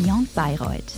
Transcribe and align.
Beyond 0.00 0.32
Bayreuth. 0.32 0.92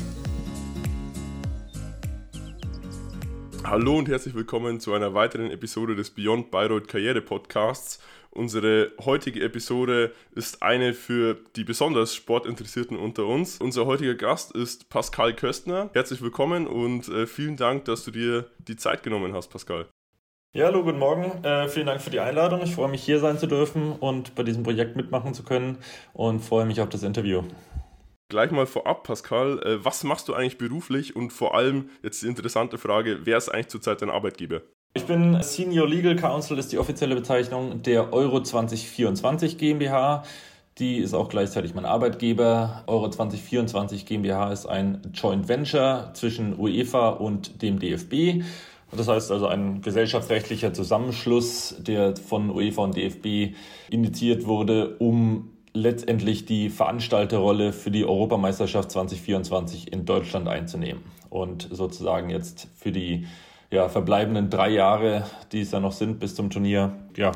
Hallo 3.65 3.97
und 3.97 4.11
herzlich 4.11 4.35
willkommen 4.35 4.79
zu 4.79 4.93
einer 4.93 5.15
weiteren 5.15 5.51
Episode 5.51 5.97
des 5.97 6.11
Beyond 6.11 6.51
Bayreuth 6.51 6.87
Karriere 6.87 7.23
Podcasts. 7.23 7.99
Unsere 8.29 8.93
heutige 9.03 9.43
Episode 9.43 10.13
ist 10.35 10.63
eine 10.63 10.93
für 10.93 11.39
die 11.57 11.65
besonders 11.65 12.15
Sportinteressierten 12.15 12.99
unter 12.99 13.25
uns. 13.25 13.57
Unser 13.57 13.87
heutiger 13.87 14.17
Gast 14.17 14.53
ist 14.55 14.91
Pascal 14.91 15.35
Köstner. 15.35 15.89
Herzlich 15.95 16.21
willkommen 16.21 16.67
und 16.67 17.09
äh, 17.09 17.27
vielen 17.27 17.57
Dank, 17.57 17.87
dass 17.87 18.05
du 18.05 18.11
dir 18.11 18.51
die 18.59 18.77
Zeit 18.77 19.03
genommen 19.03 19.33
hast, 19.33 19.49
Pascal. 19.49 19.87
Ja, 20.53 20.67
hallo, 20.67 20.83
guten 20.83 20.99
Morgen. 20.99 21.43
Äh, 21.43 21.69
vielen 21.69 21.87
Dank 21.87 22.03
für 22.03 22.11
die 22.11 22.21
Einladung. 22.21 22.61
Ich 22.61 22.75
freue 22.75 22.91
mich, 22.91 23.03
hier 23.03 23.19
sein 23.19 23.39
zu 23.39 23.47
dürfen 23.47 23.93
und 23.93 24.35
bei 24.35 24.43
diesem 24.43 24.63
Projekt 24.63 24.97
mitmachen 24.97 25.33
zu 25.33 25.43
können 25.43 25.79
und 26.13 26.41
freue 26.41 26.67
mich 26.67 26.83
auf 26.83 26.91
das 26.91 27.03
Interview. 27.03 27.45
Gleich 28.31 28.53
mal 28.53 28.67
vorab, 28.67 29.03
Pascal, 29.03 29.59
äh, 29.65 29.85
was 29.85 30.05
machst 30.05 30.29
du 30.29 30.35
eigentlich 30.35 30.57
beruflich 30.57 31.17
und 31.17 31.33
vor 31.33 31.57
allem 31.57 31.91
jetzt 32.05 32.23
die 32.23 32.29
interessante 32.29 32.79
Frage, 32.79 33.19
wer 33.25 33.37
ist 33.37 33.49
eigentlich 33.49 33.69
zurzeit 33.69 34.01
dein 34.03 34.09
Arbeitgeber? 34.09 34.63
Ich 34.95 35.05
bin 35.05 35.43
Senior 35.43 35.89
Legal 35.89 36.15
Counsel, 36.15 36.57
ist 36.57 36.71
die 36.71 36.79
offizielle 36.79 37.17
Bezeichnung 37.17 37.83
der 37.83 38.13
Euro 38.13 38.41
2024 38.41 39.59
GmbH. 39.59 40.23
Die 40.79 40.99
ist 40.99 41.13
auch 41.13 41.29
gleichzeitig 41.29 41.75
mein 41.75 41.85
Arbeitgeber. 41.85 42.85
Euro 42.87 43.11
2024 43.11 44.07
GmbH 44.07 44.53
ist 44.53 44.67
ein 44.67 45.03
Joint 45.13 45.49
Venture 45.49 46.13
zwischen 46.15 46.57
UEFA 46.57 47.09
und 47.09 47.63
dem 47.63 47.81
DFB. 47.81 48.45
Das 48.97 49.09
heißt 49.09 49.33
also 49.33 49.49
ein 49.49 49.83
gesellschaftsrechtlicher 49.83 50.73
Zusammenschluss, 50.73 51.75
der 51.81 52.17
von 52.17 52.51
UEFA 52.51 52.85
und 52.85 52.97
DFB 52.97 53.57
initiiert 53.91 54.47
wurde, 54.47 54.97
um 54.99 55.51
letztendlich 55.73 56.45
die 56.45 56.71
Veranstalterrolle 56.71 57.73
für 57.73 57.91
die 57.91 58.05
Europameisterschaft 58.05 58.91
2024 58.91 59.93
in 59.93 60.05
Deutschland 60.05 60.49
einzunehmen 60.49 61.03
und 61.29 61.69
sozusagen 61.71 62.31
jetzt 62.31 62.69
für 62.77 62.93
die 62.93 63.27
ja, 63.71 63.89
verbleibenden 63.89 64.51
drei 64.51 64.71
Jahre, 64.71 65.25
die 65.53 65.61
es 65.61 65.71
ja 65.71 65.81
noch 65.81 65.93
sind 65.93 66.19
bis 66.19 66.35
zum 66.35 66.51
Turnier, 66.51 66.93
ja, 67.17 67.33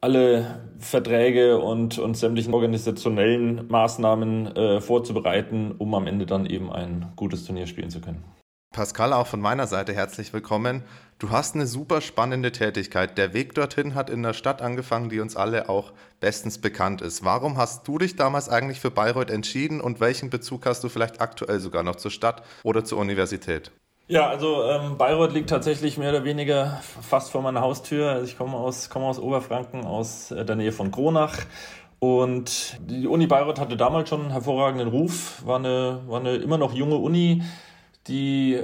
alle 0.00 0.60
Verträge 0.78 1.58
und, 1.58 1.98
und 1.98 2.16
sämtlichen 2.16 2.54
organisationellen 2.54 3.68
Maßnahmen 3.68 4.56
äh, 4.56 4.80
vorzubereiten, 4.80 5.72
um 5.78 5.94
am 5.94 6.06
Ende 6.06 6.26
dann 6.26 6.44
eben 6.46 6.72
ein 6.72 7.12
gutes 7.14 7.44
Turnier 7.44 7.66
spielen 7.66 7.90
zu 7.90 8.00
können. 8.00 8.24
Pascal, 8.72 9.12
auch 9.12 9.26
von 9.26 9.40
meiner 9.40 9.66
Seite 9.66 9.92
herzlich 9.92 10.32
willkommen. 10.32 10.82
Du 11.18 11.30
hast 11.30 11.54
eine 11.54 11.66
super 11.66 12.00
spannende 12.00 12.52
Tätigkeit. 12.52 13.18
Der 13.18 13.34
Weg 13.34 13.54
dorthin 13.54 13.94
hat 13.94 14.08
in 14.08 14.22
der 14.22 14.32
Stadt 14.32 14.62
angefangen, 14.62 15.10
die 15.10 15.20
uns 15.20 15.36
alle 15.36 15.68
auch 15.68 15.92
bestens 16.20 16.58
bekannt 16.58 17.02
ist. 17.02 17.22
Warum 17.22 17.58
hast 17.58 17.86
du 17.86 17.98
dich 17.98 18.16
damals 18.16 18.48
eigentlich 18.48 18.80
für 18.80 18.90
Bayreuth 18.90 19.30
entschieden 19.30 19.82
und 19.82 20.00
welchen 20.00 20.30
Bezug 20.30 20.64
hast 20.64 20.82
du 20.82 20.88
vielleicht 20.88 21.20
aktuell 21.20 21.60
sogar 21.60 21.82
noch 21.82 21.96
zur 21.96 22.10
Stadt 22.10 22.42
oder 22.64 22.82
zur 22.82 22.98
Universität? 22.98 23.70
Ja, 24.08 24.28
also 24.28 24.64
ähm, 24.64 24.96
Bayreuth 24.96 25.34
liegt 25.34 25.50
tatsächlich 25.50 25.98
mehr 25.98 26.10
oder 26.10 26.24
weniger 26.24 26.80
fast 27.02 27.30
vor 27.30 27.42
meiner 27.42 27.60
Haustür. 27.60 28.10
Also 28.10 28.24
ich 28.24 28.38
komme 28.38 28.56
aus, 28.56 28.88
komme 28.88 29.04
aus 29.04 29.18
Oberfranken, 29.18 29.84
aus 29.84 30.30
äh, 30.30 30.46
der 30.46 30.56
Nähe 30.56 30.72
von 30.72 30.90
Kronach. 30.90 31.40
Und 31.98 32.78
die 32.80 33.06
Uni 33.06 33.26
Bayreuth 33.26 33.60
hatte 33.60 33.76
damals 33.76 34.08
schon 34.08 34.22
einen 34.22 34.30
hervorragenden 34.30 34.88
Ruf, 34.88 35.42
war 35.46 35.58
eine, 35.58 36.00
war 36.08 36.20
eine 36.20 36.36
immer 36.36 36.58
noch 36.58 36.72
junge 36.72 36.96
Uni 36.96 37.42
die 38.08 38.60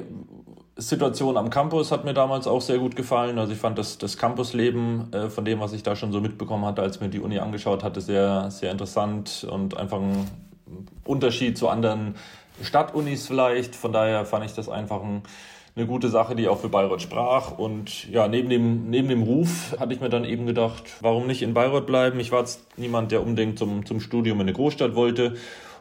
Situation 0.77 1.37
am 1.37 1.51
Campus 1.51 1.91
hat 1.91 2.05
mir 2.05 2.15
damals 2.15 2.47
auch 2.47 2.61
sehr 2.61 2.79
gut 2.79 2.95
gefallen. 2.95 3.39
Also 3.39 3.53
ich 3.53 3.59
fand 3.59 3.79
das, 3.79 3.99
das 3.99 4.17
Campusleben 4.17 5.13
äh, 5.13 5.29
von 5.29 5.45
dem, 5.45 5.61
was 5.61 5.73
ich 5.73 5.83
da 5.83 5.97
schon 5.97 6.13
so 6.13 6.21
mitbekommen 6.21 6.65
hatte, 6.65 6.83
als 6.83 7.01
mir 7.01 7.09
die 7.09 7.21
Uni 7.21 7.39
angeschaut 7.39 7.83
hatte, 7.83 8.01
sehr, 8.01 8.51
sehr 8.51 8.71
interessant 8.71 9.47
und 9.51 9.77
einfach 9.77 10.01
ein 10.01 10.29
Unterschied 11.05 11.59
zu 11.59 11.69
anderen 11.69 12.15
Stadtunis 12.63 13.27
vielleicht. 13.27 13.75
Von 13.75 13.93
daher 13.93 14.25
fand 14.25 14.45
ich 14.45 14.55
das 14.55 14.69
einfach 14.69 15.03
ein, 15.03 15.23
eine 15.75 15.87
gute 15.87 16.09
Sache, 16.09 16.37
die 16.37 16.47
auch 16.47 16.61
für 16.61 16.69
Bayreuth 16.69 17.03
sprach. 17.03 17.59
Und 17.59 18.09
ja, 18.11 18.29
neben 18.29 18.49
dem, 18.49 18.89
neben 18.89 19.09
dem 19.09 19.23
Ruf 19.23 19.75
hatte 19.81 19.95
ich 19.95 20.01
mir 20.01 20.11
dann 20.11 20.25
eben 20.25 20.47
gedacht, 20.47 20.85
warum 21.01 21.27
nicht 21.27 21.43
in 21.43 21.55
Bayreuth 21.55 21.87
bleiben? 21.87 22.21
Ich 22.21 22.31
war 22.31 22.41
jetzt 22.41 22.61
niemand, 22.77 23.11
der 23.11 23.23
unbedingt 23.23 23.59
zum, 23.59 23.85
zum 23.85 24.01
Studium 24.01 24.39
in 24.39 24.43
eine 24.43 24.53
Großstadt 24.53 24.95
wollte. 24.95 25.35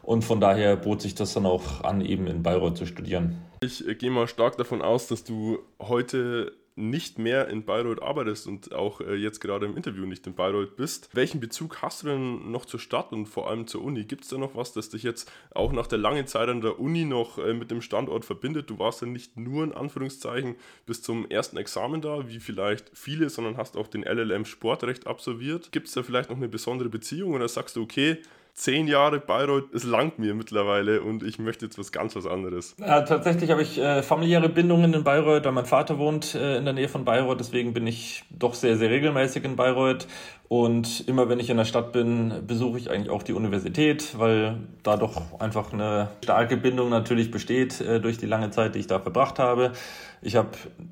Und 0.07 0.23
von 0.23 0.39
daher 0.39 0.77
bot 0.77 1.01
sich 1.01 1.15
das 1.15 1.33
dann 1.33 1.45
auch 1.45 1.83
an, 1.83 1.99
eben 1.99 2.27
in 2.27 2.41
Bayreuth 2.41 2.77
zu 2.77 2.85
studieren. 2.85 3.35
Ich 3.59 3.85
äh, 3.85 3.93
gehe 3.93 4.09
mal 4.09 4.29
stark 4.29 4.55
davon 4.55 4.81
aus, 4.81 5.07
dass 5.07 5.25
du 5.25 5.59
heute 5.81 6.53
nicht 6.77 7.19
mehr 7.19 7.49
in 7.49 7.65
Bayreuth 7.65 8.01
arbeitest 8.01 8.47
und 8.47 8.73
auch 8.73 9.01
äh, 9.01 9.15
jetzt 9.15 9.41
gerade 9.41 9.65
im 9.65 9.75
Interview 9.75 10.05
nicht 10.05 10.25
in 10.25 10.33
Bayreuth 10.33 10.77
bist. 10.77 11.09
Welchen 11.11 11.41
Bezug 11.41 11.81
hast 11.81 12.03
du 12.03 12.07
denn 12.07 12.49
noch 12.49 12.63
zur 12.63 12.79
Stadt 12.79 13.11
und 13.11 13.25
vor 13.25 13.49
allem 13.49 13.67
zur 13.67 13.83
Uni? 13.83 14.05
Gibt 14.05 14.23
es 14.23 14.29
da 14.29 14.37
noch 14.37 14.55
was, 14.55 14.71
das 14.71 14.87
dich 14.87 15.03
jetzt 15.03 15.29
auch 15.53 15.73
nach 15.73 15.87
der 15.87 15.97
langen 15.97 16.25
Zeit 16.25 16.47
an 16.47 16.61
der 16.61 16.79
Uni 16.79 17.03
noch 17.03 17.37
äh, 17.37 17.53
mit 17.53 17.69
dem 17.69 17.81
Standort 17.81 18.23
verbindet? 18.23 18.69
Du 18.69 18.79
warst 18.79 19.01
ja 19.01 19.07
nicht 19.07 19.35
nur 19.35 19.65
in 19.65 19.73
Anführungszeichen 19.73 20.55
bis 20.85 21.01
zum 21.01 21.29
ersten 21.29 21.57
Examen 21.57 21.99
da, 21.99 22.29
wie 22.29 22.39
vielleicht 22.39 22.91
viele, 22.93 23.29
sondern 23.29 23.57
hast 23.57 23.75
auch 23.75 23.87
den 23.87 24.03
LLM 24.03 24.45
Sportrecht 24.45 25.05
absolviert. 25.05 25.73
Gibt 25.73 25.89
es 25.89 25.95
da 25.95 26.01
vielleicht 26.01 26.29
noch 26.29 26.37
eine 26.37 26.47
besondere 26.47 26.87
Beziehung 26.87 27.33
oder 27.33 27.49
sagst 27.49 27.75
du, 27.75 27.81
okay, 27.81 28.19
zehn 28.57 28.87
Jahre 28.87 29.19
Bayreuth, 29.19 29.71
es 29.73 29.83
langt 29.83 30.17
mir 30.17 30.33
mittlerweile 30.33 31.03
und 31.03 31.21
ich 31.21 31.37
möchte 31.37 31.65
jetzt 31.65 31.77
was 31.77 31.91
ganz 31.91 32.15
was 32.15 32.25
anderes. 32.25 32.75
Ja, 32.79 33.01
tatsächlich 33.01 33.51
habe 33.51 33.61
ich 33.61 33.77
äh, 33.77 34.01
familiäre 34.01 34.49
Bindungen 34.49 34.95
in 34.95 35.03
Bayreuth, 35.03 35.45
weil 35.45 35.51
mein 35.51 35.67
Vater 35.67 35.99
wohnt 35.99 36.33
äh, 36.33 36.57
in 36.57 36.65
der 36.65 36.73
Nähe 36.73 36.89
von 36.89 37.05
Bayreuth, 37.05 37.39
deswegen 37.39 37.73
bin 37.73 37.85
ich 37.85 38.23
doch 38.31 38.55
sehr, 38.55 38.75
sehr 38.75 38.89
regelmäßig 38.89 39.45
in 39.45 39.55
Bayreuth. 39.55 40.07
Und 40.49 41.07
immer 41.07 41.27
wenn 41.29 41.39
ich 41.39 41.49
in 41.49 41.57
der 41.57 41.65
Stadt 41.65 41.91
bin, 41.91 42.33
besuche 42.47 42.77
ich 42.77 42.89
eigentlich 42.89 43.09
auch 43.09 43.21
die 43.21 43.33
Universität, 43.33 44.17
weil 44.17 44.57
da 44.81 44.95
doch 44.95 45.39
einfach 45.39 45.73
eine 45.73 46.07
starke 46.23 46.55
Bindung 46.55 46.89
natürlich 46.89 47.31
besteht 47.31 47.81
äh, 47.81 47.99
durch 47.99 48.17
die 48.17 48.25
lange 48.25 48.49
Zeit, 48.49 48.73
die 48.73 48.79
ich 48.79 48.87
da 48.87 48.99
verbracht 48.99 49.39
habe. 49.39 49.73
Ich 50.21 50.35
habe 50.35 50.49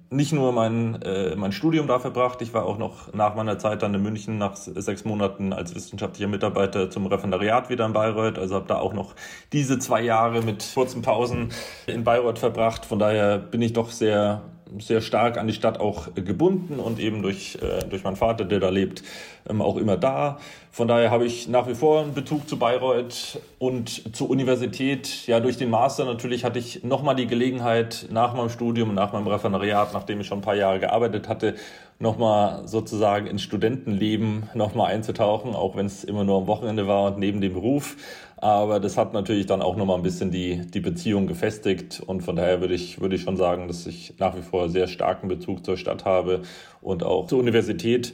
nicht 0.09 0.33
nur 0.33 0.51
mein, 0.51 1.01
äh, 1.01 1.35
mein 1.35 1.51
Studium 1.51 1.87
da 1.87 1.99
verbracht, 1.99 2.41
ich 2.41 2.53
war 2.53 2.65
auch 2.65 2.77
noch 2.77 3.13
nach 3.13 3.35
meiner 3.35 3.57
Zeit 3.57 3.81
dann 3.81 3.93
in 3.93 4.03
München 4.03 4.37
nach 4.37 4.55
sechs 4.55 5.03
Monaten 5.03 5.51
als 5.51 5.73
wissenschaftlicher 5.73 6.27
Mitarbeiter 6.27 6.89
zum 6.89 7.07
Referendariat 7.07 7.69
wieder 7.69 7.85
in 7.85 7.93
Bayreuth. 7.93 8.37
Also 8.37 8.55
habe 8.55 8.67
da 8.67 8.77
auch 8.77 8.93
noch 8.93 9.15
diese 9.51 9.79
zwei 9.79 10.01
Jahre 10.01 10.41
mit 10.41 10.65
kurzen 10.73 11.01
Pausen 11.01 11.49
in 11.87 12.03
Bayreuth 12.03 12.39
verbracht. 12.39 12.85
Von 12.85 12.99
daher 12.99 13.37
bin 13.39 13.61
ich 13.61 13.73
doch 13.73 13.89
sehr 13.89 14.43
sehr 14.79 15.01
stark 15.01 15.37
an 15.37 15.47
die 15.47 15.53
Stadt 15.53 15.79
auch 15.79 16.13
gebunden 16.15 16.79
und 16.79 16.99
eben 16.99 17.21
durch, 17.21 17.57
äh, 17.61 17.87
durch 17.87 18.03
meinen 18.03 18.15
Vater, 18.15 18.45
der 18.45 18.59
da 18.59 18.69
lebt, 18.69 19.03
ähm, 19.49 19.61
auch 19.61 19.77
immer 19.77 19.97
da. 19.97 20.39
Von 20.71 20.87
daher 20.87 21.11
habe 21.11 21.25
ich 21.25 21.47
nach 21.47 21.67
wie 21.67 21.75
vor 21.75 22.01
einen 22.01 22.13
Bezug 22.13 22.49
zu 22.49 22.57
Bayreuth 22.57 23.39
und 23.59 24.15
zur 24.15 24.29
Universität. 24.29 25.27
Ja, 25.27 25.39
durch 25.39 25.57
den 25.57 25.69
Master 25.69 26.05
natürlich 26.05 26.43
hatte 26.43 26.59
ich 26.59 26.83
nochmal 26.83 27.15
die 27.15 27.27
Gelegenheit, 27.27 28.07
nach 28.11 28.33
meinem 28.33 28.49
Studium, 28.49 28.93
nach 28.93 29.13
meinem 29.13 29.27
Referendariat, 29.27 29.93
nachdem 29.93 30.19
ich 30.19 30.27
schon 30.27 30.39
ein 30.39 30.41
paar 30.41 30.55
Jahre 30.55 30.79
gearbeitet 30.79 31.29
hatte, 31.29 31.55
nochmal 31.99 32.67
sozusagen 32.67 33.27
ins 33.27 33.41
Studentenleben 33.41 34.49
nochmal 34.53 34.91
einzutauchen, 34.91 35.55
auch 35.55 35.75
wenn 35.77 35.85
es 35.85 36.03
immer 36.03 36.25
nur 36.25 36.39
am 36.39 36.47
Wochenende 36.47 36.87
war 36.87 37.05
und 37.05 37.19
neben 37.19 37.39
dem 37.39 37.53
Beruf. 37.53 37.95
Aber 38.45 38.79
das 38.79 38.95
hat 38.95 39.11
natürlich 39.11 39.47
dann 39.47 39.63
auch 39.63 39.75
nochmal 39.75 39.95
ein 39.97 40.03
bisschen 40.03 40.29
die, 40.29 40.61
die 40.67 40.79
Beziehung 40.79 41.25
gefestigt. 41.25 41.99
Und 42.05 42.21
von 42.21 42.35
daher 42.35 42.61
würde 42.61 42.75
ich, 42.75 43.01
würde 43.01 43.15
ich 43.15 43.23
schon 43.23 43.37
sagen, 43.37 43.67
dass 43.67 43.87
ich 43.87 44.19
nach 44.19 44.37
wie 44.37 44.43
vor 44.43 44.69
sehr 44.69 44.85
starken 44.87 45.27
Bezug 45.27 45.65
zur 45.65 45.77
Stadt 45.77 46.05
habe 46.05 46.43
und 46.79 47.01
auch 47.01 47.25
zur 47.25 47.39
Universität. 47.39 48.13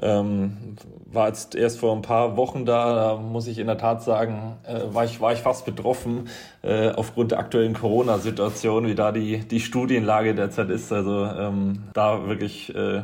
Ähm, 0.00 0.76
war 1.06 1.26
jetzt 1.26 1.56
erst 1.56 1.80
vor 1.80 1.92
ein 1.92 2.02
paar 2.02 2.36
Wochen 2.36 2.64
da, 2.64 2.94
da 2.94 3.16
muss 3.16 3.48
ich 3.48 3.58
in 3.58 3.66
der 3.66 3.76
Tat 3.76 4.04
sagen, 4.04 4.58
äh, 4.62 4.94
war, 4.94 5.06
ich, 5.06 5.20
war 5.20 5.32
ich 5.32 5.40
fast 5.40 5.64
betroffen 5.64 6.28
äh, 6.62 6.90
aufgrund 6.90 7.32
der 7.32 7.40
aktuellen 7.40 7.74
Corona-Situation, 7.74 8.86
wie 8.86 8.94
da 8.94 9.10
die, 9.10 9.40
die 9.40 9.58
Studienlage 9.58 10.36
derzeit 10.36 10.70
ist. 10.70 10.92
Also 10.92 11.24
ähm, 11.24 11.82
da 11.94 12.28
wirklich 12.28 12.72
äh, 12.76 13.02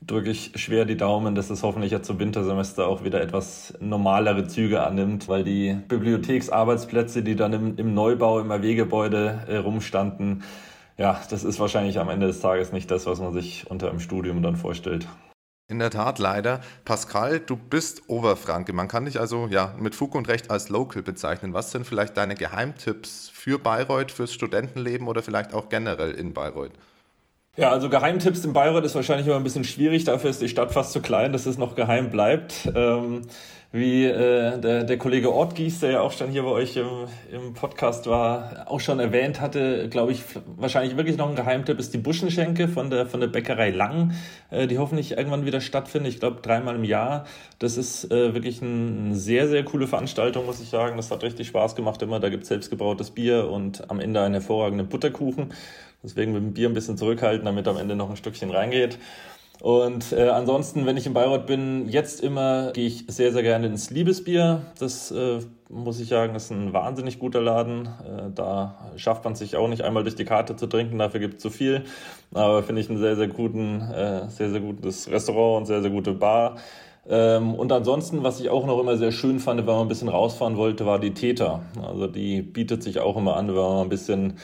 drücke 0.00 0.30
ich 0.30 0.52
schwer 0.56 0.84
die 0.84 0.96
Daumen, 0.96 1.34
dass 1.34 1.50
es 1.50 1.62
hoffentlich 1.62 1.92
jetzt 1.92 2.06
zum 2.06 2.18
Wintersemester 2.18 2.86
auch 2.86 3.04
wieder 3.04 3.20
etwas 3.20 3.74
normalere 3.80 4.46
Züge 4.46 4.82
annimmt, 4.82 5.28
weil 5.28 5.44
die 5.44 5.76
Bibliotheksarbeitsplätze, 5.88 7.22
die 7.22 7.36
dann 7.36 7.52
im, 7.52 7.76
im 7.76 7.94
Neubau 7.94 8.40
im 8.40 8.50
AW-Gebäude 8.50 9.44
äh, 9.48 9.56
rumstanden, 9.56 10.44
ja, 10.96 11.20
das 11.30 11.44
ist 11.44 11.60
wahrscheinlich 11.60 11.98
am 11.98 12.08
Ende 12.08 12.26
des 12.26 12.40
Tages 12.40 12.72
nicht 12.72 12.90
das, 12.90 13.06
was 13.06 13.20
man 13.20 13.32
sich 13.32 13.70
unter 13.70 13.88
einem 13.88 14.00
Studium 14.00 14.42
dann 14.42 14.56
vorstellt. 14.56 15.06
In 15.70 15.78
der 15.78 15.90
Tat, 15.90 16.18
leider. 16.18 16.60
Pascal, 16.86 17.40
du 17.40 17.54
bist 17.54 18.08
Oberfranke. 18.08 18.72
Man 18.72 18.88
kann 18.88 19.04
dich 19.04 19.20
also 19.20 19.48
ja 19.48 19.74
mit 19.78 19.94
Fug 19.94 20.14
und 20.14 20.26
Recht 20.26 20.50
als 20.50 20.70
Local 20.70 21.02
bezeichnen. 21.02 21.52
Was 21.52 21.70
sind 21.70 21.86
vielleicht 21.86 22.16
deine 22.16 22.36
Geheimtipps 22.36 23.28
für 23.28 23.58
Bayreuth, 23.58 24.10
fürs 24.10 24.32
Studentenleben 24.32 25.06
oder 25.06 25.22
vielleicht 25.22 25.52
auch 25.52 25.68
generell 25.68 26.12
in 26.12 26.32
Bayreuth? 26.32 26.72
Ja, 27.58 27.72
also 27.72 27.88
Geheimtipps 27.88 28.44
in 28.44 28.52
Bayreuth 28.52 28.84
ist 28.84 28.94
wahrscheinlich 28.94 29.26
immer 29.26 29.34
ein 29.34 29.42
bisschen 29.42 29.64
schwierig. 29.64 30.04
Dafür 30.04 30.30
ist 30.30 30.40
die 30.40 30.48
Stadt 30.48 30.70
fast 30.70 30.92
zu 30.92 31.00
klein, 31.00 31.32
dass 31.32 31.44
es 31.44 31.58
noch 31.58 31.74
geheim 31.74 32.08
bleibt. 32.08 32.70
Ähm, 32.72 33.22
wie 33.72 34.04
äh, 34.04 34.60
der, 34.60 34.84
der 34.84 34.96
Kollege 34.96 35.34
Ortgies, 35.34 35.80
der 35.80 35.90
ja 35.90 36.00
auch 36.00 36.12
schon 36.12 36.30
hier 36.30 36.44
bei 36.44 36.50
euch 36.50 36.76
im, 36.76 36.86
im 37.32 37.54
Podcast 37.54 38.06
war, 38.06 38.64
auch 38.66 38.78
schon 38.78 39.00
erwähnt 39.00 39.40
hatte, 39.40 39.88
glaube 39.88 40.12
ich, 40.12 40.22
wahrscheinlich 40.56 40.96
wirklich 40.96 41.16
noch 41.16 41.28
ein 41.28 41.34
Geheimtipp 41.34 41.80
ist 41.80 41.92
die 41.92 41.98
Buschenschenke 41.98 42.68
von 42.68 42.90
der, 42.90 43.06
von 43.06 43.18
der 43.20 43.26
Bäckerei 43.26 43.70
Lang, 43.70 44.12
äh, 44.50 44.68
die 44.68 44.78
hoffentlich 44.78 45.18
irgendwann 45.18 45.44
wieder 45.44 45.60
stattfindet. 45.60 46.14
Ich 46.14 46.20
glaube, 46.20 46.40
dreimal 46.40 46.76
im 46.76 46.84
Jahr. 46.84 47.26
Das 47.58 47.76
ist 47.76 48.10
äh, 48.12 48.34
wirklich 48.34 48.62
ein, 48.62 49.06
eine 49.06 49.16
sehr, 49.16 49.48
sehr 49.48 49.64
coole 49.64 49.88
Veranstaltung, 49.88 50.46
muss 50.46 50.60
ich 50.60 50.68
sagen. 50.68 50.96
Das 50.96 51.10
hat 51.10 51.24
richtig 51.24 51.48
Spaß 51.48 51.74
gemacht 51.74 52.00
immer. 52.02 52.20
Da 52.20 52.28
gibt 52.28 52.44
es 52.44 52.50
selbstgebrautes 52.50 53.10
Bier 53.10 53.50
und 53.50 53.90
am 53.90 53.98
Ende 53.98 54.22
einen 54.22 54.34
hervorragenden 54.34 54.88
Butterkuchen. 54.88 55.52
Deswegen 56.02 56.32
mit 56.32 56.42
dem 56.42 56.52
Bier 56.54 56.68
ein 56.68 56.74
bisschen 56.74 56.96
zurückhalten, 56.96 57.44
damit 57.44 57.66
am 57.68 57.76
Ende 57.76 57.96
noch 57.96 58.10
ein 58.10 58.16
Stückchen 58.16 58.50
reingeht. 58.50 58.98
Und 59.60 60.12
äh, 60.12 60.28
ansonsten, 60.28 60.86
wenn 60.86 60.96
ich 60.96 61.06
in 61.06 61.14
Bayreuth 61.14 61.46
bin, 61.46 61.88
jetzt 61.88 62.20
immer 62.20 62.70
gehe 62.72 62.86
ich 62.86 63.04
sehr, 63.08 63.32
sehr 63.32 63.42
gerne 63.42 63.66
ins 63.66 63.90
Liebesbier. 63.90 64.62
Das 64.78 65.10
äh, 65.10 65.40
muss 65.68 65.98
ich 65.98 66.08
sagen, 66.08 66.36
ist 66.36 66.52
ein 66.52 66.72
wahnsinnig 66.72 67.18
guter 67.18 67.40
Laden. 67.40 67.86
Äh, 67.86 68.30
da 68.34 68.92
schafft 68.96 69.24
man 69.24 69.34
sich 69.34 69.56
auch 69.56 69.68
nicht 69.68 69.82
einmal 69.82 70.04
durch 70.04 70.14
die 70.14 70.24
Karte 70.24 70.54
zu 70.54 70.68
trinken, 70.68 70.98
dafür 70.98 71.18
gibt 71.18 71.34
es 71.34 71.42
zu 71.42 71.50
viel. 71.50 71.84
Aber 72.32 72.62
finde 72.62 72.82
ich 72.82 72.88
ein 72.88 72.98
sehr, 72.98 73.16
sehr 73.16 73.26
guten, 73.26 73.80
äh, 73.80 74.28
sehr, 74.30 74.50
sehr 74.50 74.60
gutes 74.60 75.10
Restaurant 75.10 75.62
und 75.62 75.66
sehr, 75.66 75.82
sehr 75.82 75.90
gute 75.90 76.12
Bar. 76.12 76.56
Ähm, 77.08 77.54
und 77.54 77.72
ansonsten, 77.72 78.22
was 78.22 78.38
ich 78.38 78.50
auch 78.50 78.64
noch 78.64 78.78
immer 78.78 78.96
sehr 78.96 79.12
schön 79.12 79.40
fand, 79.40 79.58
wenn 79.58 79.66
man 79.66 79.80
ein 79.80 79.88
bisschen 79.88 80.08
rausfahren 80.08 80.56
wollte, 80.56 80.86
war 80.86 81.00
die 81.00 81.14
Täter. 81.14 81.62
Also 81.82 82.06
die 82.06 82.42
bietet 82.42 82.84
sich 82.84 83.00
auch 83.00 83.16
immer 83.16 83.36
an, 83.36 83.48
wenn 83.48 83.54
man 83.56 83.82
ein 83.82 83.88
bisschen 83.88 84.34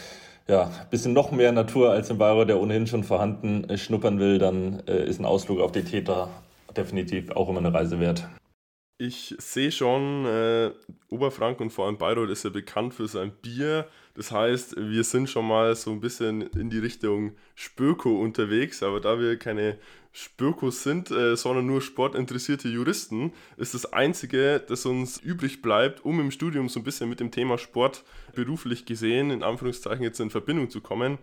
ja, 0.47 0.71
bisschen 0.91 1.13
noch 1.13 1.31
mehr 1.33 1.53
Natur 1.53 1.91
als 1.91 2.11
im 2.11 2.19
Bayreuth, 2.19 2.49
der 2.49 2.61
ohnehin 2.61 2.87
schon 2.87 3.05
vorhanden 3.05 3.65
äh, 3.71 3.79
schnuppern 3.79 4.19
will, 4.19 4.39
dann 4.39 4.83
äh, 4.87 5.09
ist 5.09 5.21
ein 5.21 5.25
Ausflug 5.25 5.61
auf 5.61 5.73
die 5.73 5.85
Täter 5.85 6.29
definitiv 6.77 7.31
auch 7.31 7.49
immer 7.49 7.61
eine 7.61 7.73
Reise 7.73 8.01
wert. 8.01 8.29
Ich 8.99 9.35
sehe 9.39 9.73
schon, 9.73 10.25
äh, 10.25 10.71
Oberfrank 11.09 11.61
und 11.61 11.71
vor 11.71 11.87
allem 11.87 11.99
Bayreuth 11.99 12.31
ist 12.31 12.45
ja 12.45 12.51
bekannt 12.51 12.95
für 12.95 13.09
sein 13.09 13.33
Bier. 13.43 13.89
Das 14.15 14.31
heißt, 14.31 14.77
wir 14.77 15.03
sind 15.03 15.29
schon 15.29 15.49
mal 15.49 15.75
so 15.75 15.91
ein 15.91 16.01
bisschen 16.01 16.43
in 16.43 16.71
die 16.71 16.79
Richtung 16.79 17.33
Spöko 17.57 18.21
unterwegs, 18.21 18.83
aber 18.85 19.01
da 19.01 19.19
wir 19.19 19.37
keine 19.37 19.79
Spürkos 20.17 20.85
sind, 20.85 21.11
äh, 21.11 21.37
sondern 21.37 21.67
nur 21.67 21.83
sportinteressierte 21.83 22.69
Juristen, 22.69 23.33
ist 23.57 23.75
das 23.75 23.93
Einzige, 23.93 24.63
das 24.67 24.87
uns 24.87 25.19
übrig 25.19 25.61
bleibt, 25.61 26.05
um 26.05 26.21
im 26.21 26.31
Studium 26.31 26.69
so 26.69 26.79
ein 26.79 26.85
bisschen 26.85 27.09
mit 27.09 27.19
dem 27.19 27.33
Thema 27.33 27.59
Sport 27.59 28.05
beruflich 28.33 28.87
gesehen, 28.87 29.33
in 29.33 29.43
Anführungszeichen 29.43 30.05
jetzt 30.05 30.21
in 30.21 30.31
Verbindung 30.31 30.71
zu 30.71 30.81
kommen, 30.81 31.19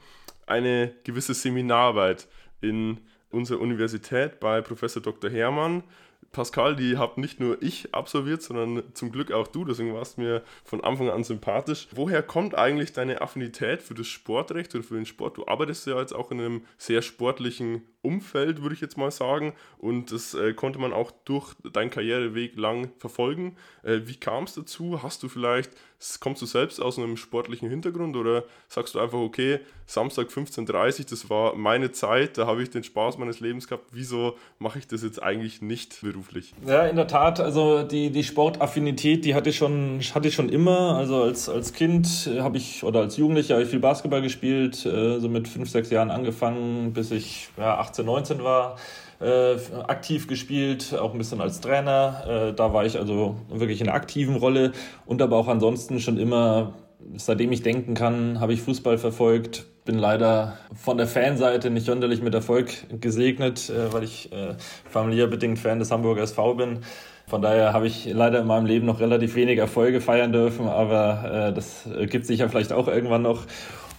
eine 0.45 0.93
gewisse 1.05 1.33
Seminararbeit 1.33 2.27
in 2.59 2.99
unserer 3.29 3.61
Universität 3.61 4.41
bei 4.41 4.59
Professor 4.59 5.01
Dr. 5.01 5.29
Hermann 5.29 5.83
Pascal, 6.31 6.77
die 6.77 6.97
habe 6.97 7.19
nicht 7.19 7.39
nur 7.39 7.61
ich 7.61 7.93
absolviert, 7.93 8.41
sondern 8.41 8.83
zum 8.93 9.11
Glück 9.11 9.31
auch 9.31 9.47
du, 9.47 9.65
deswegen 9.65 9.93
warst 9.93 10.17
du 10.17 10.21
mir 10.21 10.43
von 10.63 10.81
Anfang 10.81 11.09
an 11.09 11.25
sympathisch. 11.25 11.87
Woher 11.91 12.23
kommt 12.23 12.55
eigentlich 12.55 12.93
deine 12.93 13.21
Affinität 13.21 13.81
für 13.81 13.95
das 13.95 14.07
Sportrecht 14.07 14.73
oder 14.73 14.83
für 14.83 14.95
den 14.95 15.05
Sport? 15.05 15.37
Du 15.37 15.47
arbeitest 15.47 15.87
ja 15.87 15.99
jetzt 15.99 16.13
auch 16.13 16.31
in 16.31 16.39
einem 16.39 16.65
sehr 16.77 17.01
sportlichen 17.01 17.83
Umfeld, 18.01 18.61
würde 18.61 18.73
ich 18.73 18.81
jetzt 18.81 18.97
mal 18.97 19.11
sagen, 19.11 19.53
und 19.77 20.11
das 20.11 20.33
äh, 20.33 20.53
konnte 20.53 20.79
man 20.79 20.93
auch 20.93 21.11
durch 21.25 21.53
deinen 21.73 21.91
Karriereweg 21.91 22.57
lang 22.57 22.91
verfolgen. 22.97 23.57
Äh, 23.83 24.01
wie 24.05 24.15
kam 24.15 24.45
es 24.45 24.53
dazu? 24.53 25.03
Hast 25.03 25.21
du 25.23 25.29
vielleicht, 25.29 25.71
kommst 26.19 26.41
du 26.41 26.45
selbst 26.45 26.81
aus 26.81 26.97
einem 26.97 27.17
sportlichen 27.17 27.69
Hintergrund 27.69 28.15
oder 28.15 28.45
sagst 28.69 28.95
du 28.95 28.99
einfach, 28.99 29.19
okay, 29.19 29.59
Samstag 29.91 30.29
15.30 30.29 30.99
Uhr, 30.99 31.05
das 31.09 31.29
war 31.29 31.53
meine 31.53 31.91
Zeit, 31.91 32.37
da 32.37 32.47
habe 32.47 32.63
ich 32.63 32.69
den 32.69 32.81
Spaß 32.81 33.17
meines 33.17 33.41
Lebens 33.41 33.67
gehabt, 33.67 33.89
wieso 33.91 34.35
mache 34.57 34.79
ich 34.79 34.87
das 34.87 35.03
jetzt 35.03 35.21
eigentlich 35.21 35.61
nicht 35.61 35.99
beruflich? 36.01 36.53
Ja, 36.65 36.85
in 36.85 36.95
der 36.95 37.07
Tat, 37.07 37.41
also 37.41 37.83
die, 37.83 38.09
die 38.09 38.23
Sportaffinität, 38.23 39.25
die 39.25 39.35
hatte 39.35 39.49
ich 39.49 39.57
schon, 39.57 39.99
hatte 40.15 40.29
ich 40.29 40.33
schon 40.33 40.47
immer. 40.47 40.95
Also 40.95 41.23
als, 41.23 41.49
als 41.49 41.73
Kind 41.73 42.29
habe 42.39 42.55
ich 42.55 42.85
oder 42.85 43.01
als 43.01 43.17
Jugendlicher 43.17 43.55
habe 43.55 43.65
ich 43.65 43.69
viel 43.69 43.81
Basketball 43.81 44.21
gespielt, 44.21 44.85
äh, 44.85 45.19
so 45.19 45.27
mit 45.27 45.49
fünf, 45.49 45.69
sechs 45.69 45.89
Jahren 45.89 46.09
angefangen, 46.09 46.93
bis 46.93 47.11
ich 47.11 47.49
ja, 47.57 47.77
18, 47.77 48.05
19 48.05 48.43
war 48.45 48.77
äh, 49.21 49.57
aktiv 49.87 50.27
gespielt, 50.27 50.95
auch 50.97 51.11
ein 51.11 51.17
bisschen 51.17 51.41
als 51.41 51.61
Trainer. 51.61 52.23
Äh, 52.49 52.53
da 52.53 52.73
war 52.73 52.85
ich 52.85 52.97
also 52.97 53.35
wirklich 53.49 53.81
in 53.81 53.87
einer 53.87 53.95
aktiven 53.95 54.35
Rolle 54.35 54.71
und 55.05 55.21
aber 55.21 55.37
auch 55.37 55.47
ansonsten 55.47 55.99
schon 55.99 56.17
immer, 56.17 56.73
seitdem 57.17 57.51
ich 57.51 57.63
denken 57.63 57.93
kann, 57.93 58.39
habe 58.39 58.53
ich 58.53 58.61
Fußball 58.61 58.97
verfolgt. 58.97 59.65
Bin 59.85 59.97
leider 59.97 60.57
von 60.75 60.97
der 60.97 61.07
Fanseite 61.07 61.69
nicht 61.69 61.85
sonderlich 61.85 62.21
mit 62.21 62.33
Erfolg 62.33 62.71
gesegnet, 63.01 63.69
äh, 63.69 63.91
weil 63.93 64.03
ich 64.03 64.31
äh, 64.31 64.55
familiär 64.89 65.27
bedingt 65.27 65.59
Fan 65.59 65.79
des 65.79 65.91
Hamburger 65.91 66.23
SV 66.23 66.55
bin. 66.55 66.79
Von 67.27 67.41
daher 67.41 67.73
habe 67.73 67.87
ich 67.87 68.11
leider 68.11 68.41
in 68.41 68.47
meinem 68.47 68.65
Leben 68.65 68.85
noch 68.85 68.99
relativ 68.99 69.35
wenig 69.35 69.57
Erfolge 69.57 70.01
feiern 70.01 70.33
dürfen, 70.33 70.67
aber 70.67 71.49
äh, 71.49 71.53
das 71.53 71.87
gibt 72.09 72.25
sich 72.25 72.39
ja 72.39 72.49
vielleicht 72.49 72.73
auch 72.73 72.87
irgendwann 72.87 73.21
noch. 73.21 73.45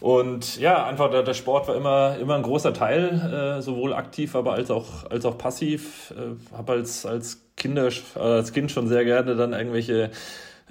Und 0.02 0.58
ja, 0.58 0.84
einfach 0.84 1.10
der, 1.10 1.22
der 1.22 1.34
Sport 1.34 1.68
war 1.68 1.76
immer, 1.76 2.16
immer 2.20 2.34
ein 2.34 2.42
großer 2.42 2.74
Teil, 2.74 3.58
äh, 3.58 3.62
sowohl 3.62 3.94
aktiv, 3.94 4.34
aber 4.34 4.54
als 4.54 4.68
auch, 4.70 5.08
als 5.08 5.24
auch 5.24 5.38
passiv. 5.38 6.12
Äh, 6.16 6.56
habe 6.56 6.72
als, 6.72 7.06
als, 7.06 7.40
Kinder, 7.56 7.88
als 8.16 8.52
Kind 8.52 8.72
schon 8.72 8.88
sehr 8.88 9.04
gerne 9.04 9.36
dann 9.36 9.52
irgendwelche 9.52 10.10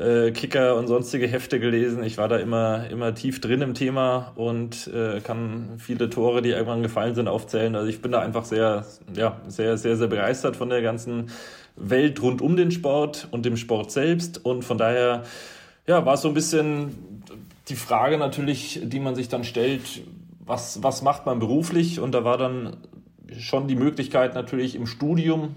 äh, 0.01 0.31
Kicker 0.31 0.75
und 0.75 0.87
sonstige 0.87 1.27
Hefte 1.27 1.59
gelesen. 1.59 2.03
Ich 2.03 2.17
war 2.17 2.27
da 2.27 2.37
immer, 2.37 2.89
immer 2.89 3.13
tief 3.13 3.39
drin 3.39 3.61
im 3.61 3.73
Thema 3.73 4.31
und 4.35 4.87
äh, 4.93 5.21
kann 5.21 5.77
viele 5.77 6.09
Tore, 6.09 6.41
die 6.41 6.49
irgendwann 6.49 6.81
gefallen 6.81 7.15
sind, 7.15 7.27
aufzählen. 7.27 7.75
Also 7.75 7.87
ich 7.87 8.01
bin 8.01 8.11
da 8.11 8.19
einfach 8.19 8.45
sehr, 8.45 8.85
ja, 9.15 9.39
sehr, 9.47 9.77
sehr, 9.77 9.95
sehr 9.95 10.07
begeistert 10.07 10.55
von 10.55 10.69
der 10.69 10.81
ganzen 10.81 11.29
Welt 11.75 12.21
rund 12.21 12.41
um 12.41 12.55
den 12.55 12.71
Sport 12.71 13.27
und 13.31 13.45
dem 13.45 13.57
Sport 13.57 13.91
selbst. 13.91 14.43
Und 14.43 14.63
von 14.63 14.77
daher, 14.77 15.23
ja, 15.87 16.05
war 16.05 16.15
es 16.15 16.21
so 16.21 16.27
ein 16.27 16.33
bisschen 16.33 17.23
die 17.69 17.75
Frage 17.75 18.17
natürlich, 18.17 18.81
die 18.83 18.99
man 18.99 19.15
sich 19.15 19.29
dann 19.29 19.43
stellt, 19.43 20.01
was, 20.45 20.83
was 20.83 21.01
macht 21.01 21.25
man 21.25 21.39
beruflich? 21.39 21.99
Und 21.99 22.13
da 22.13 22.23
war 22.23 22.37
dann 22.37 22.77
schon 23.37 23.67
die 23.67 23.75
Möglichkeit 23.75 24.33
natürlich 24.35 24.75
im 24.75 24.87
Studium 24.87 25.55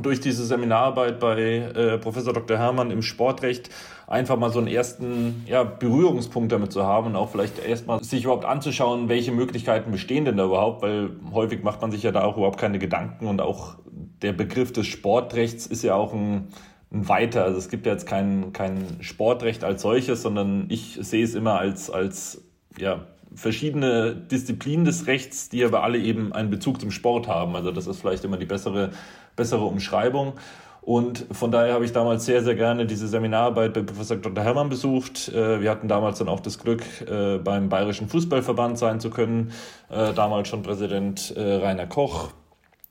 durch 0.00 0.20
diese 0.20 0.44
Seminararbeit 0.44 1.20
bei 1.20 1.38
äh, 1.38 1.98
Professor 1.98 2.32
Dr. 2.32 2.58
Hermann 2.58 2.90
im 2.90 3.02
Sportrecht 3.02 3.70
einfach 4.06 4.36
mal 4.36 4.50
so 4.50 4.58
einen 4.58 4.68
ersten 4.68 5.44
ja, 5.46 5.62
Berührungspunkt 5.62 6.52
damit 6.52 6.72
zu 6.72 6.84
haben 6.84 7.08
und 7.08 7.16
auch 7.16 7.30
vielleicht 7.30 7.64
erstmal 7.64 8.02
sich 8.02 8.24
überhaupt 8.24 8.44
anzuschauen, 8.44 9.08
welche 9.08 9.32
Möglichkeiten 9.32 9.92
bestehen 9.92 10.24
denn 10.24 10.36
da 10.36 10.46
überhaupt, 10.46 10.82
weil 10.82 11.10
häufig 11.32 11.62
macht 11.62 11.80
man 11.80 11.90
sich 11.90 12.02
ja 12.02 12.12
da 12.12 12.24
auch 12.24 12.36
überhaupt 12.36 12.58
keine 12.58 12.78
Gedanken 12.78 13.26
und 13.26 13.40
auch 13.40 13.76
der 14.22 14.32
Begriff 14.32 14.72
des 14.72 14.86
Sportrechts 14.86 15.66
ist 15.66 15.82
ja 15.82 15.94
auch 15.94 16.12
ein 16.12 16.48
weiter. 16.90 17.44
Also 17.44 17.58
es 17.58 17.68
gibt 17.68 17.86
ja 17.86 17.92
jetzt 17.92 18.06
kein, 18.06 18.52
kein 18.52 18.98
Sportrecht 19.00 19.64
als 19.64 19.82
solches, 19.82 20.22
sondern 20.22 20.66
ich 20.68 20.98
sehe 21.00 21.24
es 21.24 21.34
immer 21.34 21.58
als, 21.58 21.90
als 21.90 22.42
ja, 22.78 23.06
verschiedene 23.34 24.14
Disziplinen 24.14 24.84
des 24.84 25.06
Rechts, 25.06 25.48
die 25.48 25.64
aber 25.64 25.82
alle 25.82 25.98
eben 25.98 26.32
einen 26.32 26.50
Bezug 26.50 26.80
zum 26.80 26.90
Sport 26.90 27.26
haben. 27.26 27.56
Also 27.56 27.72
das 27.72 27.86
ist 27.86 28.00
vielleicht 28.00 28.24
immer 28.24 28.36
die 28.36 28.46
bessere, 28.46 28.90
bessere 29.36 29.64
Umschreibung. 29.64 30.34
Und 30.80 31.24
von 31.32 31.50
daher 31.50 31.72
habe 31.72 31.86
ich 31.86 31.92
damals 31.92 32.26
sehr, 32.26 32.42
sehr 32.42 32.54
gerne 32.54 32.84
diese 32.84 33.08
Seminararbeit 33.08 33.72
bei 33.72 33.80
Professor 33.82 34.18
Dr. 34.18 34.44
Hermann 34.44 34.68
besucht. 34.68 35.30
Äh, 35.30 35.62
wir 35.62 35.70
hatten 35.70 35.88
damals 35.88 36.18
dann 36.18 36.28
auch 36.28 36.40
das 36.40 36.58
Glück, 36.58 36.82
äh, 37.10 37.38
beim 37.38 37.70
Bayerischen 37.70 38.08
Fußballverband 38.08 38.78
sein 38.78 39.00
zu 39.00 39.08
können. 39.08 39.52
Äh, 39.88 40.12
damals 40.12 40.48
schon 40.48 40.62
Präsident 40.62 41.32
Rainer 41.36 41.86
Koch, 41.86 42.32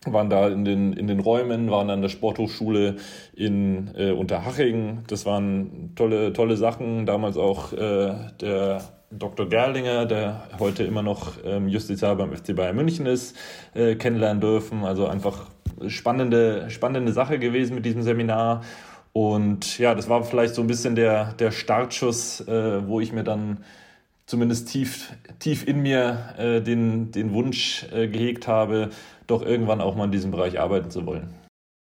waren 0.06 0.30
da 0.30 0.48
in 0.48 0.66
den, 0.66 0.94
in 0.94 1.08
den 1.08 1.20
Räumen, 1.20 1.72
waren 1.72 1.90
an 1.90 2.02
der 2.02 2.10
Sporthochschule 2.10 2.98
in 3.36 3.92
äh, 3.96 4.12
Unterhaching. 4.12 5.04
Das 5.08 5.26
waren 5.26 5.92
tolle, 5.96 6.34
tolle 6.34 6.58
Sachen. 6.58 7.06
Damals 7.06 7.38
auch 7.38 7.74
äh, 7.74 8.14
der 8.42 8.82
Dr. 9.12 9.48
Gerlinger, 9.48 10.06
der 10.06 10.44
heute 10.60 10.84
immer 10.84 11.04
noch 11.04 11.34
ähm, 11.46 11.68
Justiziar 11.68 12.16
beim 12.16 12.36
FC 12.36 12.56
Bayern 12.56 12.76
München 12.76 13.06
ist, 13.06 13.38
äh, 13.76 13.96
kennenlernen 13.96 14.42
dürfen. 14.42 14.84
Also 14.84 15.08
einfach 15.08 15.46
spannende, 15.88 16.70
spannende 16.70 17.12
Sache 17.12 17.40
gewesen 17.40 17.76
mit 17.76 17.86
diesem 17.86 18.02
Seminar. 18.02 18.62
Und 19.14 19.78
ja, 19.78 19.94
das 19.94 20.10
war 20.10 20.24
vielleicht 20.24 20.56
so 20.56 20.62
ein 20.62 20.68
bisschen 20.68 20.96
der, 20.96 21.34
der 21.34 21.52
Startschuss, 21.52 22.42
äh, 22.42 22.88
wo 22.88 23.00
ich 23.00 23.14
mir 23.14 23.24
dann 23.24 23.58
zumindest 24.26 24.70
tief, 24.70 25.14
tief 25.40 25.68
in 25.68 25.82
mir 25.82 26.34
äh, 26.38 26.62
den, 26.62 27.12
den 27.12 27.34
Wunsch 27.34 27.86
äh, 27.92 28.08
gehegt 28.08 28.48
habe, 28.48 28.90
doch 29.28 29.44
irgendwann 29.44 29.82
auch 29.82 29.96
mal 29.96 30.06
in 30.06 30.12
diesem 30.12 30.32
Bereich 30.32 30.60
arbeiten 30.60 30.90
zu 30.90 31.06
wollen. 31.06 31.43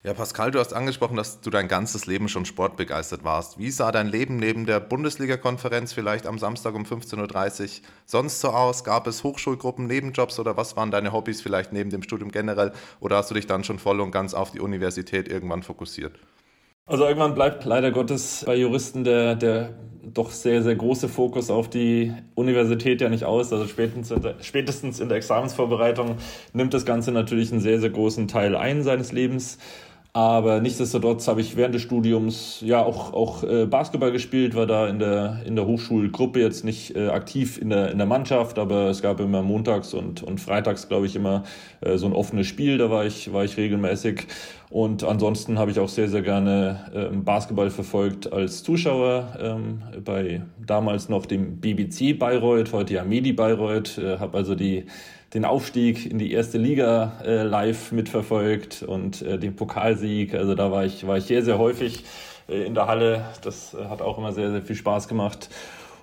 Ja, 0.06 0.12
Pascal, 0.12 0.50
du 0.50 0.58
hast 0.58 0.75
angesprochen, 0.75 1.16
dass 1.16 1.40
du 1.40 1.49
dein 1.49 1.66
ganzes 1.66 2.04
Leben 2.04 2.28
schon 2.28 2.44
sportbegeistert 2.44 3.25
warst. 3.25 3.58
Wie 3.58 3.70
sah 3.70 3.90
dein 3.90 4.06
Leben 4.06 4.37
neben 4.37 4.66
der 4.66 4.78
Bundesliga-Konferenz 4.78 5.94
vielleicht 5.94 6.26
am 6.26 6.38
Samstag 6.38 6.75
um 6.75 6.82
15.30 6.82 7.62
Uhr 7.62 7.68
sonst 8.04 8.42
so 8.42 8.50
aus? 8.50 8.84
Gab 8.84 9.06
es 9.06 9.25
Hochschulgruppen, 9.25 9.87
Nebenjobs 9.87 10.38
oder 10.38 10.58
was 10.58 10.76
waren 10.76 10.90
deine 10.90 11.14
Hobbys 11.14 11.40
vielleicht 11.40 11.73
neben 11.73 11.88
dem 11.88 12.02
Studium 12.02 12.30
generell? 12.30 12.73
Oder 13.00 13.16
hast 13.16 13.30
du 13.30 13.34
dich 13.34 13.46
dann 13.46 13.64
schon 13.64 13.78
voll 13.78 13.99
und 14.02 14.11
ganz 14.11 14.34
auf 14.34 14.50
die 14.50 14.61
Universität 14.61 15.26
irgendwann 15.26 15.62
fokussiert? 15.62 16.12
Also 16.84 17.06
irgendwann 17.06 17.34
bleibt 17.34 17.64
leider 17.64 17.90
Gottes 17.90 18.42
bei 18.44 18.56
Juristen 18.56 19.04
der, 19.04 19.37
der 19.37 19.70
doch 20.12 20.30
sehr, 20.30 20.62
sehr 20.62 20.75
große 20.75 21.08
Fokus 21.08 21.50
auf 21.50 21.70
die 21.70 22.12
Universität 22.34 23.00
ja 23.00 23.08
nicht 23.08 23.25
aus. 23.25 23.52
Also 23.54 23.66
spätestens 23.66 24.11
in, 24.11 24.20
der, 24.20 24.34
spätestens 24.42 25.00
in 25.00 25.08
der 25.08 25.16
Examensvorbereitung 25.16 26.16
nimmt 26.52 26.75
das 26.75 26.84
Ganze 26.84 27.11
natürlich 27.11 27.50
einen 27.52 27.62
sehr, 27.62 27.80
sehr 27.80 27.88
großen 27.88 28.28
Teil 28.28 28.54
ein 28.54 28.82
seines 28.82 29.12
Lebens. 29.12 29.58
Aber 30.16 30.61
nichtsdestotrotz 30.61 31.26
habe 31.26 31.40
ich 31.40 31.56
während 31.56 31.75
des 31.75 31.83
Studiums 31.83 32.61
ja 32.64 32.80
auch, 32.80 33.12
auch 33.12 33.42
äh, 33.42 33.66
Basketball 33.66 34.12
gespielt, 34.12 34.54
war 34.54 34.64
da 34.64 34.87
in 34.87 35.00
der, 35.00 35.40
in 35.44 35.56
der 35.56 35.66
Hochschulgruppe 35.66 36.38
jetzt 36.38 36.64
nicht 36.64 36.94
äh, 36.94 37.09
aktiv 37.09 37.59
in 37.61 37.71
der, 37.71 37.90
in 37.90 37.99
der 37.99 38.06
Mannschaft, 38.06 38.61
aber 38.61 38.90
es 38.90 39.02
gab 39.02 39.18
immer 39.18 39.42
montags 39.42 39.92
und, 39.92 40.23
und 40.23 40.40
freitags, 40.40 40.87
glaube 40.87 41.06
ich, 41.06 41.16
immer 41.16 41.42
äh, 41.80 41.99
so 41.99 42.06
ein 42.06 42.12
offenes 42.12 42.47
Spiel, 42.47 42.78
da 42.78 42.90
war 42.90 43.04
ich, 43.04 43.33
war 43.33 43.42
ich 43.42 43.56
regelmäßig. 43.56 44.28
Und 44.71 45.02
ansonsten 45.02 45.59
habe 45.59 45.73
ich 45.73 45.80
auch 45.80 45.88
sehr, 45.88 46.09
sehr 46.09 46.23
gerne 46.23 46.92
ähm, 46.94 47.25
Basketball 47.25 47.71
verfolgt 47.71 48.33
als 48.33 48.62
Zuschauer 48.62 49.37
ähm, 49.40 49.83
bei 50.04 50.42
damals 50.64 51.09
noch 51.09 51.26
dem 51.26 51.61
BBC 51.61 52.16
Bayreuth, 52.16 52.73
heute 52.73 52.94
ja 52.94 53.02
Medi 53.02 53.33
Bayreuth, 53.33 53.99
äh, 53.99 54.18
habe 54.18 54.38
also 54.38 54.54
die 54.54 54.87
den 55.35 55.45
Aufstieg 55.45 56.09
in 56.11 56.19
die 56.19 56.33
erste 56.33 56.59
Liga 56.59 57.21
äh, 57.25 57.43
live 57.43 57.91
mitverfolgt 57.91 58.85
und 58.85 59.21
äh, 59.23 59.37
den 59.37 59.57
Pokalsieg. 59.57 60.35
Also 60.35 60.55
da 60.55 60.71
war 60.71 60.85
ich, 60.85 61.07
war 61.07 61.19
ich 61.19 61.25
sehr, 61.25 61.43
sehr 61.43 61.59
häufig 61.59 62.05
äh, 62.49 62.64
in 62.64 62.75
der 62.75 62.87
Halle. 62.87 63.25
Das 63.43 63.75
äh, 63.75 63.87
hat 63.87 64.00
auch 64.00 64.17
immer 64.17 64.33
sehr, 64.33 64.53
sehr 64.53 64.62
viel 64.62 64.76
Spaß 64.76 65.09
gemacht. 65.09 65.50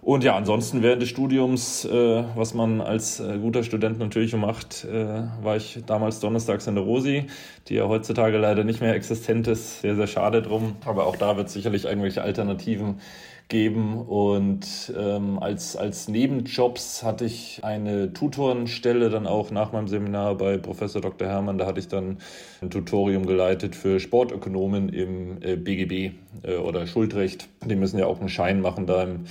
Und 0.01 0.23
ja, 0.23 0.35
ansonsten 0.35 0.81
während 0.81 1.01
des 1.01 1.09
Studiums, 1.09 1.85
äh, 1.85 2.23
was 2.35 2.53
man 2.53 2.81
als 2.81 3.19
äh, 3.19 3.37
guter 3.37 3.63
Student 3.63 3.99
natürlich 3.99 4.35
macht, 4.35 4.85
war 5.43 5.55
ich 5.55 5.79
damals 5.85 6.19
donnerstags 6.19 6.67
in 6.67 6.75
der 6.75 6.83
Rosi, 6.83 7.27
die 7.67 7.75
ja 7.75 7.87
heutzutage 7.87 8.37
leider 8.37 8.63
nicht 8.63 8.81
mehr 8.81 8.95
existent 8.95 9.47
ist. 9.47 9.81
Sehr, 9.81 9.95
sehr 9.95 10.07
schade 10.07 10.41
drum. 10.41 10.75
Aber 10.85 11.05
auch 11.05 11.15
da 11.15 11.37
wird 11.37 11.47
es 11.47 11.53
sicherlich 11.53 11.85
irgendwelche 11.85 12.21
Alternativen 12.23 12.99
geben. 13.51 13.99
Und 13.99 14.91
ähm, 14.97 15.37
als, 15.37 15.75
als 15.75 16.07
Nebenjobs 16.07 17.03
hatte 17.03 17.25
ich 17.25 17.59
eine 17.61 18.11
Tutorenstelle 18.13 19.11
dann 19.11 19.27
auch 19.27 19.51
nach 19.51 19.73
meinem 19.73 19.87
Seminar 19.87 20.35
bei 20.35 20.57
Professor 20.57 21.01
Dr. 21.01 21.27
Hermann. 21.27 21.59
Da 21.59 21.67
hatte 21.67 21.79
ich 21.79 21.87
dann 21.87 22.17
ein 22.63 22.71
Tutorium 22.71 23.27
geleitet 23.27 23.75
für 23.75 23.99
Sportökonomen 23.99 24.89
im 24.89 25.43
äh, 25.43 25.55
BGB 25.55 26.15
äh, 26.43 26.55
oder 26.55 26.87
Schuldrecht. 26.87 27.49
Die 27.63 27.75
müssen 27.75 27.99
ja 27.99 28.07
auch 28.07 28.19
einen 28.19 28.29
Schein 28.29 28.61
machen 28.61 28.87
da 28.87 29.03
im 29.03 29.25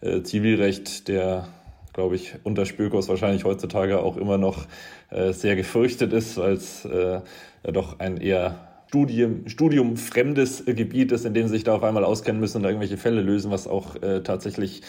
äh, 0.00 0.22
Zivilrecht, 0.22 1.08
der 1.08 1.48
glaube 1.92 2.16
ich, 2.16 2.34
unter 2.42 2.66
Spökos 2.66 3.08
wahrscheinlich 3.08 3.44
heutzutage 3.44 4.00
auch 4.00 4.16
immer 4.16 4.36
noch 4.36 4.66
äh, 5.10 5.32
sehr 5.32 5.54
gefürchtet 5.54 6.12
ist, 6.12 6.36
weil 6.36 6.54
es 6.54 6.84
äh, 6.84 7.20
ja 7.64 7.70
doch 7.72 8.00
ein 8.00 8.16
eher 8.16 8.73
Studium, 8.94 9.48
Studium 9.48 9.96
fremdes 9.96 10.64
Gebiet 10.66 11.10
ist, 11.10 11.24
in 11.24 11.34
dem 11.34 11.48
sie 11.48 11.54
sich 11.54 11.64
da 11.64 11.74
auf 11.74 11.82
einmal 11.82 12.04
auskennen 12.04 12.40
müssen 12.40 12.58
und 12.58 12.64
irgendwelche 12.64 12.96
Fälle 12.96 13.22
lösen, 13.22 13.50
was 13.50 13.66
auch 13.66 14.00
äh, 14.00 14.20
tatsächlich 14.20 14.82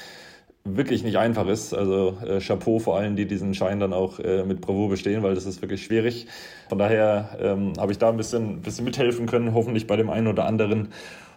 wirklich 0.64 1.04
nicht 1.04 1.18
einfach 1.18 1.48
ist. 1.48 1.74
Also 1.74 2.16
äh, 2.24 2.40
Chapeau 2.40 2.78
vor 2.78 3.00
allen, 3.00 3.16
die 3.16 3.26
diesen 3.26 3.56
Schein 3.56 3.80
dann 3.80 3.94
auch 3.94 4.20
äh, 4.20 4.44
mit 4.44 4.62
Bravour 4.62 4.90
bestehen, 4.90 5.24
weil 5.24 5.34
das 5.34 5.48
ist 5.48 5.64
wirklich 5.64 5.84
schwierig. 5.84 6.28
Von 6.70 6.78
daher 6.78 7.36
ähm, 7.42 7.74
habe 7.80 7.94
ich 7.94 7.98
da 7.98 8.10
ein 8.10 8.18
bisschen, 8.18 8.62
bisschen 8.62 8.86
mithelfen 8.86 9.26
können, 9.26 9.56
hoffentlich 9.56 9.88
bei 9.88 9.96
dem 9.96 10.12
einen 10.12 10.28
oder 10.28 10.46
anderen. 10.46 10.90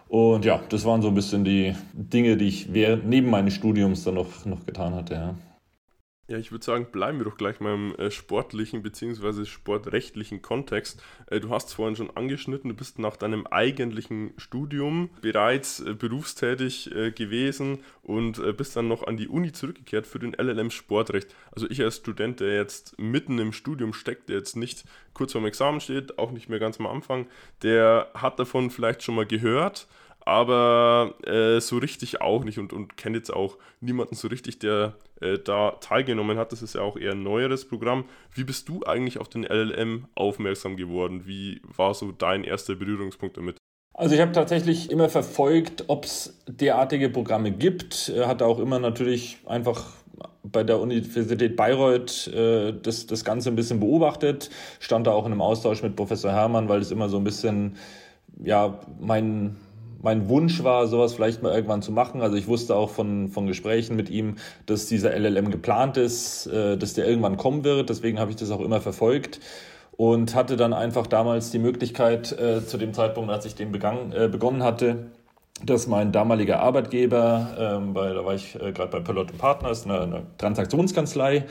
Und 0.07 0.45
ja, 0.45 0.59
das 0.69 0.85
waren 0.85 1.01
so 1.01 1.07
ein 1.07 1.15
bisschen 1.15 1.43
die 1.43 1.73
Dinge, 1.93 2.37
die 2.37 2.49
ich 2.49 2.71
während, 2.71 3.09
neben 3.09 3.31
meines 3.31 3.55
Studiums 3.55 4.03
dann 4.03 4.13
noch, 4.13 4.45
noch 4.45 4.67
getan 4.67 4.93
hatte. 4.93 5.13
Ja. 5.15 5.35
Ja, 6.29 6.37
ich 6.37 6.51
würde 6.51 6.63
sagen, 6.63 6.85
bleiben 6.91 7.17
wir 7.17 7.25
doch 7.25 7.37
gleich 7.37 7.59
mal 7.59 7.73
im 7.73 7.95
äh, 7.95 8.11
sportlichen 8.11 8.83
bzw. 8.83 9.45
sportrechtlichen 9.45 10.43
Kontext. 10.43 11.01
Äh, 11.25 11.39
du 11.39 11.49
hast 11.49 11.69
es 11.69 11.73
vorhin 11.73 11.95
schon 11.95 12.15
angeschnitten, 12.15 12.69
du 12.69 12.75
bist 12.75 12.99
nach 12.99 13.17
deinem 13.17 13.47
eigentlichen 13.47 14.35
Studium 14.37 15.09
bereits 15.21 15.79
äh, 15.79 15.95
berufstätig 15.95 16.95
äh, 16.95 17.09
gewesen 17.09 17.79
und 18.03 18.37
äh, 18.37 18.53
bist 18.53 18.75
dann 18.75 18.87
noch 18.87 19.07
an 19.07 19.17
die 19.17 19.27
Uni 19.27 19.53
zurückgekehrt 19.53 20.05
für 20.05 20.19
den 20.19 20.33
LLM 20.33 20.69
Sportrecht. 20.69 21.33
Also 21.51 21.67
ich 21.67 21.81
als 21.81 21.97
Student, 21.97 22.41
der 22.41 22.53
jetzt 22.53 22.99
mitten 22.99 23.39
im 23.39 23.51
Studium 23.51 23.91
steckt, 23.91 24.29
der 24.29 24.37
jetzt 24.37 24.55
nicht 24.55 24.83
kurz 25.15 25.31
vorm 25.31 25.47
Examen 25.47 25.81
steht, 25.81 26.19
auch 26.19 26.29
nicht 26.29 26.47
mehr 26.47 26.59
ganz 26.59 26.79
am 26.79 26.85
Anfang, 26.85 27.25
der 27.63 28.11
hat 28.13 28.37
davon 28.37 28.69
vielleicht 28.69 29.01
schon 29.01 29.15
mal 29.15 29.25
gehört 29.25 29.87
aber 30.29 31.15
äh, 31.25 31.59
so 31.59 31.77
richtig 31.77 32.21
auch 32.21 32.43
nicht 32.43 32.59
und, 32.59 32.71
und 32.71 32.97
kennt 32.97 33.15
jetzt 33.15 33.33
auch 33.33 33.57
niemanden 33.81 34.15
so 34.15 34.27
richtig, 34.27 34.59
der 34.59 34.93
äh, 35.21 35.39
da 35.39 35.71
teilgenommen 35.81 36.37
hat. 36.37 36.51
Das 36.51 36.61
ist 36.61 36.75
ja 36.75 36.81
auch 36.81 36.97
eher 36.97 37.13
ein 37.13 37.23
neueres 37.23 37.67
Programm. 37.67 38.05
Wie 38.33 38.43
bist 38.43 38.69
du 38.69 38.83
eigentlich 38.85 39.17
auf 39.17 39.27
den 39.27 39.43
LLM 39.43 40.05
aufmerksam 40.13 40.77
geworden? 40.77 41.23
Wie 41.25 41.61
war 41.75 41.95
so 41.95 42.11
dein 42.11 42.43
erster 42.43 42.75
Berührungspunkt 42.75 43.37
damit? 43.37 43.57
Also 43.93 44.13
ich 44.13 44.21
habe 44.21 44.31
tatsächlich 44.31 44.91
immer 44.91 45.09
verfolgt, 45.09 45.85
ob 45.87 46.05
es 46.05 46.39
derartige 46.47 47.09
Programme 47.09 47.51
gibt. 47.51 48.13
Hatte 48.23 48.45
auch 48.45 48.59
immer 48.59 48.77
natürlich 48.79 49.39
einfach 49.47 49.87
bei 50.43 50.63
der 50.63 50.79
Universität 50.79 51.55
Bayreuth 51.55 52.27
äh, 52.27 52.73
das, 52.81 53.07
das 53.07 53.25
Ganze 53.25 53.49
ein 53.49 53.55
bisschen 53.55 53.79
beobachtet, 53.79 54.51
stand 54.79 55.07
da 55.07 55.11
auch 55.11 55.25
in 55.25 55.31
einem 55.31 55.41
Austausch 55.41 55.81
mit 55.81 55.95
Professor 55.95 56.31
Hermann, 56.31 56.69
weil 56.69 56.81
es 56.81 56.91
immer 56.91 57.09
so 57.09 57.17
ein 57.17 57.23
bisschen 57.23 57.77
ja 58.43 58.79
mein 58.99 59.57
mein 60.01 60.29
Wunsch 60.29 60.63
war, 60.63 60.87
sowas 60.87 61.13
vielleicht 61.13 61.43
mal 61.43 61.53
irgendwann 61.53 61.81
zu 61.81 61.91
machen. 61.91 62.21
Also 62.21 62.35
ich 62.35 62.47
wusste 62.47 62.75
auch 62.75 62.89
von, 62.89 63.29
von 63.29 63.47
Gesprächen 63.47 63.95
mit 63.95 64.09
ihm, 64.09 64.35
dass 64.65 64.85
dieser 64.85 65.17
LLM 65.17 65.51
geplant 65.51 65.97
ist, 65.97 66.47
äh, 66.47 66.77
dass 66.77 66.93
der 66.93 67.07
irgendwann 67.07 67.37
kommen 67.37 67.63
wird. 67.63 67.89
Deswegen 67.89 68.19
habe 68.19 68.31
ich 68.31 68.37
das 68.37 68.51
auch 68.51 68.61
immer 68.61 68.81
verfolgt 68.81 69.39
und 69.99 70.33
hatte 70.33 70.55
dann 70.55 70.73
einfach 70.73 71.07
damals 71.07 71.51
die 71.51 71.59
Möglichkeit, 71.59 72.31
äh, 72.31 72.65
zu 72.65 72.77
dem 72.77 72.93
Zeitpunkt, 72.93 73.29
als 73.29 73.45
ich 73.45 73.55
den 73.55 73.71
begann, 73.71 74.13
äh, 74.13 74.29
begonnen 74.29 74.63
hatte, 74.63 75.07
dass 75.65 75.87
mein 75.87 76.13
damaliger 76.13 76.61
Arbeitgeber, 76.61 77.49
ähm, 77.59 77.93
weil 77.93 78.15
da 78.15 78.23
war 78.23 78.33
ich 78.33 78.55
äh, 78.55 78.71
gerade 78.71 78.91
bei 78.91 78.99
Pelot 79.01 79.37
Partners, 79.37 79.85
eine, 79.85 80.01
eine 80.01 80.23
Transaktionskanzlei, 80.37 81.45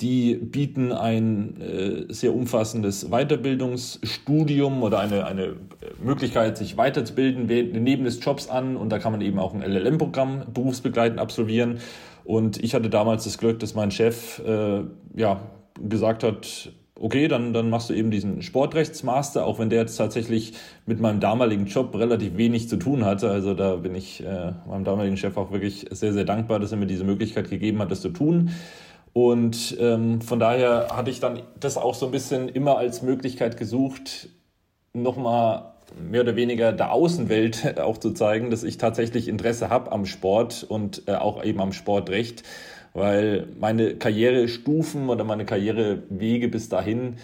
die 0.00 0.34
bieten 0.34 0.92
ein 0.92 1.60
äh, 1.60 2.12
sehr 2.12 2.34
umfassendes 2.34 3.10
Weiterbildungsstudium 3.10 4.82
oder 4.82 4.98
eine, 4.98 5.26
eine 5.26 5.56
Möglichkeit, 6.02 6.56
sich 6.56 6.76
weiterzubilden 6.76 7.46
neben 7.46 8.04
des 8.04 8.24
Jobs 8.24 8.48
an. 8.48 8.76
Und 8.76 8.90
da 8.90 8.98
kann 8.98 9.12
man 9.12 9.20
eben 9.20 9.38
auch 9.38 9.54
ein 9.54 9.62
LLM-Programm 9.62 10.46
berufsbegleitend 10.52 11.20
absolvieren. 11.20 11.78
Und 12.24 12.62
ich 12.62 12.74
hatte 12.74 12.90
damals 12.90 13.24
das 13.24 13.38
Glück, 13.38 13.58
dass 13.60 13.74
mein 13.74 13.90
Chef 13.90 14.40
äh, 14.46 14.82
ja, 15.14 15.40
gesagt 15.80 16.24
hat, 16.24 16.72
okay, 17.02 17.26
dann, 17.26 17.52
dann 17.52 17.68
machst 17.68 17.90
du 17.90 17.94
eben 17.94 18.10
diesen 18.10 18.42
Sportrechtsmaster, 18.42 19.44
auch 19.44 19.58
wenn 19.58 19.70
der 19.70 19.80
jetzt 19.80 19.96
tatsächlich 19.96 20.52
mit 20.86 21.00
meinem 21.00 21.18
damaligen 21.18 21.66
Job 21.66 21.94
relativ 21.96 22.36
wenig 22.36 22.68
zu 22.68 22.76
tun 22.76 23.04
hatte. 23.04 23.28
Also 23.28 23.54
da 23.54 23.76
bin 23.76 23.94
ich 23.94 24.24
äh, 24.24 24.52
meinem 24.68 24.84
damaligen 24.84 25.16
Chef 25.16 25.36
auch 25.36 25.50
wirklich 25.50 25.86
sehr, 25.90 26.12
sehr 26.12 26.24
dankbar, 26.24 26.60
dass 26.60 26.70
er 26.70 26.78
mir 26.78 26.86
diese 26.86 27.04
Möglichkeit 27.04 27.50
gegeben 27.50 27.80
hat, 27.80 27.90
das 27.90 28.02
zu 28.02 28.10
tun. 28.10 28.50
Und 29.12 29.76
ähm, 29.78 30.20
von 30.22 30.38
daher 30.38 30.88
hatte 30.92 31.10
ich 31.10 31.20
dann 31.20 31.42
das 31.58 31.76
auch 31.76 31.94
so 31.94 32.06
ein 32.06 32.12
bisschen 32.12 32.48
immer 32.48 32.78
als 32.78 33.02
Möglichkeit 33.02 33.58
gesucht, 33.58 34.28
nochmal 34.94 35.72
mehr 36.00 36.22
oder 36.22 36.36
weniger 36.36 36.72
der 36.72 36.92
Außenwelt 36.92 37.78
auch 37.80 37.98
zu 37.98 38.12
zeigen, 38.12 38.50
dass 38.50 38.62
ich 38.62 38.78
tatsächlich 38.78 39.28
Interesse 39.28 39.68
habe 39.68 39.92
am 39.92 40.06
Sport 40.06 40.64
und 40.64 41.02
äh, 41.06 41.14
auch 41.14 41.44
eben 41.44 41.60
am 41.60 41.72
Sportrecht, 41.72 42.42
weil 42.94 43.48
meine 43.58 43.96
Karrierestufen 43.96 45.08
oder 45.08 45.24
meine 45.24 45.44
Karrierewege 45.44 46.48
bis 46.48 46.68
dahin 46.68 47.16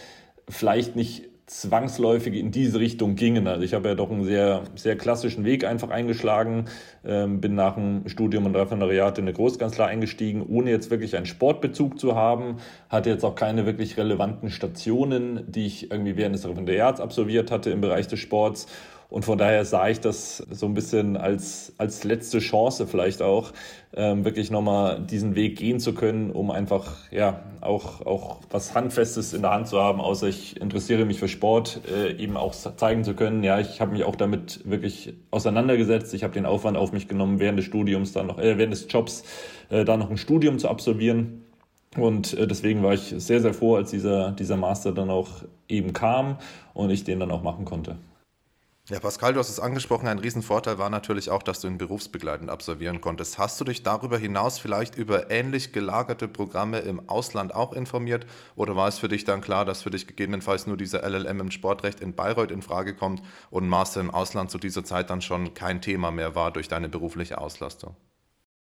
vielleicht 0.49 0.97
nicht 0.97 1.28
zwangsläufig 1.49 2.35
in 2.35 2.51
diese 2.51 2.79
Richtung 2.79 3.17
gingen. 3.17 3.47
Also 3.47 3.63
ich 3.63 3.73
habe 3.73 3.89
ja 3.89 3.95
doch 3.95 4.11
einen 4.11 4.25
sehr, 4.25 4.63
sehr 4.75 4.97
klassischen 4.97 5.45
Weg 5.45 5.65
einfach 5.65 5.89
eingeschlagen, 5.89 6.67
ähm, 7.05 7.41
bin 7.41 7.55
nach 7.55 7.75
dem 7.75 8.07
Studium 8.07 8.45
und 8.47 8.55
Referendariat 8.55 9.19
in 9.19 9.25
eine 9.25 9.33
Großkanzlei 9.33 9.87
eingestiegen, 9.87 10.45
ohne 10.47 10.71
jetzt 10.71 10.91
wirklich 10.91 11.17
einen 11.17 11.27
Sportbezug 11.27 11.99
zu 11.99 12.15
haben, 12.15 12.59
hatte 12.91 13.09
jetzt 13.09 13.25
auch 13.25 13.35
keine 13.35 13.65
wirklich 13.65 13.97
relevanten 13.97 14.51
Stationen, 14.51 15.45
die 15.51 15.67
ich 15.67 15.91
irgendwie 15.91 16.17
während 16.17 16.35
des 16.35 16.45
Referendariats 16.45 17.01
absolviert 17.01 17.51
hatte 17.51 17.71
im 17.71 17.81
Bereich 17.81 18.07
des 18.09 18.21
Sports 18.21 18.67
und 19.11 19.25
von 19.25 19.39
daher 19.39 19.65
sah 19.65 19.89
ich 19.89 20.01
das 20.01 20.37
so 20.51 20.67
ein 20.67 20.75
bisschen 20.75 21.17
als, 21.17 21.73
als 21.79 22.05
letzte 22.05 22.41
Chance 22.41 22.87
vielleicht 22.87 23.23
auch, 23.23 23.53
ähm, 23.95 24.27
wirklich 24.27 24.51
nochmal 24.51 25.01
diesen 25.01 25.35
Weg 25.35 25.57
gehen 25.57 25.81
zu 25.81 25.95
können, 25.95 26.31
um 26.31 26.51
einfach 26.51 26.97
ja 27.11 27.43
auch, 27.63 28.05
auch 28.05 28.41
was 28.51 28.75
Handfestes 28.75 29.33
in 29.33 29.41
der 29.41 29.53
Hand 29.53 29.67
zu 29.67 29.81
haben, 29.81 30.01
außer 30.01 30.29
ich 30.29 30.61
interessiere 30.61 31.07
mich 31.07 31.19
für 31.19 31.29
Sport, 31.29 31.81
äh, 31.91 32.23
eben 32.23 32.37
auch 32.37 32.55
zeigen 32.55 33.03
zu 33.03 33.15
können, 33.15 33.43
ja, 33.43 33.59
ich 33.59 33.81
habe 33.81 33.93
mich 33.93 34.05
auch 34.05 34.17
damit 34.17 34.69
wirklich 34.69 35.15
auseinandergesetzt, 35.31 36.13
ich 36.13 36.23
habe 36.23 36.35
den 36.35 36.45
Aufwand 36.45 36.77
auf 36.77 36.93
mich 36.93 37.09
genommen, 37.09 37.41
während 37.41 37.59
des 37.59 37.65
Studiums 37.65 38.13
dann 38.13 38.27
noch, 38.27 38.39
äh, 38.39 38.59
während 38.59 38.75
des 38.75 38.89
Jobs 38.91 39.25
äh, 39.71 39.87
da 39.87 39.97
noch 39.97 40.11
ein 40.11 40.19
Studium 40.19 40.59
zu 40.59 40.69
absolvieren. 40.69 41.45
Und 41.97 42.35
äh, 42.35 42.47
deswegen 42.47 42.83
war 42.83 42.93
ich 42.93 43.15
sehr, 43.17 43.41
sehr 43.41 43.55
froh, 43.55 43.77
als 43.77 43.91
dieser, 43.91 44.33
dieser 44.33 44.59
Master 44.59 44.93
dann 44.93 45.09
auch 45.09 45.29
eben 45.67 45.95
kam 45.95 46.37
und 46.75 46.91
ich 46.91 47.05
den 47.05 47.21
dann 47.21 47.31
auch 47.31 47.43
machen 47.43 47.65
konnte. 47.65 47.97
Ja, 48.91 49.01
Pascal, 49.01 49.35
du 49.35 49.39
hast 49.39 49.51
es 49.51 49.61
angesprochen, 49.61 50.09
ein 50.09 50.19
Riesenvorteil 50.19 50.79
war 50.79 50.89
natürlich 50.89 51.29
auch, 51.29 51.43
dass 51.43 51.61
du 51.61 51.69
ihn 51.69 51.77
berufsbegleitend 51.77 52.49
absolvieren 52.49 53.03
konntest. 53.03 53.37
Hast 53.37 53.61
du 53.61 53.65
dich 53.65 53.83
darüber 53.83 54.17
hinaus 54.17 54.59
vielleicht 54.59 54.97
über 54.97 55.31
ähnlich 55.31 55.75
gelagerte 55.75 56.27
Programme 56.27 56.79
im 56.79 57.07
Ausland 57.07 57.55
auch 57.55 57.75
informiert 57.75 58.25
oder 58.57 58.77
war 58.77 58.89
es 58.89 58.99
für 58.99 59.09
dich 59.09 59.25
dann 59.25 59.43
klar, 59.43 59.67
dass 59.67 59.83
für 59.83 59.91
dich 59.91 60.07
gegebenenfalls 60.07 60.67
nur 60.67 60.79
dieser 60.79 61.07
LLM 61.07 61.41
im 61.41 61.51
Sportrecht 61.51 62.01
in 62.01 62.15
Bayreuth 62.15 62.51
in 62.51 62.63
Frage 62.63 62.95
kommt 62.95 63.21
und 63.51 63.69
Master 63.69 64.01
im 64.01 64.11
Ausland 64.11 64.51
zu 64.51 64.57
dieser 64.57 64.85
Zeit 64.85 65.11
dann 65.11 65.21
schon 65.21 65.53
kein 65.53 65.83
Thema 65.83 66.11
mehr 66.11 66.35
war 66.35 66.51
durch 66.51 66.69
deine 66.69 66.89
berufliche 66.89 67.37
Auslastung? 67.37 67.95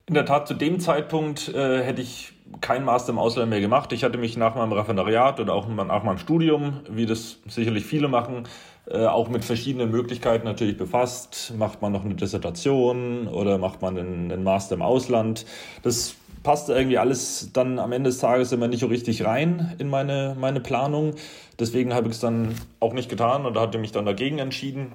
In 0.05 0.15
der 0.15 0.27
Tat, 0.27 0.49
zu 0.49 0.55
dem 0.55 0.81
Zeitpunkt 0.81 1.49
äh, 1.55 1.83
hätte 1.83 2.03
ich 2.03 2.33
kein 2.61 2.85
Master 2.85 3.13
im 3.13 3.19
Ausland 3.19 3.49
mehr 3.49 3.61
gemacht. 3.61 3.93
Ich 3.93 4.03
hatte 4.03 4.19
mich 4.19 4.37
nach 4.37 4.57
meinem 4.57 4.73
Referendariat 4.73 5.39
oder 5.41 5.55
auch 5.55 5.69
nach 5.69 6.03
meinem 6.03 6.19
Studium, 6.19 6.81
wie 6.91 7.07
das 7.07 7.39
sicherlich 7.47 7.87
viele 7.87 8.09
machen, 8.09 8.49
äh, 8.87 9.07
auch 9.07 9.29
mit 9.29 9.45
verschiedenen 9.45 9.91
Möglichkeiten 9.91 10.45
natürlich 10.45 10.77
befasst. 10.77 11.53
Macht 11.57 11.83
man 11.83 11.93
noch 11.93 12.05
eine 12.05 12.15
Dissertation 12.15 13.29
oder 13.29 13.59
macht 13.59 13.83
man 13.83 13.99
einen, 13.99 14.33
einen 14.33 14.43
Master 14.43 14.75
im 14.75 14.83
Ausland? 14.83 15.47
Das 15.83 16.15
passte 16.43 16.73
irgendwie 16.73 16.99
alles 16.99 17.51
dann 17.53 17.79
am 17.79 17.93
Ende 17.93 18.11
des 18.11 18.19
Tages 18.19 18.53
immer 18.53 18.69
nicht 18.69 18.81
so 18.81 18.87
richtig 18.87 19.25
rein 19.25 19.75
in 19.79 19.89
meine, 19.89 20.37
meine 20.39 20.61
Planung. 20.61 21.15
Deswegen 21.59 21.93
habe 21.95 22.09
ich 22.09 22.15
es 22.15 22.21
dann 22.21 22.55
auch 22.81 22.95
nicht 22.95 23.11
getan 23.11 23.45
und 23.45 23.59
hatte 23.59 23.79
mich 23.79 23.93
dann 23.93 24.07
dagegen 24.07 24.39
entschieden. 24.39 24.93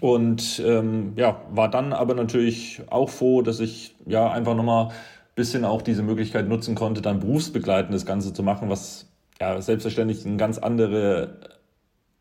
Und 0.00 0.62
ähm, 0.64 1.12
ja, 1.16 1.40
war 1.50 1.70
dann 1.70 1.92
aber 1.92 2.14
natürlich 2.14 2.82
auch 2.90 3.08
froh, 3.08 3.42
dass 3.42 3.60
ich 3.60 3.94
ja 4.04 4.30
einfach 4.30 4.54
nochmal 4.54 4.88
ein 4.88 4.92
bisschen 5.34 5.64
auch 5.64 5.80
diese 5.82 6.02
Möglichkeit 6.02 6.48
nutzen 6.48 6.74
konnte, 6.74 7.02
dann 7.02 7.20
berufsbegleitend 7.20 7.94
das 7.94 8.04
Ganze 8.04 8.32
zu 8.32 8.42
machen, 8.42 8.68
was 8.68 9.06
ja 9.40 9.60
selbstverständlich 9.60 10.26
eine 10.26 10.36
ganz 10.36 10.58
andere 10.58 11.55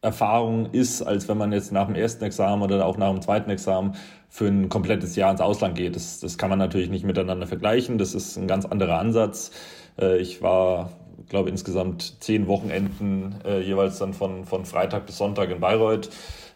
Erfahrung 0.06 0.68
ist, 0.72 1.02
als 1.02 1.28
wenn 1.28 1.38
man 1.38 1.52
jetzt 1.52 1.72
nach 1.72 1.88
dem 1.88 1.96
ersten 1.96 2.24
Examen 2.24 2.62
oder 2.62 2.86
auch 2.86 2.98
nach 2.98 3.12
dem 3.12 3.22
zweiten 3.22 3.50
Examen 3.50 3.96
für 4.30 4.48
ein 4.48 4.70
komplettes 4.70 5.16
Jahr 5.16 5.32
ins 5.32 5.42
Ausland 5.42 5.76
geht. 5.76 5.96
Das, 5.96 6.20
das 6.20 6.38
kann 6.38 6.50
man 6.50 6.60
natürlich 6.60 6.90
nicht 6.90 7.06
miteinander 7.06 7.48
vergleichen. 7.48 7.98
Das 7.98 8.14
ist 8.14 8.38
ein 8.38 8.48
ganz 8.48 8.66
anderer 8.66 9.00
Ansatz. 9.00 9.52
Äh, 10.00 10.20
ich 10.20 10.42
war, 10.42 10.92
glaube 11.28 11.50
insgesamt 11.50 12.24
zehn 12.24 12.48
Wochenenden 12.48 13.36
äh, 13.46 13.60
jeweils 13.60 13.98
dann 13.98 14.14
von, 14.14 14.46
von 14.46 14.66
Freitag 14.66 15.06
bis 15.06 15.18
Sonntag 15.18 15.50
in 15.50 15.60
Bayreuth 15.60 16.10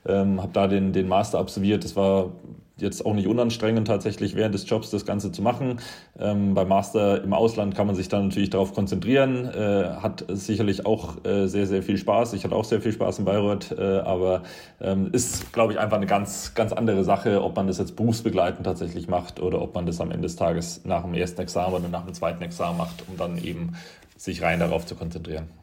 ähm, 0.08 0.42
habe 0.42 0.52
da 0.54 0.68
den, 0.68 0.94
den 0.94 1.08
Master 1.08 1.40
absolviert. 1.40 1.84
Das 1.84 1.96
war 1.96 2.32
jetzt 2.82 3.06
auch 3.06 3.14
nicht 3.14 3.28
unanstrengend 3.28 3.88
tatsächlich 3.88 4.36
während 4.36 4.56
des 4.56 4.70
Jobs 4.70 4.90
das 4.90 5.06
Ganze 5.06 5.32
zu 5.32 5.42
machen. 5.42 5.80
Ähm, 6.20 6.54
beim 6.54 6.68
Master 6.68 7.24
im 7.24 7.34
Ausland 7.34 7.76
kann 7.76 7.88
man 7.88 7.96
sich 7.96 8.10
dann 8.10 8.28
natürlich 8.28 8.50
darauf 8.50 8.74
konzentrieren, 8.74 9.46
äh, 9.46 9.96
hat 10.02 10.26
sicherlich 10.30 10.86
auch 10.86 11.24
äh, 11.26 11.48
sehr, 11.48 11.68
sehr 11.68 11.84
viel 11.84 11.98
Spaß. 11.98 12.34
Ich 12.34 12.44
hatte 12.44 12.56
auch 12.56 12.66
sehr 12.66 12.82
viel 12.82 12.92
Spaß 12.92 13.20
in 13.20 13.26
Bayreuth, 13.26 13.72
äh, 13.78 13.82
aber 13.82 14.44
ähm, 14.82 15.10
ist, 15.12 15.52
glaube 15.54 15.74
ich, 15.74 15.80
einfach 15.80 15.98
eine 15.98 16.08
ganz, 16.08 16.54
ganz 16.54 16.74
andere 16.74 17.04
Sache, 17.04 17.44
ob 17.44 17.56
man 17.56 17.68
das 17.68 17.78
jetzt 17.78 17.96
berufsbegleitend 17.96 18.66
tatsächlich 18.66 19.08
macht 19.08 19.40
oder 19.40 19.62
ob 19.62 19.76
man 19.76 19.86
das 19.86 20.00
am 20.02 20.12
Ende 20.12 20.24
des 20.24 20.36
Tages 20.36 20.82
nach 20.86 21.04
dem 21.04 21.14
ersten 21.14 21.42
Examen 21.42 21.76
oder 21.76 21.90
nach 21.90 22.06
dem 22.06 22.14
zweiten 22.14 22.42
Examen 22.44 22.78
macht, 22.78 23.04
um 23.08 23.18
dann 23.18 23.38
eben 23.44 23.74
sich 24.18 24.42
rein 24.42 24.60
darauf 24.60 24.86
zu 24.86 24.96
konzentrieren. 24.96 25.59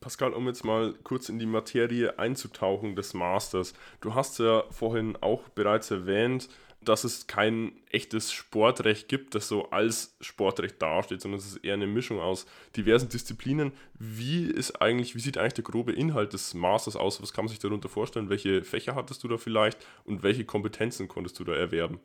Pascal, 0.00 0.32
um 0.32 0.46
jetzt 0.46 0.64
mal 0.64 0.94
kurz 1.04 1.28
in 1.28 1.38
die 1.38 1.46
Materie 1.46 2.18
einzutauchen 2.18 2.96
des 2.96 3.12
Masters. 3.12 3.74
Du 4.00 4.14
hast 4.14 4.38
ja 4.38 4.64
vorhin 4.70 5.18
auch 5.20 5.42
bereits 5.50 5.90
erwähnt, 5.90 6.48
dass 6.82 7.04
es 7.04 7.26
kein 7.26 7.72
echtes 7.90 8.32
Sportrecht 8.32 9.08
gibt, 9.08 9.34
das 9.34 9.48
so 9.48 9.68
als 9.70 10.16
Sportrecht 10.22 10.80
dasteht, 10.80 11.20
sondern 11.20 11.38
es 11.38 11.46
ist 11.46 11.56
eher 11.58 11.74
eine 11.74 11.86
Mischung 11.86 12.18
aus 12.18 12.46
diversen 12.74 13.10
Disziplinen. 13.10 13.72
Wie 13.98 14.44
ist 14.44 14.80
eigentlich, 14.80 15.14
wie 15.14 15.20
sieht 15.20 15.36
eigentlich 15.36 15.54
der 15.54 15.64
grobe 15.64 15.92
Inhalt 15.92 16.32
des 16.32 16.54
Masters 16.54 16.96
aus? 16.96 17.20
Was 17.20 17.34
kann 17.34 17.44
man 17.44 17.50
sich 17.50 17.58
darunter 17.58 17.90
vorstellen? 17.90 18.30
Welche 18.30 18.64
Fächer 18.64 18.94
hattest 18.94 19.22
du 19.22 19.28
da 19.28 19.36
vielleicht 19.36 19.76
und 20.04 20.22
welche 20.22 20.46
Kompetenzen 20.46 21.08
konntest 21.08 21.38
du 21.38 21.44
da 21.44 21.52
erwerben? 21.52 22.00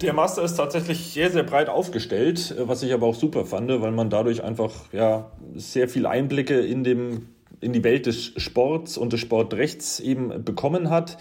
Der 0.00 0.12
Master 0.12 0.42
ist 0.42 0.56
tatsächlich 0.56 1.12
sehr, 1.12 1.30
sehr 1.30 1.44
breit 1.44 1.68
aufgestellt, 1.68 2.54
was 2.58 2.82
ich 2.82 2.92
aber 2.92 3.06
auch 3.06 3.14
super 3.14 3.46
fand, 3.46 3.68
weil 3.68 3.92
man 3.92 4.10
dadurch 4.10 4.42
einfach 4.42 4.92
ja, 4.92 5.30
sehr 5.54 5.88
viel 5.88 6.04
Einblicke 6.04 6.58
in 6.60 6.82
dem 6.82 7.28
in 7.66 7.72
die 7.72 7.84
Welt 7.84 8.06
des 8.06 8.32
Sports 8.36 8.96
und 8.96 9.12
des 9.12 9.20
Sportrechts 9.20 10.00
eben 10.00 10.44
bekommen 10.44 10.88
hat. 10.88 11.18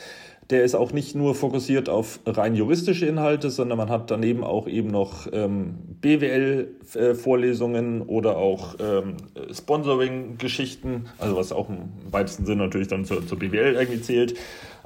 Der 0.52 0.64
ist 0.64 0.76
auch 0.76 0.94
nicht 0.94 1.16
nur 1.16 1.34
fokussiert 1.34 1.90
auf 1.90 2.20
rein 2.28 2.56
juristische 2.56 3.08
Inhalte, 3.08 3.50
sondern 3.50 3.80
man 3.80 3.90
hat 3.90 4.12
daneben 4.12 4.44
auch 4.44 4.68
eben 4.68 4.90
noch 4.90 5.26
ähm, 5.34 5.80
BWL-Vorlesungen 6.02 8.04
oder 8.04 8.38
auch 8.38 8.76
ähm, 8.80 9.18
Sponsoring-Geschichten, 9.52 11.08
also 11.18 11.36
was 11.36 11.52
auch 11.52 11.70
im 11.70 11.90
weitesten 12.12 12.46
Sinne 12.46 12.66
natürlich 12.66 12.90
dann 12.90 13.06
zur, 13.06 13.26
zur 13.26 13.40
BWL 13.40 13.74
irgendwie 13.74 14.02
zählt. 14.02 14.36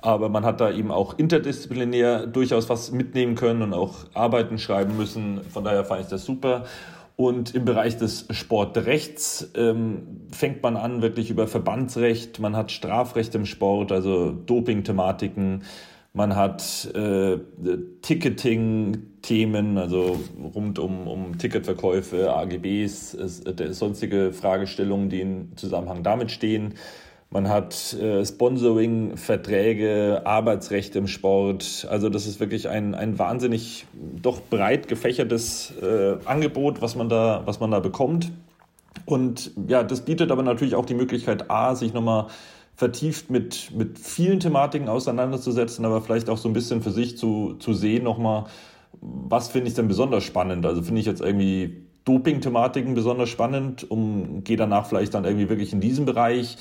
Aber 0.01 0.29
man 0.29 0.45
hat 0.45 0.61
da 0.61 0.71
eben 0.71 0.91
auch 0.91 1.19
interdisziplinär 1.19 2.25
durchaus 2.25 2.69
was 2.69 2.93
mitnehmen 2.93 3.35
können 3.35 3.61
und 3.61 3.73
auch 3.73 3.95
Arbeiten 4.13 4.59
schreiben 4.59 4.95
müssen. 4.95 5.41
Von 5.43 5.65
daher 5.65 5.83
fand 5.83 6.03
ich 6.03 6.07
das 6.07 6.23
super. 6.23 6.63
Und 7.19 7.53
im 7.53 7.65
Bereich 7.65 7.97
des 7.97 8.27
Sportrechts 8.29 9.51
ähm, 9.53 10.21
fängt 10.31 10.63
man 10.63 10.77
an, 10.77 11.01
wirklich 11.01 11.29
über 11.29 11.47
Verbandsrecht, 11.47 12.39
man 12.39 12.55
hat 12.55 12.71
Strafrecht 12.71 13.35
im 13.35 13.45
Sport, 13.45 13.91
also 13.91 14.31
Doping-Thematiken, 14.31 15.63
man 16.13 16.37
hat 16.37 16.89
äh, 16.95 17.37
Ticketing-Themen, 18.03 19.77
also 19.77 20.17
rund 20.55 20.79
um, 20.79 21.07
um 21.09 21.37
Ticketverkäufe, 21.37 22.33
AGBs, 22.33 23.15
äh, 23.15 23.73
sonstige 23.73 24.31
Fragestellungen, 24.31 25.09
die 25.09 25.19
im 25.19 25.57
Zusammenhang 25.57 26.03
damit 26.03 26.31
stehen. 26.31 26.75
Man 27.31 27.47
hat 27.47 27.93
äh, 27.93 28.25
Sponsoring, 28.25 29.15
Verträge, 29.15 30.23
Arbeitsrecht 30.25 30.95
im 30.95 31.07
Sport. 31.07 31.87
Also 31.89 32.09
das 32.09 32.25
ist 32.25 32.39
wirklich 32.39 32.69
ein, 32.69 32.95
ein 32.95 33.19
wahnsinnig 33.19 33.85
doch 33.93 34.41
breit 34.41 34.87
gefächertes 34.87 35.73
äh, 35.79 36.17
Angebot, 36.25 36.81
was 36.81 36.95
man, 36.95 37.07
da, 37.07 37.43
was 37.45 37.59
man 37.59 37.69
da 37.69 37.79
bekommt. 37.79 38.31
Und 39.05 39.51
ja, 39.67 39.83
das 39.83 40.01
bietet 40.01 40.31
aber 40.31 40.41
natürlich 40.41 40.73
auch 40.73 40.85
die 40.85 40.95
Möglichkeit, 40.95 41.51
A, 41.51 41.75
sich 41.75 41.93
nochmal 41.93 42.27
vertieft 42.75 43.29
mit, 43.29 43.71
mit 43.75 43.99
vielen 43.99 44.39
Thematiken 44.39 44.89
auseinanderzusetzen, 44.89 45.85
aber 45.85 46.01
vielleicht 46.01 46.29
auch 46.29 46.37
so 46.37 46.49
ein 46.49 46.53
bisschen 46.53 46.81
für 46.81 46.91
sich 46.91 47.17
zu, 47.17 47.55
zu 47.59 47.73
sehen 47.73 48.03
nochmal, 48.05 48.45
was 49.01 49.49
finde 49.49 49.67
ich 49.67 49.75
denn 49.75 49.87
besonders 49.87 50.23
spannend? 50.23 50.65
Also 50.65 50.81
finde 50.81 51.01
ich 51.01 51.05
jetzt 51.05 51.21
irgendwie 51.21 51.83
Doping-Thematiken 52.05 52.95
besonders 52.95 53.29
spannend 53.29 53.83
und 53.83 54.43
gehe 54.43 54.57
danach 54.57 54.87
vielleicht 54.87 55.13
dann 55.13 55.25
irgendwie 55.25 55.49
wirklich 55.49 55.73
in 55.73 55.81
diesen 55.81 56.05
Bereich. 56.05 56.57